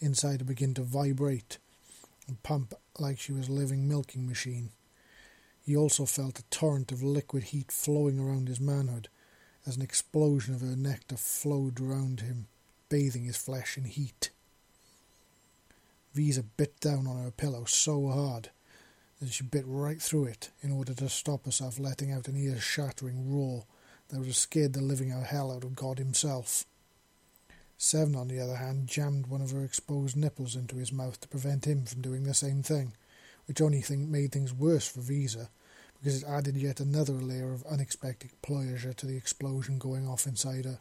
inside 0.00 0.46
begin 0.46 0.74
to 0.74 0.82
vibrate 0.82 1.58
and 2.28 2.42
pump 2.42 2.74
like 2.98 3.18
she 3.18 3.32
was 3.32 3.48
a 3.48 3.52
living 3.52 3.88
milking 3.88 4.26
machine. 4.26 4.70
He 5.60 5.76
also 5.76 6.04
felt 6.04 6.38
a 6.38 6.44
torrent 6.44 6.92
of 6.92 7.02
liquid 7.02 7.44
heat 7.44 7.72
flowing 7.72 8.18
around 8.18 8.48
his 8.48 8.60
manhood, 8.60 9.08
as 9.66 9.76
an 9.76 9.82
explosion 9.82 10.54
of 10.54 10.60
her 10.60 10.76
nectar 10.76 11.16
flowed 11.16 11.80
around 11.80 12.20
him, 12.20 12.46
bathing 12.88 13.24
his 13.24 13.36
flesh 13.36 13.76
in 13.76 13.84
heat. 13.84 14.30
Visa 16.14 16.42
bit 16.42 16.78
down 16.80 17.06
on 17.06 17.22
her 17.22 17.30
pillow 17.30 17.64
so 17.64 18.08
hard 18.08 18.50
that 19.20 19.32
she 19.32 19.44
bit 19.44 19.64
right 19.66 20.00
through 20.00 20.24
it 20.24 20.50
in 20.62 20.70
order 20.70 20.94
to 20.94 21.08
stop 21.08 21.44
herself 21.44 21.78
letting 21.78 22.12
out 22.12 22.28
an 22.28 22.36
ear 22.36 22.58
shattering 22.58 23.30
roar 23.30 23.64
that 24.08 24.18
would 24.18 24.26
have 24.26 24.36
scared 24.36 24.72
the 24.72 24.80
living 24.80 25.10
hell 25.10 25.52
out 25.52 25.64
of 25.64 25.74
God 25.74 25.98
himself. 25.98 26.64
Seven, 27.78 28.16
on 28.16 28.28
the 28.28 28.40
other 28.40 28.56
hand, 28.56 28.88
jammed 28.88 29.28
one 29.28 29.40
of 29.40 29.52
her 29.52 29.64
exposed 29.64 30.16
nipples 30.16 30.56
into 30.56 30.76
his 30.76 30.92
mouth 30.92 31.20
to 31.20 31.28
prevent 31.28 31.64
him 31.64 31.84
from 31.84 32.02
doing 32.02 32.24
the 32.24 32.34
same 32.34 32.62
thing, 32.62 32.92
which 33.46 33.60
only 33.60 33.80
thing 33.80 34.10
made 34.10 34.32
things 34.32 34.52
worse 34.52 34.86
for 34.86 35.00
Visa, 35.00 35.48
because 35.98 36.22
it 36.22 36.28
added 36.28 36.56
yet 36.56 36.80
another 36.80 37.14
layer 37.14 37.52
of 37.52 37.64
unexpected 37.64 38.30
pleasure 38.42 38.92
to 38.92 39.06
the 39.06 39.16
explosion 39.16 39.78
going 39.78 40.06
off 40.06 40.26
inside 40.26 40.64
her, 40.64 40.80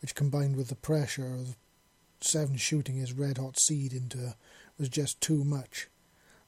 which 0.00 0.14
combined 0.14 0.56
with 0.56 0.68
the 0.68 0.74
pressure 0.74 1.32
of 1.34 1.56
Seven 2.20 2.56
shooting 2.56 2.96
his 2.96 3.12
red 3.12 3.38
hot 3.38 3.58
seed 3.58 3.92
into 3.92 4.18
her 4.18 4.36
was 4.78 4.88
just 4.88 5.20
too 5.20 5.44
much 5.44 5.88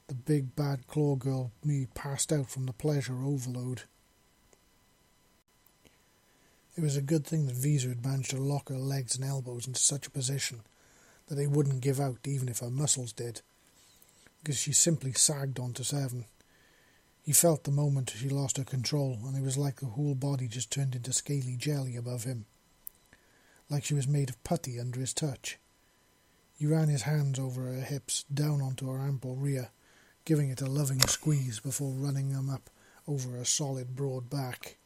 the 0.07 0.15
big 0.15 0.55
bad 0.55 0.87
claw 0.87 1.15
girl 1.15 1.51
me 1.63 1.85
passed 1.93 2.31
out 2.31 2.49
from 2.49 2.65
the 2.65 2.73
pleasure 2.73 3.23
overload. 3.23 3.83
It 6.77 6.83
was 6.83 6.95
a 6.95 7.01
good 7.01 7.25
thing 7.25 7.47
that 7.47 7.55
Visa 7.55 7.89
had 7.89 8.05
managed 8.05 8.29
to 8.29 8.37
lock 8.37 8.69
her 8.69 8.77
legs 8.77 9.15
and 9.15 9.25
elbows 9.25 9.65
into 9.65 9.79
such 9.79 10.05
a 10.05 10.11
position 10.11 10.61
that 11.25 11.33
they 11.33 11.47
wouldn't 11.47 11.81
give 11.81 11.99
out 11.99 12.19
even 12.25 12.47
if 12.47 12.59
her 12.59 12.69
muscles 12.69 13.11
did, 13.11 13.41
because 14.43 14.59
she 14.59 14.73
simply 14.73 15.11
sagged 15.13 15.59
onto 15.59 15.83
Seven. 15.83 16.25
He 17.23 17.33
felt 17.33 17.63
the 17.63 17.71
moment 17.71 18.13
she 18.15 18.29
lost 18.29 18.57
her 18.57 18.63
control, 18.63 19.17
and 19.25 19.35
it 19.35 19.41
was 19.41 19.57
like 19.57 19.77
the 19.77 19.87
whole 19.87 20.13
body 20.13 20.47
just 20.47 20.71
turned 20.71 20.93
into 20.93 21.11
scaly 21.11 21.55
jelly 21.57 21.95
above 21.95 22.25
him, 22.25 22.45
like 23.71 23.83
she 23.83 23.95
was 23.95 24.07
made 24.07 24.29
of 24.29 24.43
putty 24.43 24.79
under 24.79 24.99
his 24.99 25.15
touch. 25.15 25.57
He 26.59 26.67
ran 26.67 26.89
his 26.89 27.01
hands 27.01 27.39
over 27.39 27.63
her 27.63 27.81
hips, 27.81 28.23
down 28.31 28.61
onto 28.61 28.87
her 28.91 28.99
ample 28.99 29.35
rear, 29.35 29.71
giving 30.25 30.51
it 30.51 30.61
a 30.61 30.67
loving 30.67 30.99
squeeze 31.01 31.59
before 31.59 31.91
running 31.91 32.31
them 32.31 32.51
up 32.51 32.69
over 33.07 33.31
her 33.31 33.45
solid 33.45 33.95
broad 33.95 34.29
back. 34.29 34.77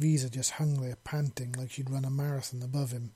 Visa 0.00 0.30
just 0.30 0.52
hung 0.52 0.80
there 0.80 0.96
panting 1.04 1.52
like 1.52 1.70
she'd 1.70 1.90
run 1.90 2.06
a 2.06 2.10
marathon 2.10 2.62
above 2.62 2.90
him, 2.90 3.12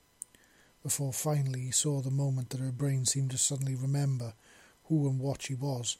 before 0.82 1.14
finally 1.14 1.62
he 1.62 1.70
saw 1.70 2.02
the 2.02 2.10
moment 2.10 2.50
that 2.50 2.60
her 2.60 2.70
brain 2.70 3.06
seemed 3.06 3.30
to 3.30 3.38
suddenly 3.38 3.74
remember 3.74 4.34
who 4.84 5.08
and 5.08 5.18
what 5.18 5.40
she 5.40 5.54
was, 5.54 5.96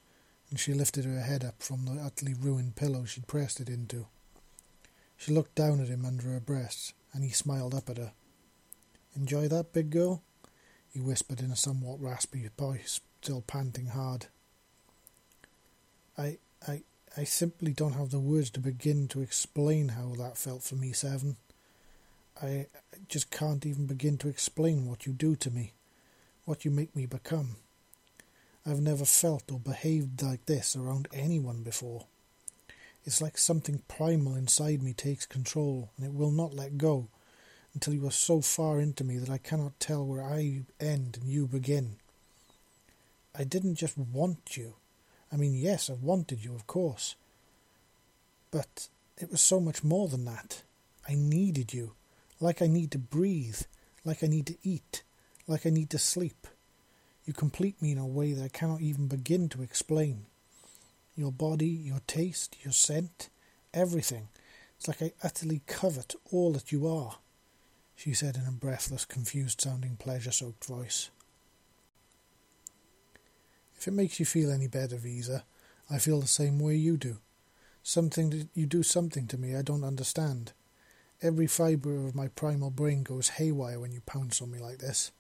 and 0.51 0.61
she 0.61 0.75
lifted 0.75 1.07
her 1.07 1.23
head 1.23 1.43
up 1.43 1.63
from 1.63 1.87
the 1.87 2.03
utterly 2.03 2.35
ruined 2.35 2.77
pillow 2.77 3.07
she'd 3.07 3.27
pressed 3.27 3.61
it 3.61 3.71
into. 3.71 4.07
She 5.17 5.33
looked 5.33 5.55
down 5.55 5.81
at 5.81 5.89
him 5.89 6.05
under 6.05 6.29
her 6.29 6.41
breast, 6.41 6.93
and 7.15 7.25
he 7.25 7.31
smiled 7.31 7.75
up 7.75 7.89
at 7.89 7.97
her. 7.97 8.13
Enjoy 9.17 9.49
that, 9.49 9.73
big 9.73 9.89
girl? 9.89 10.23
he 10.91 11.01
whispered 11.01 11.41
in 11.41 11.51
a 11.51 11.57
somewhat 11.57 11.99
raspy 11.99 12.47
voice, 12.59 13.01
still 13.23 13.41
panting 13.41 13.87
hard. 13.87 14.27
I, 16.19 16.37
I, 16.69 16.83
I 17.17 17.23
simply 17.23 17.73
don't 17.73 17.93
have 17.93 18.11
the 18.11 18.19
words 18.19 18.51
to 18.51 18.61
begin 18.61 19.07
to 19.09 19.23
explain 19.23 19.91
how 19.91 20.15
that 20.19 20.37
felt 20.37 20.65
for 20.65 20.75
me, 20.75 20.93
Seven. 20.93 21.37
I 22.43 22.67
just 23.09 23.31
can't 23.31 23.65
even 23.65 23.87
begin 23.87 24.19
to 24.19 24.29
explain 24.29 24.87
what 24.87 25.07
you 25.07 25.13
do 25.13 25.37
to 25.37 25.51
me, 25.51 25.75
what 26.45 26.65
you 26.65 26.73
make 26.73 26.97
me 26.97 27.07
become. 27.07 27.57
I've 28.67 28.81
never 28.81 29.05
felt 29.05 29.53
or 29.53 29.61
behaved 29.61 30.23
like 30.23 30.47
this 30.47 30.75
around 30.75 31.07
anyone 31.13 31.63
before. 31.63 32.07
It's 33.05 33.21
like 33.23 33.39
something 33.39 33.83
primal 33.87 34.35
inside 34.35 34.83
me 34.83 34.93
takes 34.93 35.25
control, 35.25 35.91
and 35.97 36.05
it 36.05 36.15
will 36.15 36.33
not 36.33 36.55
let 36.55 36.79
go 36.79 37.09
until 37.75 37.95
you 37.95 38.07
are 38.09 38.13
so 38.13 38.41
far 38.41 38.81
into 38.81 39.05
me 39.05 39.19
that 39.19 39.31
I 39.31 39.39
cannot 39.39 39.79
tell 39.79 40.05
where 40.05 40.25
I 40.25 40.63
end 40.81 41.19
and 41.21 41.29
you 41.29 41.47
begin. 41.47 41.97
I 43.37 43.45
didn't 43.45 43.77
just 43.77 43.97
want 43.97 44.57
you. 44.57 44.75
I 45.35 45.37
mean, 45.37 45.55
yes, 45.55 45.91
I've 45.91 46.05
wanted 46.05 46.45
you, 46.45 46.55
of 46.55 46.69
course. 46.69 47.17
But 48.53 48.89
it 49.19 49.33
was 49.33 49.41
so 49.41 49.59
much 49.59 49.83
more 49.83 50.07
than 50.07 50.25
that. 50.27 50.63
I 51.09 51.15
needed 51.17 51.75
you, 51.75 51.95
like 52.39 52.63
I 52.63 52.69
need 52.69 52.93
to 52.93 52.99
breathe, 52.99 53.63
like 54.05 54.23
I 54.23 54.29
need 54.29 54.47
to 54.47 54.57
eat, 54.63 55.03
like 55.49 55.67
I 55.67 55.71
need 55.71 55.91
to 55.91 55.99
sleep. 55.99 56.47
You 57.25 57.33
complete 57.33 57.83
me 57.83 57.91
in 57.91 57.99
a 57.99 58.07
way 58.07 58.33
that 58.33 58.45
I 58.45 58.49
cannot 58.49 58.81
even 58.81 59.09
begin 59.09 59.49
to 59.51 59.63
explain. 59.63 60.27
Your 61.17 61.33
body, 61.33 61.67
your 61.67 62.01
taste, 62.07 62.57
your 62.63 62.73
scent, 62.73 63.29
everything. 63.73 64.29
It's 64.79 64.87
like 64.87 65.03
I 65.03 65.13
utterly 65.23 65.63
covet 65.67 66.15
all 66.31 66.53
that 66.53 66.71
you 66.71 66.87
are, 66.87 67.17
she 67.97 68.15
said 68.15 68.37
in 68.37 68.47
a 68.47 68.53
breathless, 68.53 69.05
confused 69.05 69.61
sounding, 69.61 69.97
pleasure 69.97 70.33
soaked 70.33 70.65
voice. 70.65 71.11
If 73.85 73.89
it 73.89 73.93
makes 73.93 74.19
you 74.19 74.25
feel 74.25 74.51
any 74.51 74.67
better, 74.67 74.97
Visa, 74.97 75.45
I 75.91 75.99
feel 75.99 76.19
the 76.19 76.27
same 76.27 76.59
way 76.59 76.75
you 76.75 76.97
do. 76.97 77.19
Something 77.83 78.31
that 78.31 78.49
you 78.55 78.65
do 78.65 78.83
something 78.83 79.27
to 79.27 79.37
me 79.37 79.55
I 79.55 79.61
don't 79.61 79.85
understand. 79.85 80.55
Every 81.21 81.47
fibre 81.47 82.07
of 82.07 82.15
my 82.15 82.29
primal 82.29 82.71
brain 82.71 83.03
goes 83.03 83.37
haywire 83.37 83.79
when 83.79 83.93
you 83.93 84.01
pounce 84.07 84.41
on 84.41 84.51
me 84.51 84.59
like 84.59 84.79
this. 84.79 85.13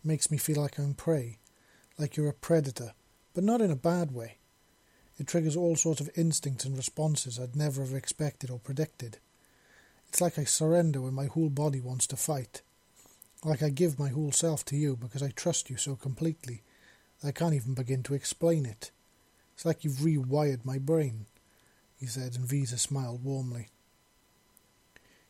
It 0.00 0.04
makes 0.04 0.32
me 0.32 0.36
feel 0.36 0.60
like 0.60 0.80
I'm 0.80 0.94
prey, 0.94 1.38
like 1.96 2.16
you're 2.16 2.28
a 2.28 2.32
predator, 2.32 2.94
but 3.34 3.44
not 3.44 3.60
in 3.60 3.70
a 3.70 3.76
bad 3.76 4.10
way. 4.10 4.38
It 5.16 5.28
triggers 5.28 5.54
all 5.54 5.76
sorts 5.76 6.00
of 6.00 6.10
instincts 6.16 6.64
and 6.64 6.76
responses 6.76 7.38
I'd 7.38 7.54
never 7.54 7.82
have 7.82 7.94
expected 7.94 8.50
or 8.50 8.58
predicted. 8.58 9.18
It's 10.08 10.20
like 10.20 10.40
I 10.40 10.44
surrender 10.44 11.00
when 11.00 11.14
my 11.14 11.26
whole 11.26 11.50
body 11.50 11.80
wants 11.80 12.08
to 12.08 12.16
fight. 12.16 12.62
Like 13.44 13.62
I 13.62 13.68
give 13.68 13.96
my 13.96 14.08
whole 14.08 14.32
self 14.32 14.64
to 14.64 14.76
you 14.76 14.96
because 14.96 15.22
I 15.22 15.30
trust 15.30 15.70
you 15.70 15.76
so 15.76 15.94
completely 15.94 16.64
I 17.24 17.30
can't 17.30 17.54
even 17.54 17.74
begin 17.74 18.02
to 18.04 18.14
explain 18.14 18.66
it. 18.66 18.90
It's 19.54 19.64
like 19.64 19.84
you've 19.84 19.98
rewired 19.98 20.64
my 20.64 20.78
brain, 20.78 21.26
he 21.98 22.06
said, 22.06 22.34
and 22.34 22.44
Visa 22.44 22.78
smiled 22.78 23.22
warmly. 23.22 23.68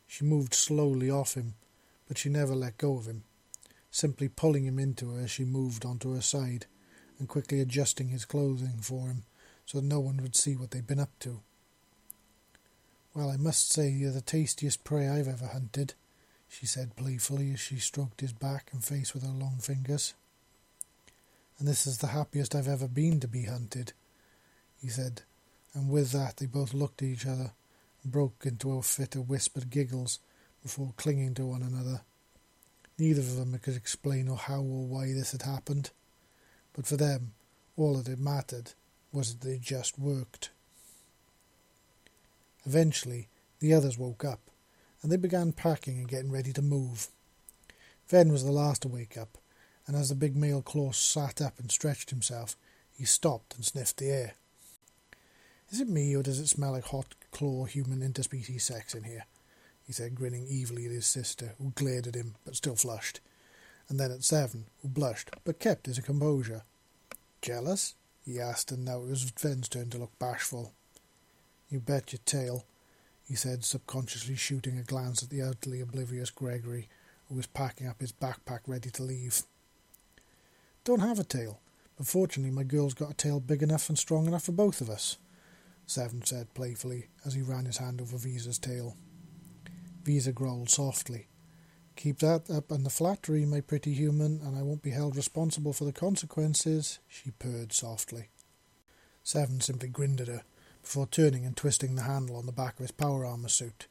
She 0.07 0.25
moved 0.25 0.55
slowly 0.55 1.11
off 1.11 1.35
him, 1.35 1.53
but 2.07 2.17
she 2.17 2.29
never 2.29 2.55
let 2.55 2.79
go 2.79 2.97
of 2.97 3.05
him, 3.05 3.23
simply 3.91 4.27
pulling 4.27 4.65
him 4.65 4.79
into 4.79 5.11
her 5.11 5.21
as 5.21 5.31
she 5.31 5.45
moved 5.45 5.85
onto 5.85 6.15
her 6.15 6.21
side, 6.21 6.65
and 7.19 7.27
quickly 7.27 7.59
adjusting 7.59 8.09
his 8.09 8.25
clothing 8.25 8.79
for 8.81 9.07
him 9.07 9.23
so 9.65 9.79
that 9.79 9.85
no 9.85 9.99
one 9.99 10.17
would 10.17 10.35
see 10.35 10.55
what 10.55 10.71
they'd 10.71 10.87
been 10.87 10.99
up 10.99 11.17
to. 11.19 11.41
Well, 13.13 13.29
I 13.29 13.37
must 13.37 13.71
say 13.71 13.89
you're 13.89 14.11
the 14.11 14.21
tastiest 14.21 14.83
prey 14.83 15.07
I've 15.07 15.27
ever 15.27 15.47
hunted, 15.47 15.93
she 16.49 16.65
said 16.65 16.95
playfully 16.95 17.53
as 17.53 17.59
she 17.59 17.77
stroked 17.77 18.21
his 18.21 18.33
back 18.33 18.69
and 18.73 18.83
face 18.83 19.13
with 19.13 19.23
her 19.23 19.29
long 19.29 19.59
fingers 19.61 20.15
and 21.59 21.67
this 21.67 21.85
is 21.87 21.99
the 21.99 22.07
happiest 22.07 22.55
I've 22.55 22.67
ever 22.67 22.87
been 22.87 23.19
to 23.19 23.27
be 23.27 23.43
hunted, 23.43 23.93
he 24.81 24.87
said, 24.87 25.21
and 25.73 25.89
with 25.89 26.11
that 26.11 26.37
they 26.37 26.45
both 26.45 26.73
looked 26.73 27.01
at 27.01 27.07
each 27.07 27.25
other 27.25 27.51
and 28.03 28.11
broke 28.11 28.45
into 28.45 28.73
a 28.73 28.81
fit 28.81 29.15
of 29.15 29.29
whispered 29.29 29.69
giggles 29.69 30.19
before 30.61 30.93
clinging 30.97 31.33
to 31.35 31.45
one 31.45 31.63
another. 31.63 32.01
Neither 32.97 33.21
of 33.21 33.35
them 33.35 33.57
could 33.59 33.75
explain 33.75 34.27
or 34.27 34.37
how 34.37 34.59
or 34.59 34.85
why 34.85 35.13
this 35.13 35.31
had 35.31 35.43
happened, 35.43 35.91
but 36.73 36.85
for 36.85 36.97
them 36.97 37.33
all 37.75 37.95
that 37.95 38.19
mattered 38.19 38.73
was 39.11 39.35
that 39.35 39.47
they 39.47 39.57
just 39.57 39.97
worked. 39.97 40.49
Eventually, 42.65 43.27
the 43.59 43.73
others 43.73 43.97
woke 43.97 44.23
up, 44.23 44.39
and 45.01 45.11
they 45.11 45.17
began 45.17 45.51
packing 45.51 45.97
and 45.97 46.07
getting 46.07 46.31
ready 46.31 46.53
to 46.53 46.61
move. 46.61 47.07
Ven 48.07 48.31
was 48.31 48.43
the 48.43 48.51
last 48.51 48.83
to 48.83 48.87
wake 48.87 49.17
up, 49.17 49.37
and 49.87 49.95
as 49.95 50.09
the 50.09 50.15
big 50.15 50.35
male 50.35 50.61
claw 50.61 50.91
sat 50.91 51.41
up 51.41 51.59
and 51.59 51.71
stretched 51.71 52.09
himself, 52.09 52.55
he 52.97 53.05
stopped 53.05 53.55
and 53.55 53.65
sniffed 53.65 53.97
the 53.97 54.09
air. 54.09 54.33
Is 55.69 55.81
it 55.81 55.89
me, 55.89 56.15
or 56.15 56.23
does 56.23 56.39
it 56.39 56.47
smell 56.47 56.73
like 56.73 56.85
hot 56.85 57.15
claw 57.31 57.65
human 57.65 57.99
interspecies 57.99 58.61
sex 58.61 58.93
in 58.93 59.03
here? 59.03 59.25
he 59.85 59.91
said, 59.93 60.15
grinning 60.15 60.47
evilly 60.49 60.85
at 60.85 60.91
his 60.91 61.05
sister, 61.05 61.55
who 61.57 61.71
glared 61.75 62.07
at 62.07 62.15
him, 62.15 62.35
but 62.45 62.55
still 62.55 62.75
flushed, 62.75 63.19
and 63.89 63.99
then 63.99 64.11
at 64.11 64.23
Seven, 64.23 64.65
who 64.81 64.87
blushed, 64.87 65.31
but 65.43 65.59
kept 65.59 65.87
his 65.87 65.99
composure. 65.99 66.63
Jealous? 67.41 67.95
he 68.25 68.39
asked, 68.39 68.71
and 68.71 68.85
now 68.85 69.01
it 69.01 69.09
was 69.09 69.23
Ven's 69.31 69.67
turn 69.67 69.89
to 69.89 69.97
look 69.97 70.17
bashful. 70.17 70.71
You 71.69 71.79
bet 71.79 72.13
your 72.13 72.21
tail, 72.25 72.65
he 73.27 73.35
said, 73.35 73.65
subconsciously 73.65 74.35
shooting 74.35 74.77
a 74.77 74.83
glance 74.83 75.21
at 75.21 75.29
the 75.29 75.41
utterly 75.41 75.81
oblivious 75.81 76.29
Gregory, 76.29 76.87
who 77.27 77.35
was 77.35 77.47
packing 77.47 77.87
up 77.87 77.99
his 77.99 78.13
backpack 78.13 78.59
ready 78.67 78.89
to 78.91 79.03
leave. 79.03 79.43
Don't 80.83 80.99
have 80.99 81.19
a 81.19 81.23
tail, 81.23 81.61
but 81.97 82.07
fortunately 82.07 82.51
my 82.51 82.63
girl's 82.63 82.93
got 82.93 83.11
a 83.11 83.15
tail 83.15 83.39
big 83.39 83.63
enough 83.63 83.87
and 83.87 83.97
strong 83.97 84.27
enough 84.27 84.43
for 84.43 84.51
both 84.51 84.81
of 84.81 84.89
us, 84.89 85.17
Seven 85.85 86.25
said 86.25 86.53
playfully 86.53 87.07
as 87.25 87.33
he 87.33 87.41
ran 87.41 87.65
his 87.65 87.77
hand 87.77 88.01
over 88.01 88.17
Visa's 88.17 88.59
tail. 88.59 88.97
Visa 90.03 90.33
growled 90.33 90.69
softly. 90.69 91.27
Keep 91.95 92.19
that 92.19 92.49
up 92.49 92.71
and 92.71 92.85
the 92.85 92.89
flattery, 92.89 93.45
my 93.45 93.61
pretty 93.61 93.93
human, 93.93 94.41
and 94.43 94.57
I 94.57 94.63
won't 94.63 94.81
be 94.81 94.89
held 94.89 95.15
responsible 95.15 95.73
for 95.73 95.85
the 95.85 95.93
consequences, 95.93 96.99
she 97.07 97.31
purred 97.31 97.71
softly. 97.71 98.29
Seven 99.23 99.61
simply 99.61 99.89
grinned 99.89 100.19
at 100.19 100.27
her, 100.27 100.43
before 100.81 101.07
turning 101.07 101.45
and 101.45 101.55
twisting 101.55 101.95
the 101.95 102.03
handle 102.03 102.35
on 102.35 102.45
the 102.45 102.51
back 102.51 102.73
of 102.73 102.79
his 102.79 102.91
power 102.91 103.25
armor 103.25 103.47
suit. 103.47 103.87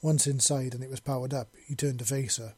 Once 0.00 0.26
inside 0.26 0.74
and 0.74 0.82
it 0.82 0.90
was 0.90 1.00
powered 1.00 1.34
up, 1.34 1.48
he 1.66 1.74
turned 1.74 1.98
to 1.98 2.04
face 2.04 2.38
her. 2.38 2.54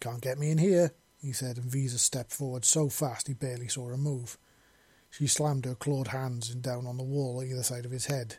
Can't 0.00 0.20
get 0.20 0.38
me 0.38 0.50
in 0.50 0.58
here, 0.58 0.92
he 1.22 1.32
said, 1.32 1.58
and 1.58 1.70
Visa 1.70 1.98
stepped 1.98 2.32
forward 2.32 2.64
so 2.64 2.88
fast 2.88 3.26
he 3.26 3.34
barely 3.34 3.68
saw 3.68 3.88
her 3.88 3.96
move. 3.96 4.38
She 5.10 5.26
slammed 5.26 5.64
her 5.64 5.74
clawed 5.74 6.08
hands 6.08 6.54
down 6.54 6.86
on 6.86 6.96
the 6.96 7.04
wall 7.04 7.42
either 7.42 7.62
side 7.62 7.84
of 7.84 7.90
his 7.90 8.06
head. 8.06 8.36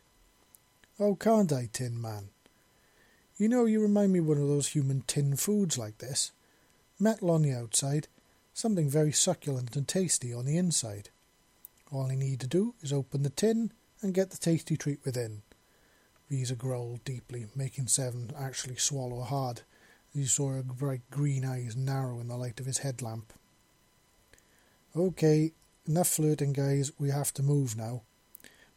Oh, 1.00 1.16
can't 1.16 1.52
I, 1.52 1.70
Tin 1.72 2.00
Man? 2.00 2.30
You 3.38 3.50
know, 3.50 3.66
you 3.66 3.82
remind 3.82 4.14
me 4.14 4.20
of 4.20 4.28
one 4.28 4.38
of 4.38 4.48
those 4.48 4.70
human 4.70 5.04
tin 5.08 5.36
foods 5.36 5.78
like 5.78 5.98
this. 5.98 6.32
Metal 7.00 7.32
on 7.32 7.42
the 7.42 7.54
outside, 7.54 8.08
something 8.54 8.90
very 8.90 9.12
succulent 9.12 9.76
and 9.76 9.88
tasty 9.88 10.34
on 10.34 10.46
the 10.46 10.58
inside. 10.58 11.10
All 11.92 12.12
you 12.12 12.18
need 12.18 12.40
to 12.42 12.48
do 12.48 12.76
is 12.82 12.94
open 12.94 13.24
the 13.24 13.30
tin 13.30 13.72
and 14.02 14.14
get 14.14 14.30
the 14.30 14.38
tasty 14.38 14.78
treat 14.78 15.04
within. 15.04 15.42
Visa 16.30 16.56
growled 16.56 17.04
deeply, 17.04 17.48
making 17.56 17.88
Seven 17.88 18.32
actually 18.38 18.78
swallow 18.78 19.22
hard 19.22 19.62
he 20.14 20.26
saw 20.26 20.50
her 20.50 20.64
bright 20.64 21.02
green 21.10 21.46
eyes 21.46 21.76
narrow 21.76 22.20
in 22.20 22.28
the 22.28 22.38
light 22.38 22.60
of 22.60 22.66
his 22.66 22.80
headlamp. 22.80 23.34
Okay, 24.96 25.54
enough 25.88 26.10
flirting, 26.10 26.54
guys. 26.54 26.92
We 27.00 27.10
have 27.10 27.34
to 27.36 27.44
move 27.44 27.78
now. 27.78 28.02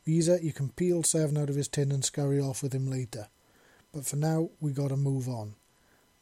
Visa, 0.05 0.39
you 0.43 0.53
can 0.53 0.69
peel 0.71 1.03
Seven 1.03 1.37
out 1.37 1.51
of 1.51 1.57
his 1.57 1.69
tin 1.69 1.91
and 1.91 2.05
scurry 2.05 2.39
off 2.41 2.63
with 2.63 2.73
him 2.73 2.89
later. 2.89 3.29
But 3.93 4.07
for 4.07 4.17
now, 4.17 4.51
we 4.61 4.73
gotta 4.73 4.97
move 4.97 5.29
on. 5.29 5.55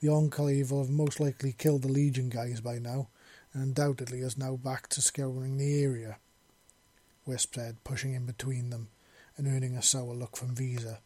The 0.01 0.09
Enclave 0.09 0.70
will 0.70 0.83
have 0.83 0.90
most 0.90 1.20
likely 1.20 1.53
killed 1.53 1.83
the 1.83 1.88
Legion 1.88 2.29
guys 2.29 2.61
by 2.61 2.79
now, 2.79 3.09
and 3.53 3.62
undoubtedly 3.62 4.20
is 4.20 4.38
now 4.38 4.57
back 4.57 4.88
to 4.88 5.03
scouring 5.03 5.59
the 5.59 5.83
area. 5.83 6.16
Wisp 7.27 7.55
said, 7.55 7.85
pushing 7.85 8.14
in 8.14 8.27
between 8.27 8.70
them 8.70 8.88
and 9.37 9.46
earning 9.46 9.77
a 9.77 9.83
sour 9.83 10.14
look 10.14 10.37
from 10.37 10.55
Visa. 10.55 11.01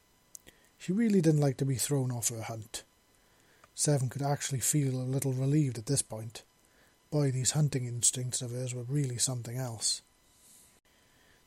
She 0.78 0.92
really 0.92 1.20
didn't 1.20 1.40
like 1.40 1.56
to 1.58 1.64
be 1.64 1.74
thrown 1.74 2.10
off 2.10 2.30
her 2.30 2.42
hunt. 2.42 2.84
Seven 3.78 4.08
could 4.08 4.22
actually 4.22 4.60
feel 4.60 4.96
a 4.96 5.04
little 5.04 5.34
relieved 5.34 5.76
at 5.76 5.84
this 5.84 6.00
point. 6.00 6.44
Boy, 7.10 7.30
these 7.30 7.50
hunting 7.50 7.84
instincts 7.84 8.40
of 8.40 8.50
hers 8.50 8.74
were 8.74 8.84
really 8.84 9.18
something 9.18 9.58
else. 9.58 10.00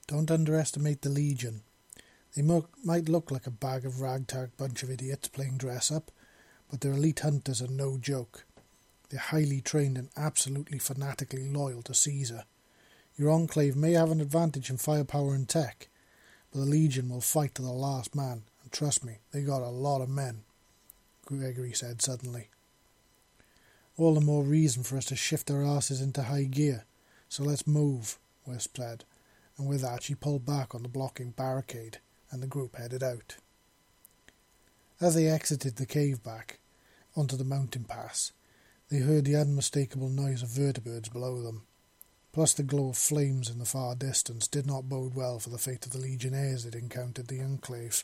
Don't 0.06 0.30
underestimate 0.30 1.02
the 1.02 1.10
Legion. 1.10 1.62
They 2.36 2.44
mo- 2.44 2.68
might 2.84 3.10
look 3.10 3.32
like 3.32 3.48
a 3.48 3.52
bag 3.52 3.84
of 3.84 4.00
ragtag 4.00 4.56
bunch 4.58 4.84
of 4.84 4.92
idiots 4.92 5.28
playing 5.28 5.58
dress 5.58 5.92
up, 5.92 6.12
but 6.70 6.82
their 6.82 6.92
elite 6.92 7.22
hunters 7.22 7.64
are 7.64 7.68
no 7.68 7.98
joke. 7.98 8.46
They're 9.10 9.20
highly 9.20 9.60
trained 9.60 9.98
and 9.98 10.10
absolutely 10.16 10.78
fanatically 10.78 11.50
loyal 11.50 11.82
to 11.82 11.96
Caesar. 11.96 12.44
Your 13.18 13.32
enclave 13.32 13.76
may 13.76 13.94
have 13.94 14.12
an 14.12 14.22
advantage 14.22 14.70
in 14.70 14.78
firepower 14.78 15.34
and 15.34 15.50
tech, 15.50 15.90
but 16.52 16.60
the 16.60 16.66
Legion 16.68 17.10
will 17.10 17.22
fight 17.22 17.56
to 17.56 17.64
the 17.64 17.72
last 17.72 18.14
man, 18.14 18.44
and 18.62 18.72
trust 18.72 19.04
me, 19.04 19.18
they 19.32 19.42
got 19.42 19.64
a 19.64 19.70
lot 19.70 20.02
of 20.02 20.10
men, 20.10 20.44
Gregory 21.38 21.74
said 21.74 22.02
suddenly. 22.02 22.48
All 23.98 24.16
the 24.16 24.20
more 24.20 24.44
reason 24.44 24.82
for 24.82 24.98
us 24.98 25.06
to 25.06 25.16
shift 25.16 25.52
our 25.52 25.64
asses 25.64 26.02
into 26.02 26.24
high 26.24 26.46
gear, 26.46 26.86
so 27.28 27.44
let's 27.44 27.68
move, 27.68 28.18
Wisp 28.48 28.78
said, 28.78 29.04
and 29.56 29.70
with 29.70 29.82
that 29.82 30.02
she 30.02 30.16
pulled 30.16 30.44
back 30.44 30.74
on 30.74 30.82
the 30.82 30.90
blocking 30.90 31.30
barricade, 31.30 32.00
and 32.32 32.42
the 32.42 32.48
group 32.48 32.76
headed 32.78 33.04
out. 33.04 33.36
As 35.00 35.14
they 35.14 35.28
exited 35.28 35.76
the 35.76 35.86
cave 35.86 36.24
back 36.24 36.58
onto 37.16 37.38
the 37.38 37.44
mountain 37.44 37.84
pass, 37.84 38.32
they 38.90 38.98
heard 38.98 39.26
the 39.26 39.36
unmistakable 39.36 40.10
noise 40.10 40.42
of 40.42 40.50
vertibirds 40.50 41.14
below 41.14 41.44
them. 41.44 41.62
Plus, 42.34 42.56
the 42.56 42.64
glow 42.64 42.90
of 42.90 42.98
flames 42.98 43.52
in 43.52 43.60
the 43.60 43.66
far 43.66 43.94
distance 43.94 44.48
did 44.48 44.66
not 44.66 44.90
bode 44.90 45.14
well 45.14 45.38
for 45.38 45.52
the 45.52 45.60
fate 45.60 45.86
of 45.86 45.92
the 45.92 46.00
legionnaires 46.00 46.64
that 46.64 46.74
encountered 46.74 47.28
the 47.28 47.40
enclave. 47.40 48.04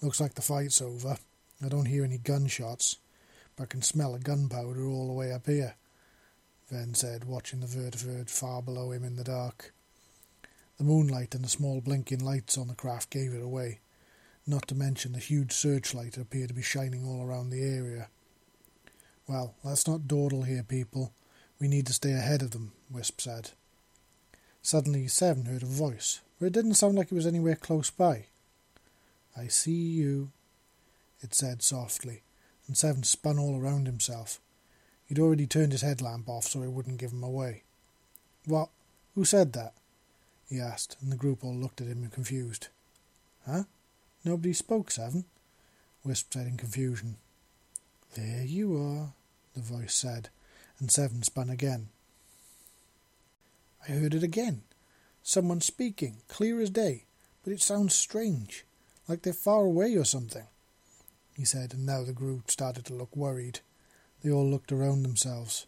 Looks 0.00 0.20
like 0.20 0.34
the 0.34 0.42
fight's 0.42 0.80
over. 0.80 1.18
I 1.64 1.68
don't 1.68 1.86
hear 1.86 2.04
any 2.04 2.18
gunshots, 2.18 2.96
but 3.56 3.64
I 3.64 3.66
can 3.66 3.82
smell 3.82 4.14
a 4.14 4.18
gunpowder 4.18 4.86
all 4.86 5.06
the 5.06 5.12
way 5.12 5.32
up 5.32 5.46
here, 5.46 5.74
Ven 6.70 6.94
said, 6.94 7.24
watching 7.24 7.60
the 7.60 7.66
vertibird 7.66 8.30
far 8.30 8.62
below 8.62 8.92
him 8.92 9.04
in 9.04 9.16
the 9.16 9.24
dark. 9.24 9.72
The 10.78 10.84
moonlight 10.84 11.34
and 11.34 11.44
the 11.44 11.48
small 11.48 11.80
blinking 11.80 12.24
lights 12.24 12.56
on 12.56 12.68
the 12.68 12.74
craft 12.74 13.10
gave 13.10 13.34
it 13.34 13.42
away, 13.42 13.80
not 14.46 14.68
to 14.68 14.74
mention 14.74 15.12
the 15.12 15.18
huge 15.18 15.52
searchlight 15.52 16.12
that 16.12 16.22
appeared 16.22 16.48
to 16.48 16.54
be 16.54 16.62
shining 16.62 17.04
all 17.06 17.22
around 17.22 17.50
the 17.50 17.62
area. 17.62 18.08
Well, 19.26 19.54
let's 19.62 19.86
not 19.86 20.08
dawdle 20.08 20.42
here, 20.44 20.62
people. 20.62 21.12
We 21.60 21.68
need 21.68 21.86
to 21.88 21.92
stay 21.92 22.12
ahead 22.12 22.40
of 22.40 22.52
them, 22.52 22.72
Wisp 22.90 23.20
said. 23.20 23.50
Suddenly 24.62 25.08
Seven 25.08 25.44
heard 25.44 25.62
a 25.62 25.66
voice, 25.66 26.20
but 26.38 26.46
it 26.46 26.52
didn't 26.52 26.74
sound 26.74 26.96
like 26.96 27.12
it 27.12 27.14
was 27.14 27.26
anywhere 27.26 27.56
close 27.56 27.90
by. 27.90 28.26
I 29.36 29.48
see 29.48 29.72
you, 29.72 30.32
it 31.20 31.34
said 31.34 31.62
softly, 31.62 32.22
and 32.66 32.76
Seven 32.76 33.02
spun 33.02 33.38
all 33.38 33.58
around 33.58 33.86
himself. 33.86 34.40
He'd 35.06 35.18
already 35.18 35.46
turned 35.46 35.72
his 35.72 35.82
headlamp 35.82 36.28
off 36.28 36.44
so 36.44 36.62
it 36.62 36.72
wouldn't 36.72 36.98
give 36.98 37.12
him 37.12 37.24
away. 37.24 37.64
What? 38.46 38.68
Who 39.14 39.24
said 39.24 39.52
that? 39.54 39.74
he 40.48 40.60
asked, 40.60 40.96
and 41.00 41.12
the 41.12 41.16
group 41.16 41.44
all 41.44 41.54
looked 41.54 41.80
at 41.80 41.86
him 41.86 42.08
confused. 42.10 42.68
Huh? 43.46 43.64
Nobody 44.24 44.52
spoke, 44.52 44.90
Seven? 44.90 45.24
Wisp 46.04 46.32
said 46.32 46.46
in 46.46 46.56
confusion. 46.56 47.16
There 48.14 48.44
you 48.44 48.76
are, 48.76 49.12
the 49.54 49.60
voice 49.60 49.94
said, 49.94 50.28
and 50.78 50.90
Seven 50.90 51.22
spun 51.22 51.50
again. 51.50 51.88
I 53.88 53.92
heard 53.92 54.14
it 54.14 54.22
again. 54.22 54.62
Someone 55.22 55.60
speaking, 55.60 56.16
clear 56.28 56.60
as 56.60 56.70
day, 56.70 57.04
but 57.44 57.52
it 57.52 57.60
sounds 57.60 57.94
strange, 57.94 58.64
like 59.08 59.22
they're 59.22 59.32
far 59.32 59.64
away 59.64 59.94
or 59.96 60.04
something, 60.04 60.46
he 61.40 61.46
said, 61.46 61.72
and 61.72 61.86
now 61.86 62.04
the 62.04 62.12
group 62.12 62.50
started 62.50 62.84
to 62.84 62.92
look 62.92 63.16
worried. 63.16 63.60
They 64.22 64.30
all 64.30 64.46
looked 64.46 64.72
around 64.72 65.02
themselves. 65.02 65.66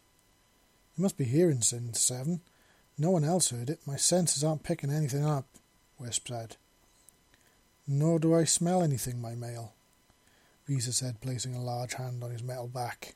You 0.95 1.01
must 1.01 1.17
be 1.17 1.23
hearing 1.23 1.61
sin, 1.61 1.95
Seven. 1.95 2.41
No 2.95 3.09
one 3.09 3.23
else 3.23 3.49
heard 3.49 3.71
it. 3.71 3.79
My 3.87 3.95
senses 3.95 4.43
aren't 4.43 4.61
picking 4.61 4.91
anything 4.91 5.25
up, 5.25 5.47
Wisp 5.97 6.27
said. 6.27 6.57
Nor 7.87 8.19
do 8.19 8.35
I 8.35 8.43
smell 8.43 8.83
anything, 8.83 9.19
my 9.19 9.33
male, 9.33 9.73
Visa 10.67 10.93
said, 10.93 11.21
placing 11.21 11.55
a 11.55 11.63
large 11.63 11.95
hand 11.95 12.23
on 12.23 12.29
his 12.29 12.43
metal 12.43 12.67
back. 12.67 13.15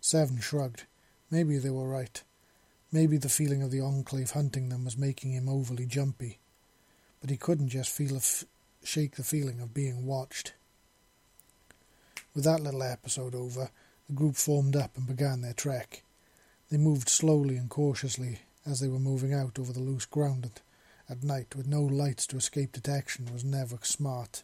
Seven 0.00 0.38
shrugged. 0.38 0.84
Maybe 1.32 1.58
they 1.58 1.70
were 1.70 1.88
right. 1.88 2.22
Maybe 2.92 3.16
the 3.16 3.28
feeling 3.28 3.60
of 3.60 3.72
the 3.72 3.80
Enclave 3.80 4.30
hunting 4.30 4.68
them 4.68 4.84
was 4.84 4.96
making 4.96 5.32
him 5.32 5.48
overly 5.48 5.84
jumpy. 5.84 6.38
But 7.20 7.30
he 7.30 7.36
couldn't 7.36 7.70
just 7.70 7.90
feel 7.90 8.18
f- 8.18 8.44
shake 8.84 9.16
the 9.16 9.24
feeling 9.24 9.60
of 9.60 9.74
being 9.74 10.06
watched. 10.06 10.52
With 12.34 12.44
that 12.44 12.60
little 12.60 12.82
episode 12.82 13.34
over, 13.34 13.70
the 14.08 14.12
group 14.12 14.34
formed 14.34 14.74
up 14.74 14.96
and 14.96 15.06
began 15.06 15.40
their 15.40 15.52
trek. 15.52 16.02
They 16.68 16.76
moved 16.76 17.08
slowly 17.08 17.56
and 17.56 17.70
cautiously 17.70 18.40
as 18.66 18.80
they 18.80 18.88
were 18.88 18.98
moving 18.98 19.32
out 19.32 19.58
over 19.58 19.72
the 19.72 19.80
loose 19.80 20.06
ground 20.06 20.50
at 21.08 21.22
night 21.22 21.54
with 21.54 21.68
no 21.68 21.82
lights 21.82 22.26
to 22.26 22.36
escape 22.36 22.72
detection 22.72 23.28
was 23.32 23.44
never 23.44 23.78
smart, 23.82 24.42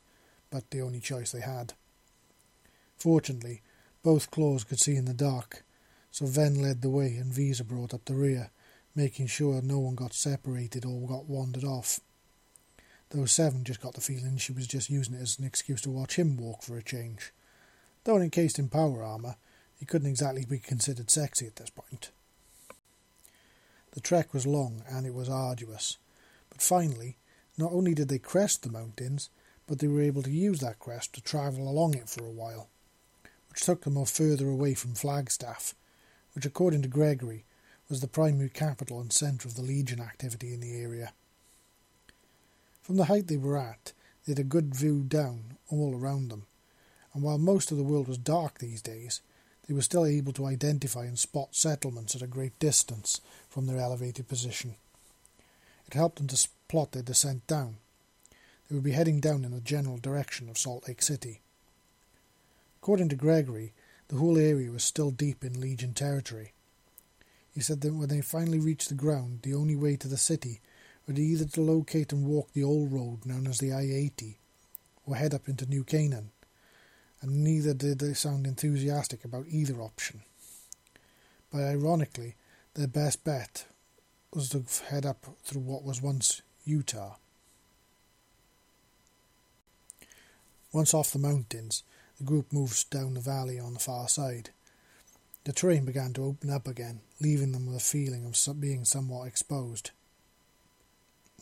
but 0.51 0.71
the 0.71 0.81
only 0.81 1.01
choice 1.01 1.33
they 1.33 1.41
had. 1.41 1.73
Fortunately, 2.97 3.63
both 4.03 4.31
claws 4.31 4.63
could 4.63 4.79
see 4.79 4.95
in 4.95 5.07
the 5.07 5.15
dark, 5.15 5.65
so 6.13 6.27
Ven 6.27 6.63
led 6.63 6.83
the 6.83 6.91
way 6.91 7.17
and 7.17 7.33
Visa 7.33 7.65
brought 7.65 7.95
up 7.95 8.05
the 8.05 8.15
rear, 8.15 8.51
making 8.95 9.27
sure 9.27 9.61
no 9.63 9.79
one 9.79 9.95
got 9.95 10.13
separated 10.15 10.85
or 10.85 11.09
got 11.09 11.29
wandered 11.29 11.65
off. 11.65 12.01
Though 13.11 13.25
Seven 13.25 13.65
just 13.65 13.81
got 13.81 13.95
the 13.95 14.01
feeling 14.01 14.37
she 14.37 14.53
was 14.53 14.67
just 14.69 14.91
using 14.91 15.15
it 15.15 15.23
as 15.23 15.39
an 15.39 15.45
excuse 15.45 15.81
to 15.83 15.91
watch 15.91 16.17
him 16.17 16.37
walk 16.37 16.63
for 16.63 16.77
a 16.77 16.83
change. 16.83 17.33
Though 18.05 18.17
encased 18.19 18.59
in 18.59 18.69
power 18.69 19.03
armour, 19.03 19.37
he 19.77 19.87
couldn't 19.87 20.09
exactly 20.09 20.45
be 20.45 20.59
considered 20.59 21.11
sexy 21.11 21.47
at 21.47 21.57
this 21.57 21.71
point. 21.71 22.11
The 23.93 24.01
trek 24.01 24.33
was 24.33 24.47
long 24.47 24.83
and 24.89 25.07
it 25.07 25.15
was 25.15 25.29
arduous, 25.29 25.99
but 26.49 26.63
finally 26.63 27.17
Not 27.61 27.73
only 27.73 27.93
did 27.93 28.09
they 28.09 28.19
crest 28.19 28.63
the 28.63 28.71
mountains, 28.71 29.29
but 29.67 29.81
they 29.81 29.87
were 29.87 30.01
able 30.01 30.23
to 30.23 30.31
use 30.31 30.61
that 30.61 30.79
crest 30.79 31.13
to 31.13 31.21
travel 31.21 31.69
along 31.69 31.95
it 31.95 32.09
for 32.09 32.25
a 32.25 32.31
while, 32.31 32.71
which 33.51 33.61
took 33.61 33.83
them 33.83 34.03
further 34.07 34.49
away 34.49 34.73
from 34.73 34.95
Flagstaff, 34.95 35.75
which, 36.33 36.47
according 36.47 36.81
to 36.83 36.89
Gregory, 36.89 37.45
was 37.91 38.01
the 38.01 38.09
primary 38.09 38.49
capital 38.49 38.99
and 38.99 39.13
centre 39.13 39.47
of 39.47 39.57
the 39.57 39.63
Legion 39.63 40.01
activity 40.01 40.55
in 40.55 40.61
the 40.61 40.73
area. 40.73 41.13
From 42.81 42.97
the 42.97 43.05
height 43.05 43.27
they 43.27 43.37
were 43.37 43.59
at, 43.59 43.93
they 44.25 44.33
had 44.33 44.39
a 44.39 44.45
good 44.45 44.75
view 44.75 45.03
down 45.03 45.59
all 45.69 45.95
around 45.95 46.29
them, 46.31 46.47
and 47.13 47.23
while 47.23 47.39
most 47.39 47.71
of 47.71 47.77
the 47.77 47.85
world 47.85 48.09
was 48.09 48.19
dark 48.19 48.59
these 48.59 48.83
days, 48.83 49.21
they 49.67 49.75
were 49.75 49.83
still 49.83 50.05
able 50.05 50.33
to 50.33 50.47
identify 50.47 51.05
and 51.05 51.19
spot 51.19 51.55
settlements 51.55 52.15
at 52.15 52.23
a 52.23 52.27
great 52.27 52.59
distance 52.59 53.21
from 53.49 53.67
their 53.67 53.79
elevated 53.79 54.29
position. 54.29 54.75
It 55.87 55.95
helped 55.95 56.17
them 56.19 56.27
to 56.29 56.49
plot 56.69 56.93
their 56.93 57.03
descent 57.03 57.47
down. 57.47 57.77
They 58.69 58.75
would 58.75 58.85
be 58.85 58.93
heading 58.93 59.21
down 59.21 59.45
in 59.45 59.53
the 59.53 59.61
general 59.61 59.99
direction 59.99 60.49
of 60.49 60.59
Salt 60.59 60.87
Lake 60.87 61.03
City. 61.03 61.41
According 62.81 63.09
to 63.11 63.17
Gregory, 63.17 63.73
the 64.09 64.17
whole 64.17 64.39
area 64.39 64.71
was 64.71 64.85
still 64.85 65.11
deep 65.11 65.45
in 65.45 65.61
Legion 65.61 65.95
territory. 65.95 66.53
He 67.53 67.61
said 67.61 67.81
that 67.81 67.95
when 67.95 68.09
they 68.09 68.21
finally 68.21 68.59
reached 68.59 68.89
the 68.89 68.95
ground, 68.95 69.41
the 69.43 69.55
only 69.55 69.77
way 69.77 69.97
to 69.97 70.09
the 70.09 70.17
city 70.17 70.61
would 71.07 71.17
be 71.17 71.25
either 71.25 71.45
to 71.45 71.61
locate 71.61 72.13
and 72.13 72.25
walk 72.25 72.53
the 72.53 72.65
old 72.65 72.93
road 72.93 73.27
known 73.27 73.47
as 73.47 73.59
the 73.59 73.73
I 73.73 73.83
80 73.83 74.39
or 75.07 75.17
head 75.17 75.35
up 75.35 75.49
into 75.49 75.67
New 75.67 75.83
Canaan, 75.83 76.31
and 77.23 77.45
neither 77.45 77.75
did 77.75 77.99
they 77.99 78.15
sound 78.15 78.47
enthusiastic 78.47 79.25
about 79.25 79.47
either 79.49 79.81
option. 79.81 80.23
But 81.53 81.63
ironically, 81.63 82.37
their 82.75 82.87
best 82.87 83.25
bet 83.25 83.67
was 84.33 84.49
to 84.51 84.65
head 84.89 85.05
up 85.05 85.27
through 85.43 85.63
what 85.63 85.85
was 85.85 86.01
once 86.01 86.43
Utah. 86.65 87.17
Once 90.73 90.95
off 90.95 91.13
the 91.13 91.19
mountains, 91.19 91.83
the 92.19 92.25
group 92.25 92.53
moved 92.53 92.89
down 92.91 93.15
the 93.15 93.21
valley 93.21 93.59
on 93.59 93.75
the 93.75 93.81
far 93.81 94.09
side. 94.09 94.51
The 95.45 95.53
terrain 95.53 95.85
began 95.85 96.13
to 96.13 96.25
open 96.25 96.51
up 96.51 96.69
again, 96.69 97.01
leaving 97.21 97.53
them 97.53 97.67
with 97.67 97.77
a 97.77 97.81
feeling 97.81 98.25
of 98.25 98.61
being 98.61 98.85
somewhat 98.85 99.27
exposed. 99.27 99.91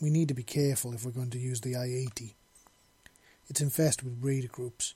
We 0.01 0.09
need 0.09 0.29
to 0.29 0.33
be 0.33 0.43
careful 0.43 0.93
if 0.93 1.05
we're 1.05 1.11
going 1.11 1.29
to 1.31 1.37
use 1.37 1.61
the 1.61 1.75
I-80. 1.75 2.33
It's 3.49 3.61
infested 3.61 4.05
with 4.05 4.23
raider 4.23 4.47
groups. 4.47 4.95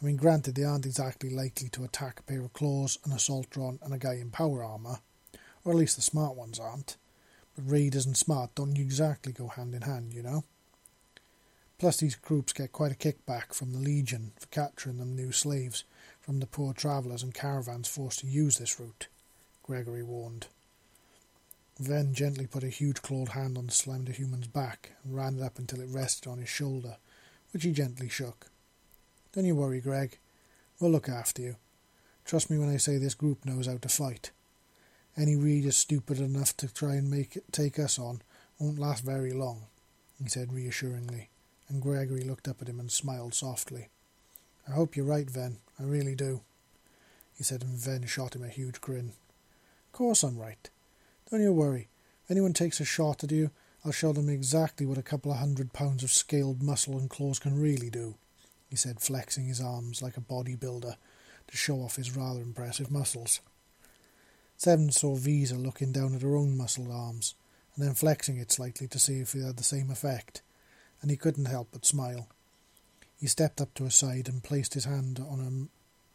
I 0.00 0.06
mean, 0.06 0.16
granted, 0.16 0.54
they 0.54 0.64
aren't 0.64 0.86
exactly 0.86 1.28
likely 1.28 1.68
to 1.70 1.84
attack 1.84 2.20
a 2.20 2.22
pair 2.22 2.42
of 2.42 2.54
claws, 2.54 2.98
an 3.04 3.12
assault 3.12 3.50
drone, 3.50 3.78
and 3.82 3.92
a 3.92 3.98
guy 3.98 4.14
in 4.14 4.30
power 4.30 4.64
armour, 4.64 5.00
or 5.64 5.72
at 5.72 5.78
least 5.78 5.96
the 5.96 6.02
smart 6.02 6.36
ones 6.36 6.58
aren't. 6.58 6.96
But 7.54 7.70
raiders 7.70 8.06
and 8.06 8.16
smart 8.16 8.54
don't 8.54 8.78
exactly 8.78 9.32
go 9.32 9.48
hand 9.48 9.74
in 9.74 9.82
hand, 9.82 10.14
you 10.14 10.22
know. 10.22 10.44
Plus, 11.78 11.98
these 11.98 12.14
groups 12.14 12.52
get 12.52 12.72
quite 12.72 12.92
a 12.92 12.94
kickback 12.94 13.54
from 13.54 13.72
the 13.72 13.78
Legion 13.78 14.32
for 14.38 14.46
capturing 14.48 14.98
them 14.98 15.14
new 15.14 15.32
slaves 15.32 15.84
from 16.20 16.40
the 16.40 16.46
poor 16.46 16.72
travellers 16.72 17.22
and 17.22 17.34
caravans 17.34 17.88
forced 17.88 18.20
to 18.20 18.26
use 18.26 18.56
this 18.56 18.78
route, 18.78 19.08
Gregory 19.62 20.02
warned. 20.02 20.46
Ven 21.78 22.12
gently 22.12 22.46
put 22.46 22.62
a 22.62 22.68
huge 22.68 23.00
clawed 23.00 23.30
hand 23.30 23.56
on 23.56 23.66
the 23.66 23.72
slender 23.72 24.12
human's 24.12 24.46
back 24.46 24.92
and 25.02 25.16
ran 25.16 25.38
it 25.38 25.42
up 25.42 25.58
until 25.58 25.80
it 25.80 25.88
rested 25.88 26.28
on 26.28 26.38
his 26.38 26.48
shoulder, 26.48 26.96
which 27.52 27.64
he 27.64 27.72
gently 27.72 28.08
shook. 28.08 28.49
Don't 29.32 29.44
you 29.44 29.54
worry, 29.54 29.80
Greg. 29.80 30.18
We'll 30.78 30.90
look 30.90 31.08
after 31.08 31.42
you. 31.42 31.56
Trust 32.24 32.50
me 32.50 32.58
when 32.58 32.68
I 32.68 32.76
say 32.76 32.96
this 32.96 33.14
group 33.14 33.44
knows 33.44 33.66
how 33.66 33.78
to 33.78 33.88
fight. 33.88 34.30
Any 35.16 35.36
reader 35.36 35.72
stupid 35.72 36.18
enough 36.18 36.56
to 36.58 36.72
try 36.72 36.94
and 36.94 37.10
make 37.10 37.36
it 37.36 37.52
take 37.52 37.78
us 37.78 37.98
on 37.98 38.22
won't 38.58 38.78
last 38.78 39.04
very 39.04 39.32
long, 39.32 39.66
he 40.22 40.28
said 40.28 40.52
reassuringly 40.52 41.28
and 41.70 41.80
Gregory 41.80 42.22
looked 42.24 42.48
up 42.48 42.60
at 42.60 42.68
him 42.68 42.80
and 42.80 42.90
smiled 42.90 43.32
softly. 43.32 43.88
I 44.68 44.72
hope 44.72 44.96
you're 44.96 45.06
right, 45.06 45.30
Ven. 45.30 45.58
I 45.78 45.84
really 45.84 46.16
do, 46.16 46.42
he 47.38 47.44
said, 47.44 47.62
and 47.62 47.78
Ven 47.78 48.04
shot 48.06 48.34
him 48.34 48.42
a 48.42 48.48
huge 48.48 48.80
grin. 48.80 49.12
Of 49.86 49.92
course 49.92 50.22
I'm 50.22 50.36
right. 50.36 50.68
Don't 51.30 51.40
you 51.40 51.52
worry. 51.52 51.88
If 52.24 52.30
anyone 52.30 52.52
takes 52.52 52.80
a 52.80 52.84
shot 52.84 53.24
at 53.24 53.30
you, 53.30 53.50
I'll 53.84 53.92
show 53.92 54.12
them 54.12 54.28
exactly 54.28 54.84
what 54.84 54.98
a 54.98 55.02
couple 55.02 55.32
of 55.32 55.38
hundred 55.38 55.72
pounds 55.72 56.02
of 56.02 56.10
scaled 56.10 56.60
muscle 56.60 56.98
and 56.98 57.08
claws 57.08 57.38
can 57.38 57.58
really 57.58 57.88
do, 57.88 58.16
he 58.70 58.76
said, 58.76 59.00
flexing 59.00 59.44
his 59.44 59.60
arms 59.60 60.00
like 60.00 60.16
a 60.16 60.22
bodybuilder 60.22 60.94
to 61.48 61.56
show 61.56 61.82
off 61.82 61.96
his 61.96 62.16
rather 62.16 62.40
impressive 62.40 62.90
muscles. 62.90 63.40
Seven 64.56 64.90
saw 64.90 65.16
Visa 65.16 65.56
looking 65.56 65.92
down 65.92 66.14
at 66.14 66.22
her 66.22 66.36
own 66.36 66.56
muscled 66.56 66.90
arms, 66.90 67.34
and 67.74 67.84
then 67.84 67.94
flexing 67.94 68.38
it 68.38 68.50
slightly 68.50 68.86
to 68.88 68.98
see 68.98 69.20
if 69.20 69.34
it 69.34 69.44
had 69.44 69.56
the 69.56 69.62
same 69.62 69.90
effect 69.90 70.40
and 71.00 71.10
he 71.10 71.16
couldn't 71.16 71.46
help 71.46 71.68
but 71.72 71.86
smile. 71.86 72.28
He 73.18 73.26
stepped 73.26 73.60
up 73.60 73.74
to 73.74 73.84
her 73.84 73.90
side 73.90 74.28
and 74.28 74.42
placed 74.42 74.74
his 74.74 74.84
hand 74.84 75.24
on 75.28 75.38
her 75.38 75.68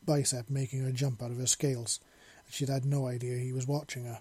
bicep, 0.05 0.49
making 0.49 0.83
her 0.83 0.91
jump 0.91 1.21
out 1.21 1.31
of 1.31 1.37
her 1.37 1.47
scales. 1.47 1.99
And 2.45 2.53
she'd 2.53 2.69
had 2.69 2.85
no 2.85 3.07
idea 3.07 3.37
he 3.37 3.53
was 3.53 3.67
watching 3.67 4.05
her. 4.05 4.19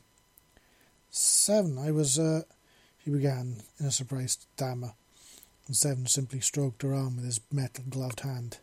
Seven, 1.10 1.78
I 1.78 1.90
was, 1.90 2.18
uh, 2.18 2.42
she 3.02 3.10
began 3.10 3.62
in 3.78 3.86
a 3.86 3.90
surprised 3.90 4.46
stammer, 4.56 4.92
and 5.66 5.76
Seven 5.76 6.06
simply 6.06 6.40
stroked 6.40 6.82
her 6.82 6.94
arm 6.94 7.16
with 7.16 7.24
his 7.24 7.40
metal 7.50 7.84
gloved 7.88 8.20
hand. 8.20 8.58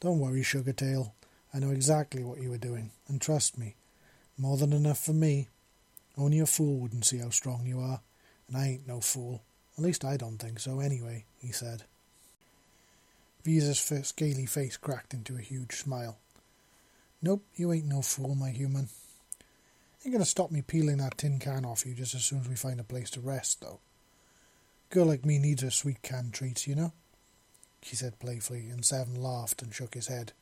Don't 0.00 0.18
worry, 0.18 0.42
Sugartail. 0.42 1.12
I 1.54 1.58
know 1.58 1.70
exactly 1.70 2.24
what 2.24 2.40
you 2.40 2.50
were 2.50 2.58
doing, 2.58 2.90
and 3.08 3.20
trust 3.20 3.58
me, 3.58 3.76
more 4.36 4.56
than 4.56 4.72
enough 4.72 4.98
for 4.98 5.12
me. 5.12 5.48
Only 6.16 6.40
a 6.40 6.46
fool 6.46 6.78
wouldn't 6.78 7.04
see 7.04 7.18
how 7.18 7.30
strong 7.30 7.66
you 7.66 7.80
are, 7.80 8.00
and 8.48 8.56
I 8.56 8.66
ain't 8.66 8.88
no 8.88 9.00
fool. 9.00 9.42
At 9.76 9.84
least 9.84 10.04
I 10.04 10.16
don't 10.16 10.38
think 10.38 10.60
so, 10.60 10.80
anyway, 10.80 11.24
he 11.40 11.52
said. 11.52 11.84
Visa's 13.44 13.78
scaly 14.06 14.46
face 14.46 14.76
cracked 14.76 15.14
into 15.14 15.36
a 15.36 15.40
huge 15.40 15.76
smile. 15.76 16.18
Nope, 17.20 17.44
you 17.54 17.72
ain't 17.72 17.86
no 17.86 18.02
fool, 18.02 18.34
my 18.34 18.50
human. 18.50 18.88
Ain't 20.04 20.12
gonna 20.12 20.24
stop 20.24 20.50
me 20.50 20.62
peeling 20.62 20.98
that 20.98 21.18
tin 21.18 21.38
can 21.38 21.64
off 21.64 21.86
you 21.86 21.94
just 21.94 22.14
as 22.14 22.24
soon 22.24 22.40
as 22.40 22.48
we 22.48 22.56
find 22.56 22.80
a 22.80 22.84
place 22.84 23.10
to 23.10 23.20
rest, 23.20 23.60
though. 23.60 23.78
Girl 24.92 25.06
like 25.06 25.24
me 25.24 25.38
needs 25.38 25.62
her 25.62 25.70
sweet 25.70 26.02
canned 26.02 26.34
treats, 26.34 26.66
you 26.66 26.74
know? 26.74 26.92
She 27.80 27.96
said 27.96 28.18
playfully, 28.18 28.68
and 28.68 28.84
Seven 28.84 29.14
laughed 29.14 29.62
and 29.62 29.74
shook 29.74 29.94
his 29.94 30.08
head, 30.08 30.32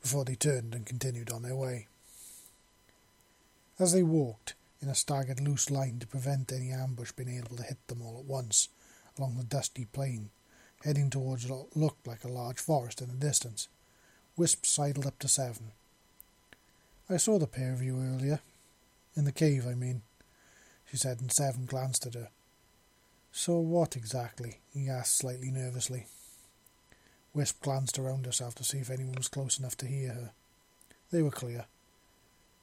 before 0.00 0.24
they 0.24 0.36
turned 0.36 0.74
and 0.74 0.86
continued 0.86 1.30
on 1.30 1.42
their 1.42 1.54
way. 1.54 1.88
As 3.78 3.92
they 3.92 4.02
walked, 4.02 4.54
in 4.80 4.88
a 4.88 4.94
staggered 4.94 5.38
loose 5.38 5.70
line 5.70 5.98
to 5.98 6.06
prevent 6.06 6.50
any 6.50 6.70
ambush 6.70 7.12
being 7.12 7.28
able 7.28 7.58
to 7.58 7.62
hit 7.62 7.76
them 7.88 8.00
all 8.00 8.18
at 8.18 8.24
once 8.24 8.70
along 9.18 9.36
the 9.36 9.44
dusty 9.44 9.84
plain, 9.92 10.30
heading 10.82 11.10
towards 11.10 11.46
what 11.46 11.76
looked 11.76 12.06
like 12.06 12.24
a 12.24 12.28
large 12.28 12.60
forest 12.60 13.02
in 13.02 13.08
the 13.08 13.26
distance. 13.26 13.68
Wisp 14.34 14.64
sidled 14.64 15.06
up 15.06 15.18
to 15.18 15.28
Seven. 15.28 15.72
I 17.10 17.18
saw 17.18 17.38
the 17.38 17.46
pair 17.46 17.74
of 17.74 17.82
you 17.82 18.00
earlier. 18.00 18.40
In 19.14 19.26
the 19.26 19.30
cave, 19.30 19.66
I 19.66 19.74
mean, 19.74 20.00
she 20.90 20.96
said, 20.96 21.20
and 21.20 21.30
Seven 21.30 21.66
glanced 21.66 22.06
at 22.06 22.14
her. 22.14 22.30
So 23.36 23.58
what 23.58 23.96
exactly? 23.96 24.60
he 24.72 24.88
asked 24.88 25.16
slightly 25.16 25.50
nervously. 25.50 26.06
Wisp 27.34 27.62
glanced 27.62 27.98
around 27.98 28.26
herself 28.26 28.54
to 28.54 28.64
see 28.64 28.78
if 28.78 28.90
anyone 28.90 29.16
was 29.16 29.26
close 29.26 29.58
enough 29.58 29.76
to 29.78 29.88
hear 29.88 30.12
her. 30.12 30.30
They 31.10 31.20
were 31.20 31.32
clear. 31.32 31.64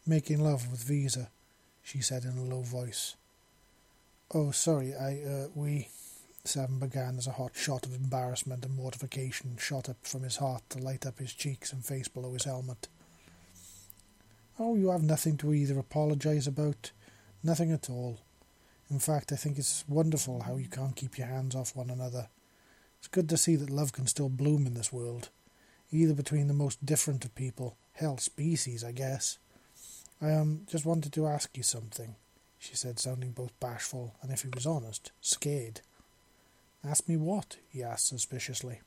Making 0.08 0.40
love 0.40 0.72
with 0.72 0.82
Visa, 0.82 1.30
she 1.84 2.00
said 2.00 2.24
in 2.24 2.38
a 2.38 2.44
low 2.44 2.62
voice. 2.62 3.18
Oh, 4.34 4.52
sorry, 4.52 4.96
I, 4.96 5.22
uh, 5.22 5.48
we. 5.54 5.90
Seven 6.46 6.80
began 6.80 7.18
as 7.18 7.28
a 7.28 7.34
hot 7.34 7.52
shot 7.54 7.86
of 7.86 7.94
embarrassment 7.94 8.64
and 8.64 8.74
mortification 8.74 9.58
shot 9.60 9.90
up 9.90 9.98
from 10.04 10.24
his 10.24 10.38
heart 10.38 10.64
to 10.70 10.80
light 10.80 11.06
up 11.06 11.20
his 11.20 11.34
cheeks 11.34 11.74
and 11.74 11.84
face 11.84 12.08
below 12.08 12.32
his 12.32 12.46
helmet. 12.46 12.88
Oh, 14.58 14.76
you 14.76 14.92
have 14.92 15.04
nothing 15.04 15.36
to 15.40 15.54
either 15.54 15.78
apologize 15.78 16.48
about. 16.48 16.92
Nothing 17.44 17.74
at 17.74 17.90
all. 17.90 18.20
In 18.92 19.00
fact, 19.00 19.32
I 19.32 19.38
think 19.38 19.58
it's 19.58 19.86
wonderful 19.88 20.42
how 20.42 20.58
you 20.58 20.68
can't 20.68 20.98
keep 20.98 21.18
your 21.18 21.28
hands 21.28 21.56
off 21.56 21.78
one 21.78 21.90
another. 21.90 22.28
It's 23.00 23.08
good 23.08 23.30
to 23.30 23.38
see 23.38 23.56
that 23.56 23.70
love 23.70 23.94
can 23.94 24.06
still 24.06 24.28
bloom 24.28 24.68
in 24.68 24.74
this 24.74 24.92
world, 24.92 25.30
either 25.92 26.14
between 26.14 26.50
the 26.50 26.54
most 26.54 26.86
different 26.86 27.24
of 27.24 27.34
people, 27.34 27.78
hell, 27.94 28.18
species, 28.18 28.84
I 28.84 28.92
guess. 28.92 29.38
I 30.22 30.34
um, 30.34 30.64
just 30.70 30.86
wanted 30.86 31.14
to 31.14 31.26
ask 31.26 31.56
you 31.56 31.64
something, 31.64 32.16
she 32.60 32.76
said, 32.76 33.00
sounding 33.00 33.32
both 33.32 33.58
bashful 33.62 34.14
and, 34.22 34.30
if 34.30 34.42
he 34.42 34.50
was 34.54 34.66
honest, 34.66 35.14
scared. 35.22 35.80
Ask 36.86 37.08
me 37.08 37.16
what? 37.16 37.58
he 37.70 37.82
asked 37.82 38.08
suspiciously. 38.08 38.82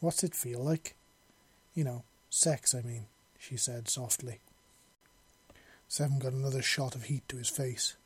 What's 0.00 0.24
it 0.24 0.34
feel 0.34 0.64
like? 0.64 0.94
You 1.74 1.84
know, 1.84 2.04
sex, 2.30 2.74
I 2.74 2.80
mean, 2.80 3.04
she 3.38 3.58
said 3.58 3.90
softly. 3.90 4.40
Seven 5.86 6.18
got 6.18 6.32
another 6.32 6.62
shot 6.62 6.94
of 6.94 7.04
heat 7.04 7.28
to 7.28 7.36
his 7.36 7.50
face. 7.50 7.96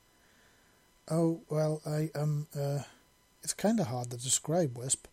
Oh, 1.10 1.40
well, 1.48 1.82
I, 1.84 2.10
um, 2.14 2.46
uh, 2.58 2.80
it's 3.42 3.52
kind 3.52 3.80
of 3.80 3.88
hard 3.88 4.10
to 4.10 4.16
describe, 4.16 4.78
Wisp, 4.78 5.06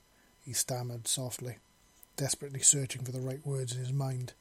he 0.46 0.54
stammered 0.54 1.08
softly, 1.08 1.58
desperately 2.16 2.62
searching 2.62 3.04
for 3.04 3.12
the 3.12 3.20
right 3.20 3.46
words 3.46 3.74
in 3.74 3.80
his 3.80 3.92
mind 3.92 4.34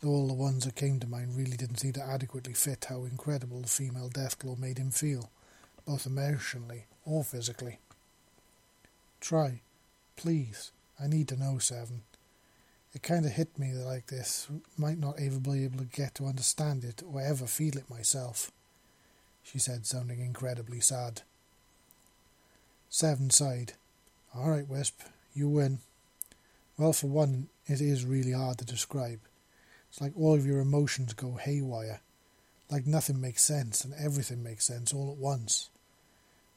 though 0.00 0.08
all 0.08 0.28
the 0.28 0.34
ones 0.34 0.64
that 0.64 0.74
came 0.74 0.98
to 1.00 1.06
mind 1.06 1.36
really 1.36 1.56
didn't 1.56 1.78
seem 1.78 1.92
to 1.92 2.02
adequately 2.02 2.54
fit 2.54 2.86
how 2.88 3.04
incredible 3.04 3.60
the 3.60 3.68
female 3.68 4.08
death 4.08 4.38
Deathclaw 4.38 4.58
made 4.58 4.78
him 4.78 4.90
feel, 4.90 5.30
both 5.86 6.06
emotionally 6.06 6.86
or 7.04 7.22
physically. 7.22 7.78
Try. 9.20 9.60
Please. 10.16 10.72
I 11.02 11.06
need 11.06 11.28
to 11.28 11.36
know, 11.36 11.58
Seven. 11.58 12.02
It 12.94 13.02
kind 13.02 13.24
of 13.24 13.32
hit 13.32 13.58
me 13.58 13.72
like 13.72 14.06
this. 14.06 14.48
Might 14.76 14.98
not 14.98 15.18
ever 15.18 15.38
be 15.38 15.64
able 15.64 15.78
to 15.78 15.84
get 15.84 16.14
to 16.16 16.26
understand 16.26 16.84
it 16.84 17.02
or 17.06 17.20
ever 17.20 17.46
feel 17.46 17.76
it 17.76 17.88
myself, 17.88 18.50
she 19.42 19.58
said, 19.58 19.86
sounding 19.86 20.20
incredibly 20.20 20.80
sad. 20.80 21.22
Seven 22.88 23.30
sighed. 23.30 23.74
All 24.34 24.50
right, 24.50 24.68
Wisp, 24.68 25.00
you 25.34 25.48
win. 25.48 25.78
Well, 26.76 26.92
for 26.92 27.08
one, 27.08 27.48
it 27.66 27.80
is 27.80 28.04
really 28.04 28.32
hard 28.32 28.58
to 28.58 28.64
describe. 28.64 29.20
It's 29.90 30.00
like 30.00 30.12
all 30.16 30.34
of 30.34 30.46
your 30.46 30.60
emotions 30.60 31.12
go 31.12 31.32
haywire. 31.32 32.00
Like 32.70 32.86
nothing 32.86 33.20
makes 33.20 33.42
sense 33.42 33.84
and 33.84 33.92
everything 33.94 34.42
makes 34.42 34.64
sense 34.64 34.92
all 34.92 35.10
at 35.10 35.18
once. 35.18 35.70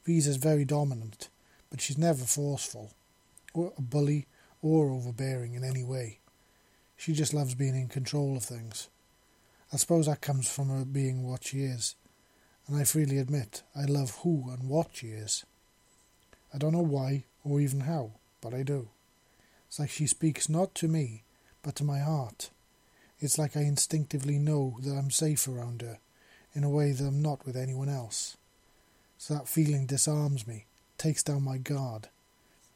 Visa's 0.04 0.36
very 0.36 0.64
dominant, 0.64 1.28
but 1.70 1.80
she's 1.80 1.98
never 1.98 2.24
forceful, 2.24 2.92
or 3.52 3.72
a 3.76 3.82
bully, 3.82 4.26
or 4.62 4.90
overbearing 4.90 5.54
in 5.54 5.64
any 5.64 5.82
way. 5.82 6.18
She 6.96 7.12
just 7.12 7.34
loves 7.34 7.54
being 7.54 7.74
in 7.74 7.88
control 7.88 8.36
of 8.36 8.44
things. 8.44 8.88
I 9.72 9.76
suppose 9.76 10.06
that 10.06 10.20
comes 10.20 10.48
from 10.48 10.68
her 10.68 10.84
being 10.84 11.22
what 11.22 11.44
she 11.44 11.64
is, 11.64 11.96
and 12.66 12.76
I 12.76 12.84
freely 12.84 13.18
admit 13.18 13.62
I 13.76 13.84
love 13.84 14.18
who 14.22 14.50
and 14.50 14.68
what 14.68 14.88
she 14.92 15.08
is. 15.08 15.44
I 16.52 16.58
don't 16.58 16.72
know 16.72 16.80
why 16.80 17.24
or 17.44 17.60
even 17.60 17.80
how, 17.80 18.12
but 18.40 18.54
I 18.54 18.62
do. 18.62 18.88
It's 19.68 19.78
like 19.78 19.90
she 19.90 20.06
speaks 20.06 20.48
not 20.48 20.74
to 20.76 20.88
me, 20.88 21.24
but 21.62 21.74
to 21.76 21.84
my 21.84 21.98
heart. 21.98 22.50
It's 23.20 23.38
like 23.38 23.56
I 23.56 23.62
instinctively 23.62 24.38
know 24.38 24.78
that 24.82 24.96
I'm 24.96 25.10
safe 25.10 25.48
around 25.48 25.82
her, 25.82 25.98
in 26.54 26.62
a 26.62 26.70
way 26.70 26.92
that 26.92 27.04
I'm 27.04 27.22
not 27.22 27.44
with 27.44 27.56
anyone 27.56 27.88
else. 27.88 28.36
So 29.18 29.34
that 29.34 29.48
feeling 29.48 29.86
disarms 29.86 30.46
me, 30.46 30.66
takes 30.98 31.22
down 31.22 31.42
my 31.42 31.58
guard, 31.58 32.08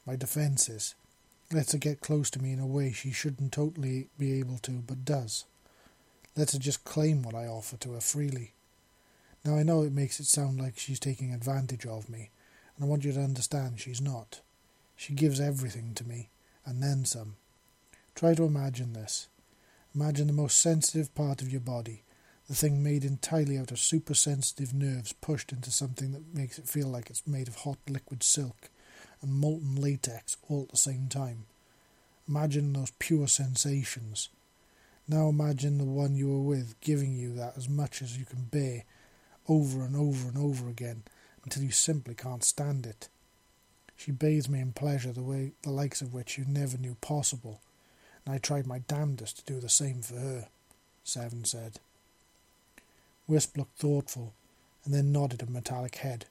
my 0.06 0.16
defences, 0.16 0.94
lets 1.52 1.72
her 1.72 1.78
get 1.78 2.00
close 2.00 2.30
to 2.30 2.42
me 2.42 2.52
in 2.52 2.60
a 2.60 2.66
way 2.66 2.92
she 2.92 3.12
shouldn't 3.12 3.52
totally 3.52 4.08
be 4.18 4.38
able 4.38 4.58
to, 4.58 4.72
but 4.72 5.04
does. 5.04 5.44
Lets 6.36 6.52
her 6.52 6.58
just 6.58 6.84
claim 6.84 7.22
what 7.22 7.34
I 7.34 7.46
offer 7.46 7.76
to 7.78 7.92
her 7.92 8.00
freely. 8.00 8.52
Now 9.48 9.56
I 9.56 9.62
know 9.62 9.80
it 9.80 9.92
makes 9.94 10.20
it 10.20 10.26
sound 10.26 10.60
like 10.60 10.76
she's 10.76 11.00
taking 11.00 11.32
advantage 11.32 11.86
of 11.86 12.10
me, 12.10 12.28
and 12.76 12.84
I 12.84 12.86
want 12.86 13.02
you 13.02 13.12
to 13.12 13.22
understand 13.22 13.80
she's 13.80 13.98
not. 13.98 14.42
She 14.94 15.14
gives 15.14 15.40
everything 15.40 15.94
to 15.94 16.06
me, 16.06 16.28
and 16.66 16.82
then 16.82 17.06
some. 17.06 17.36
Try 18.14 18.34
to 18.34 18.44
imagine 18.44 18.92
this. 18.92 19.26
Imagine 19.94 20.26
the 20.26 20.34
most 20.34 20.58
sensitive 20.58 21.14
part 21.14 21.40
of 21.40 21.50
your 21.50 21.62
body, 21.62 22.02
the 22.46 22.54
thing 22.54 22.82
made 22.82 23.06
entirely 23.06 23.56
out 23.56 23.70
of 23.70 23.78
supersensitive 23.78 24.74
nerves 24.74 25.14
pushed 25.14 25.50
into 25.50 25.70
something 25.70 26.12
that 26.12 26.34
makes 26.34 26.58
it 26.58 26.68
feel 26.68 26.88
like 26.88 27.08
it's 27.08 27.26
made 27.26 27.48
of 27.48 27.56
hot 27.56 27.78
liquid 27.88 28.22
silk 28.22 28.68
and 29.22 29.32
molten 29.32 29.76
latex 29.76 30.36
all 30.50 30.64
at 30.64 30.68
the 30.68 30.76
same 30.76 31.08
time. 31.08 31.46
Imagine 32.28 32.74
those 32.74 32.92
pure 32.98 33.26
sensations. 33.26 34.28
Now 35.08 35.30
imagine 35.30 35.78
the 35.78 35.84
one 35.84 36.16
you 36.16 36.28
were 36.28 36.42
with 36.42 36.78
giving 36.82 37.16
you 37.16 37.32
that 37.36 37.56
as 37.56 37.66
much 37.66 38.02
as 38.02 38.18
you 38.18 38.26
can 38.26 38.44
bear, 38.52 38.84
over 39.48 39.82
and 39.82 39.96
over 39.96 40.28
and 40.28 40.38
over 40.38 40.68
again, 40.68 41.02
until 41.44 41.62
you 41.62 41.70
simply 41.70 42.14
can't 42.14 42.44
stand 42.44 42.86
it. 42.86 43.08
She 43.96 44.10
bathes 44.12 44.48
me 44.48 44.60
in 44.60 44.72
pleasure 44.72 45.12
the 45.12 45.22
way 45.22 45.52
the 45.62 45.70
likes 45.70 46.00
of 46.00 46.14
which 46.14 46.38
you 46.38 46.44
never 46.46 46.76
knew 46.78 46.96
possible, 47.00 47.60
and 48.24 48.34
I 48.34 48.38
tried 48.38 48.66
my 48.66 48.80
damnedest 48.80 49.38
to 49.38 49.52
do 49.52 49.60
the 49.60 49.68
same 49.68 50.02
for 50.02 50.16
her, 50.16 50.48
Seven 51.02 51.44
said. 51.44 51.80
Wisp 53.26 53.56
looked 53.56 53.78
thoughtful, 53.78 54.34
and 54.84 54.94
then 54.94 55.12
nodded 55.12 55.42
a 55.42 55.50
metallic 55.50 55.96
head. 55.96 56.26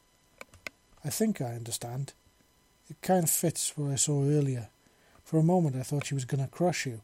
I 1.04 1.10
think 1.10 1.42
I 1.42 1.56
understand. 1.56 2.14
It 2.90 3.02
kind 3.02 3.24
of 3.24 3.30
fits 3.30 3.78
what 3.78 3.92
I 3.92 3.96
saw 3.96 4.24
earlier. 4.24 4.70
For 5.24 5.40
a 5.40 5.44
moment 5.44 5.76
I 5.76 5.84
thought 5.84 6.06
she 6.06 6.14
was 6.14 6.26
going 6.26 6.44
to 6.44 6.50
crush 6.50 6.86
you, 6.86 7.02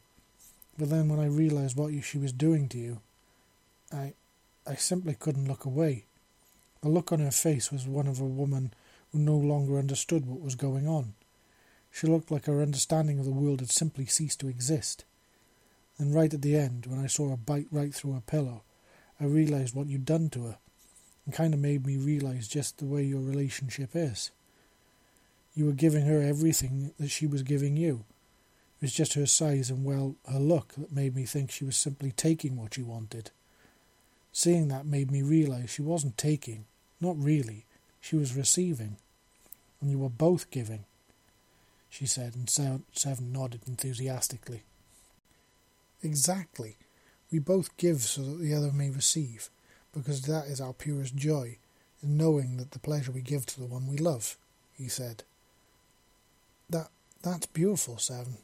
but 0.78 0.90
then 0.90 1.08
when 1.08 1.20
I 1.20 1.26
realized 1.26 1.76
what 1.76 1.92
she 2.02 2.18
was 2.18 2.32
doing 2.32 2.68
to 2.70 2.78
you, 2.78 3.00
I, 3.92 4.14
I 4.66 4.76
simply 4.76 5.14
couldn't 5.14 5.46
look 5.48 5.64
away. 5.64 6.06
The 6.82 6.88
look 6.88 7.12
on 7.12 7.20
her 7.20 7.30
face 7.30 7.70
was 7.70 7.86
one 7.86 8.06
of 8.06 8.20
a 8.20 8.24
woman 8.24 8.72
who 9.12 9.18
no 9.18 9.36
longer 9.36 9.78
understood 9.78 10.26
what 10.26 10.40
was 10.40 10.54
going 10.54 10.88
on. 10.88 11.14
She 11.90 12.06
looked 12.06 12.30
like 12.30 12.46
her 12.46 12.62
understanding 12.62 13.18
of 13.18 13.24
the 13.24 13.30
world 13.30 13.60
had 13.60 13.70
simply 13.70 14.06
ceased 14.06 14.40
to 14.40 14.48
exist. 14.48 15.04
And 15.98 16.14
right 16.14 16.32
at 16.32 16.42
the 16.42 16.56
end, 16.56 16.86
when 16.86 16.98
I 16.98 17.06
saw 17.06 17.28
her 17.28 17.36
bite 17.36 17.68
right 17.70 17.94
through 17.94 18.14
her 18.14 18.22
pillow, 18.26 18.62
I 19.20 19.24
realized 19.24 19.74
what 19.74 19.86
you'd 19.86 20.04
done 20.04 20.30
to 20.30 20.44
her, 20.44 20.58
and 21.24 21.34
kind 21.34 21.54
of 21.54 21.60
made 21.60 21.86
me 21.86 21.96
realize 21.96 22.48
just 22.48 22.78
the 22.78 22.86
way 22.86 23.04
your 23.04 23.20
relationship 23.20 23.90
is. 23.94 24.30
You 25.54 25.66
were 25.66 25.72
giving 25.72 26.06
her 26.06 26.20
everything 26.20 26.92
that 26.98 27.10
she 27.10 27.26
was 27.26 27.42
giving 27.42 27.76
you. 27.76 28.04
It 28.80 28.86
was 28.86 28.94
just 28.94 29.14
her 29.14 29.26
size 29.26 29.70
and, 29.70 29.84
well, 29.84 30.16
her 30.30 30.40
look 30.40 30.74
that 30.76 30.90
made 30.90 31.14
me 31.14 31.26
think 31.26 31.50
she 31.50 31.64
was 31.64 31.76
simply 31.76 32.10
taking 32.10 32.56
what 32.56 32.74
she 32.74 32.82
wanted. 32.82 33.30
Seeing 34.36 34.66
that 34.66 34.84
made 34.84 35.12
me 35.12 35.22
realize 35.22 35.70
she 35.70 35.80
wasn't 35.80 36.18
taking, 36.18 36.64
not 37.00 37.16
really, 37.16 37.66
she 38.00 38.16
was 38.16 38.36
receiving. 38.36 38.96
And 39.80 39.92
you 39.92 39.98
were 39.98 40.08
both 40.08 40.50
giving, 40.50 40.86
she 41.88 42.04
said, 42.04 42.34
and 42.34 42.50
Seven 42.50 43.32
nodded 43.32 43.60
enthusiastically. 43.68 44.64
Exactly. 46.02 46.76
We 47.30 47.38
both 47.38 47.76
give 47.76 48.02
so 48.02 48.22
that 48.22 48.40
the 48.40 48.54
other 48.54 48.72
may 48.72 48.90
receive, 48.90 49.50
because 49.94 50.22
that 50.22 50.46
is 50.46 50.60
our 50.60 50.72
purest 50.72 51.14
joy, 51.14 51.58
in 52.02 52.16
knowing 52.16 52.56
that 52.56 52.72
the 52.72 52.80
pleasure 52.80 53.12
we 53.12 53.20
give 53.20 53.46
to 53.46 53.60
the 53.60 53.66
one 53.66 53.86
we 53.86 53.98
love, 53.98 54.36
he 54.76 54.88
said. 54.88 55.22
That 56.68 56.88
that's 57.22 57.46
beautiful, 57.46 57.98
Seven. 57.98 58.38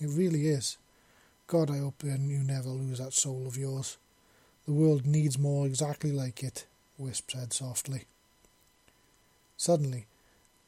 It 0.00 0.08
really 0.08 0.48
is. 0.48 0.78
God, 1.46 1.70
I 1.70 1.78
hope 1.78 2.02
you 2.02 2.16
never 2.16 2.70
lose 2.70 2.98
that 2.98 3.12
soul 3.12 3.46
of 3.46 3.58
yours. 3.58 3.98
The 4.66 4.72
world 4.72 5.06
needs 5.06 5.38
more 5.38 5.66
exactly 5.66 6.10
like 6.12 6.42
it, 6.42 6.66
Wisp 6.96 7.30
said 7.30 7.52
softly. 7.52 8.04
Suddenly, 9.56 10.06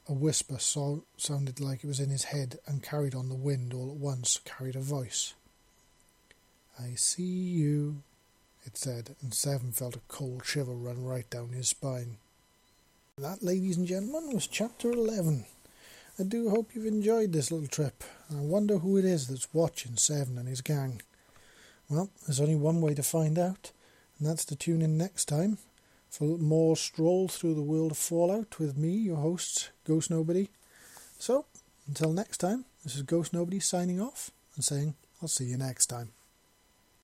a 0.07 0.13
whisper 0.13 0.59
so- 0.59 1.03
sounded 1.17 1.59
like 1.59 1.83
it 1.83 1.87
was 1.87 1.99
in 1.99 2.09
his 2.09 2.25
head 2.25 2.59
and 2.65 2.83
carried 2.83 3.15
on 3.15 3.29
the 3.29 3.35
wind 3.35 3.73
all 3.73 3.89
at 3.89 3.97
once, 3.97 4.39
carried 4.45 4.75
a 4.75 4.81
voice. 4.81 5.33
I 6.79 6.95
see 6.95 7.23
you, 7.23 8.03
it 8.65 8.77
said, 8.77 9.15
and 9.21 9.33
Seven 9.33 9.71
felt 9.71 9.95
a 9.95 10.01
cold 10.07 10.45
shiver 10.45 10.73
run 10.73 11.03
right 11.03 11.29
down 11.29 11.49
his 11.49 11.69
spine. 11.69 12.17
That, 13.17 13.41
ladies 13.41 13.77
and 13.77 13.87
gentlemen, 13.87 14.31
was 14.33 14.45
chapter 14.45 14.91
11. 14.91 15.45
I 16.19 16.23
do 16.23 16.49
hope 16.49 16.73
you've 16.73 16.85
enjoyed 16.85 17.33
this 17.33 17.51
little 17.51 17.67
trip. 17.67 18.03
I 18.31 18.41
wonder 18.41 18.77
who 18.77 18.97
it 18.97 19.05
is 19.05 19.27
that's 19.27 19.53
watching 19.53 19.97
Seven 19.97 20.37
and 20.37 20.47
his 20.47 20.61
gang. 20.61 21.01
Well, 21.89 22.09
there's 22.25 22.39
only 22.39 22.55
one 22.55 22.79
way 22.79 22.93
to 22.93 23.03
find 23.03 23.39
out, 23.39 23.71
and 24.17 24.27
that's 24.27 24.45
to 24.45 24.55
tune 24.55 24.81
in 24.81 24.97
next 24.97 25.25
time 25.25 25.57
for 26.09 26.37
more 26.37 26.75
stroll 26.75 27.27
through 27.27 27.53
the 27.53 27.61
world 27.61 27.91
of 27.91 27.97
Fallout 27.97 28.59
with 28.59 28.77
me, 28.77 28.89
your 28.89 29.17
host, 29.17 29.71
Ghost 29.85 30.09
Nobody. 30.09 30.49
So, 31.19 31.45
until 31.87 32.11
next 32.11 32.37
time, 32.37 32.65
this 32.83 32.95
is 32.95 33.03
Ghost 33.03 33.33
Nobody 33.33 33.59
signing 33.59 34.01
off 34.01 34.31
and 34.55 34.63
saying, 34.63 34.95
I'll 35.21 35.27
see 35.27 35.45
you 35.45 35.57
next 35.57 35.87
time. 35.87 36.11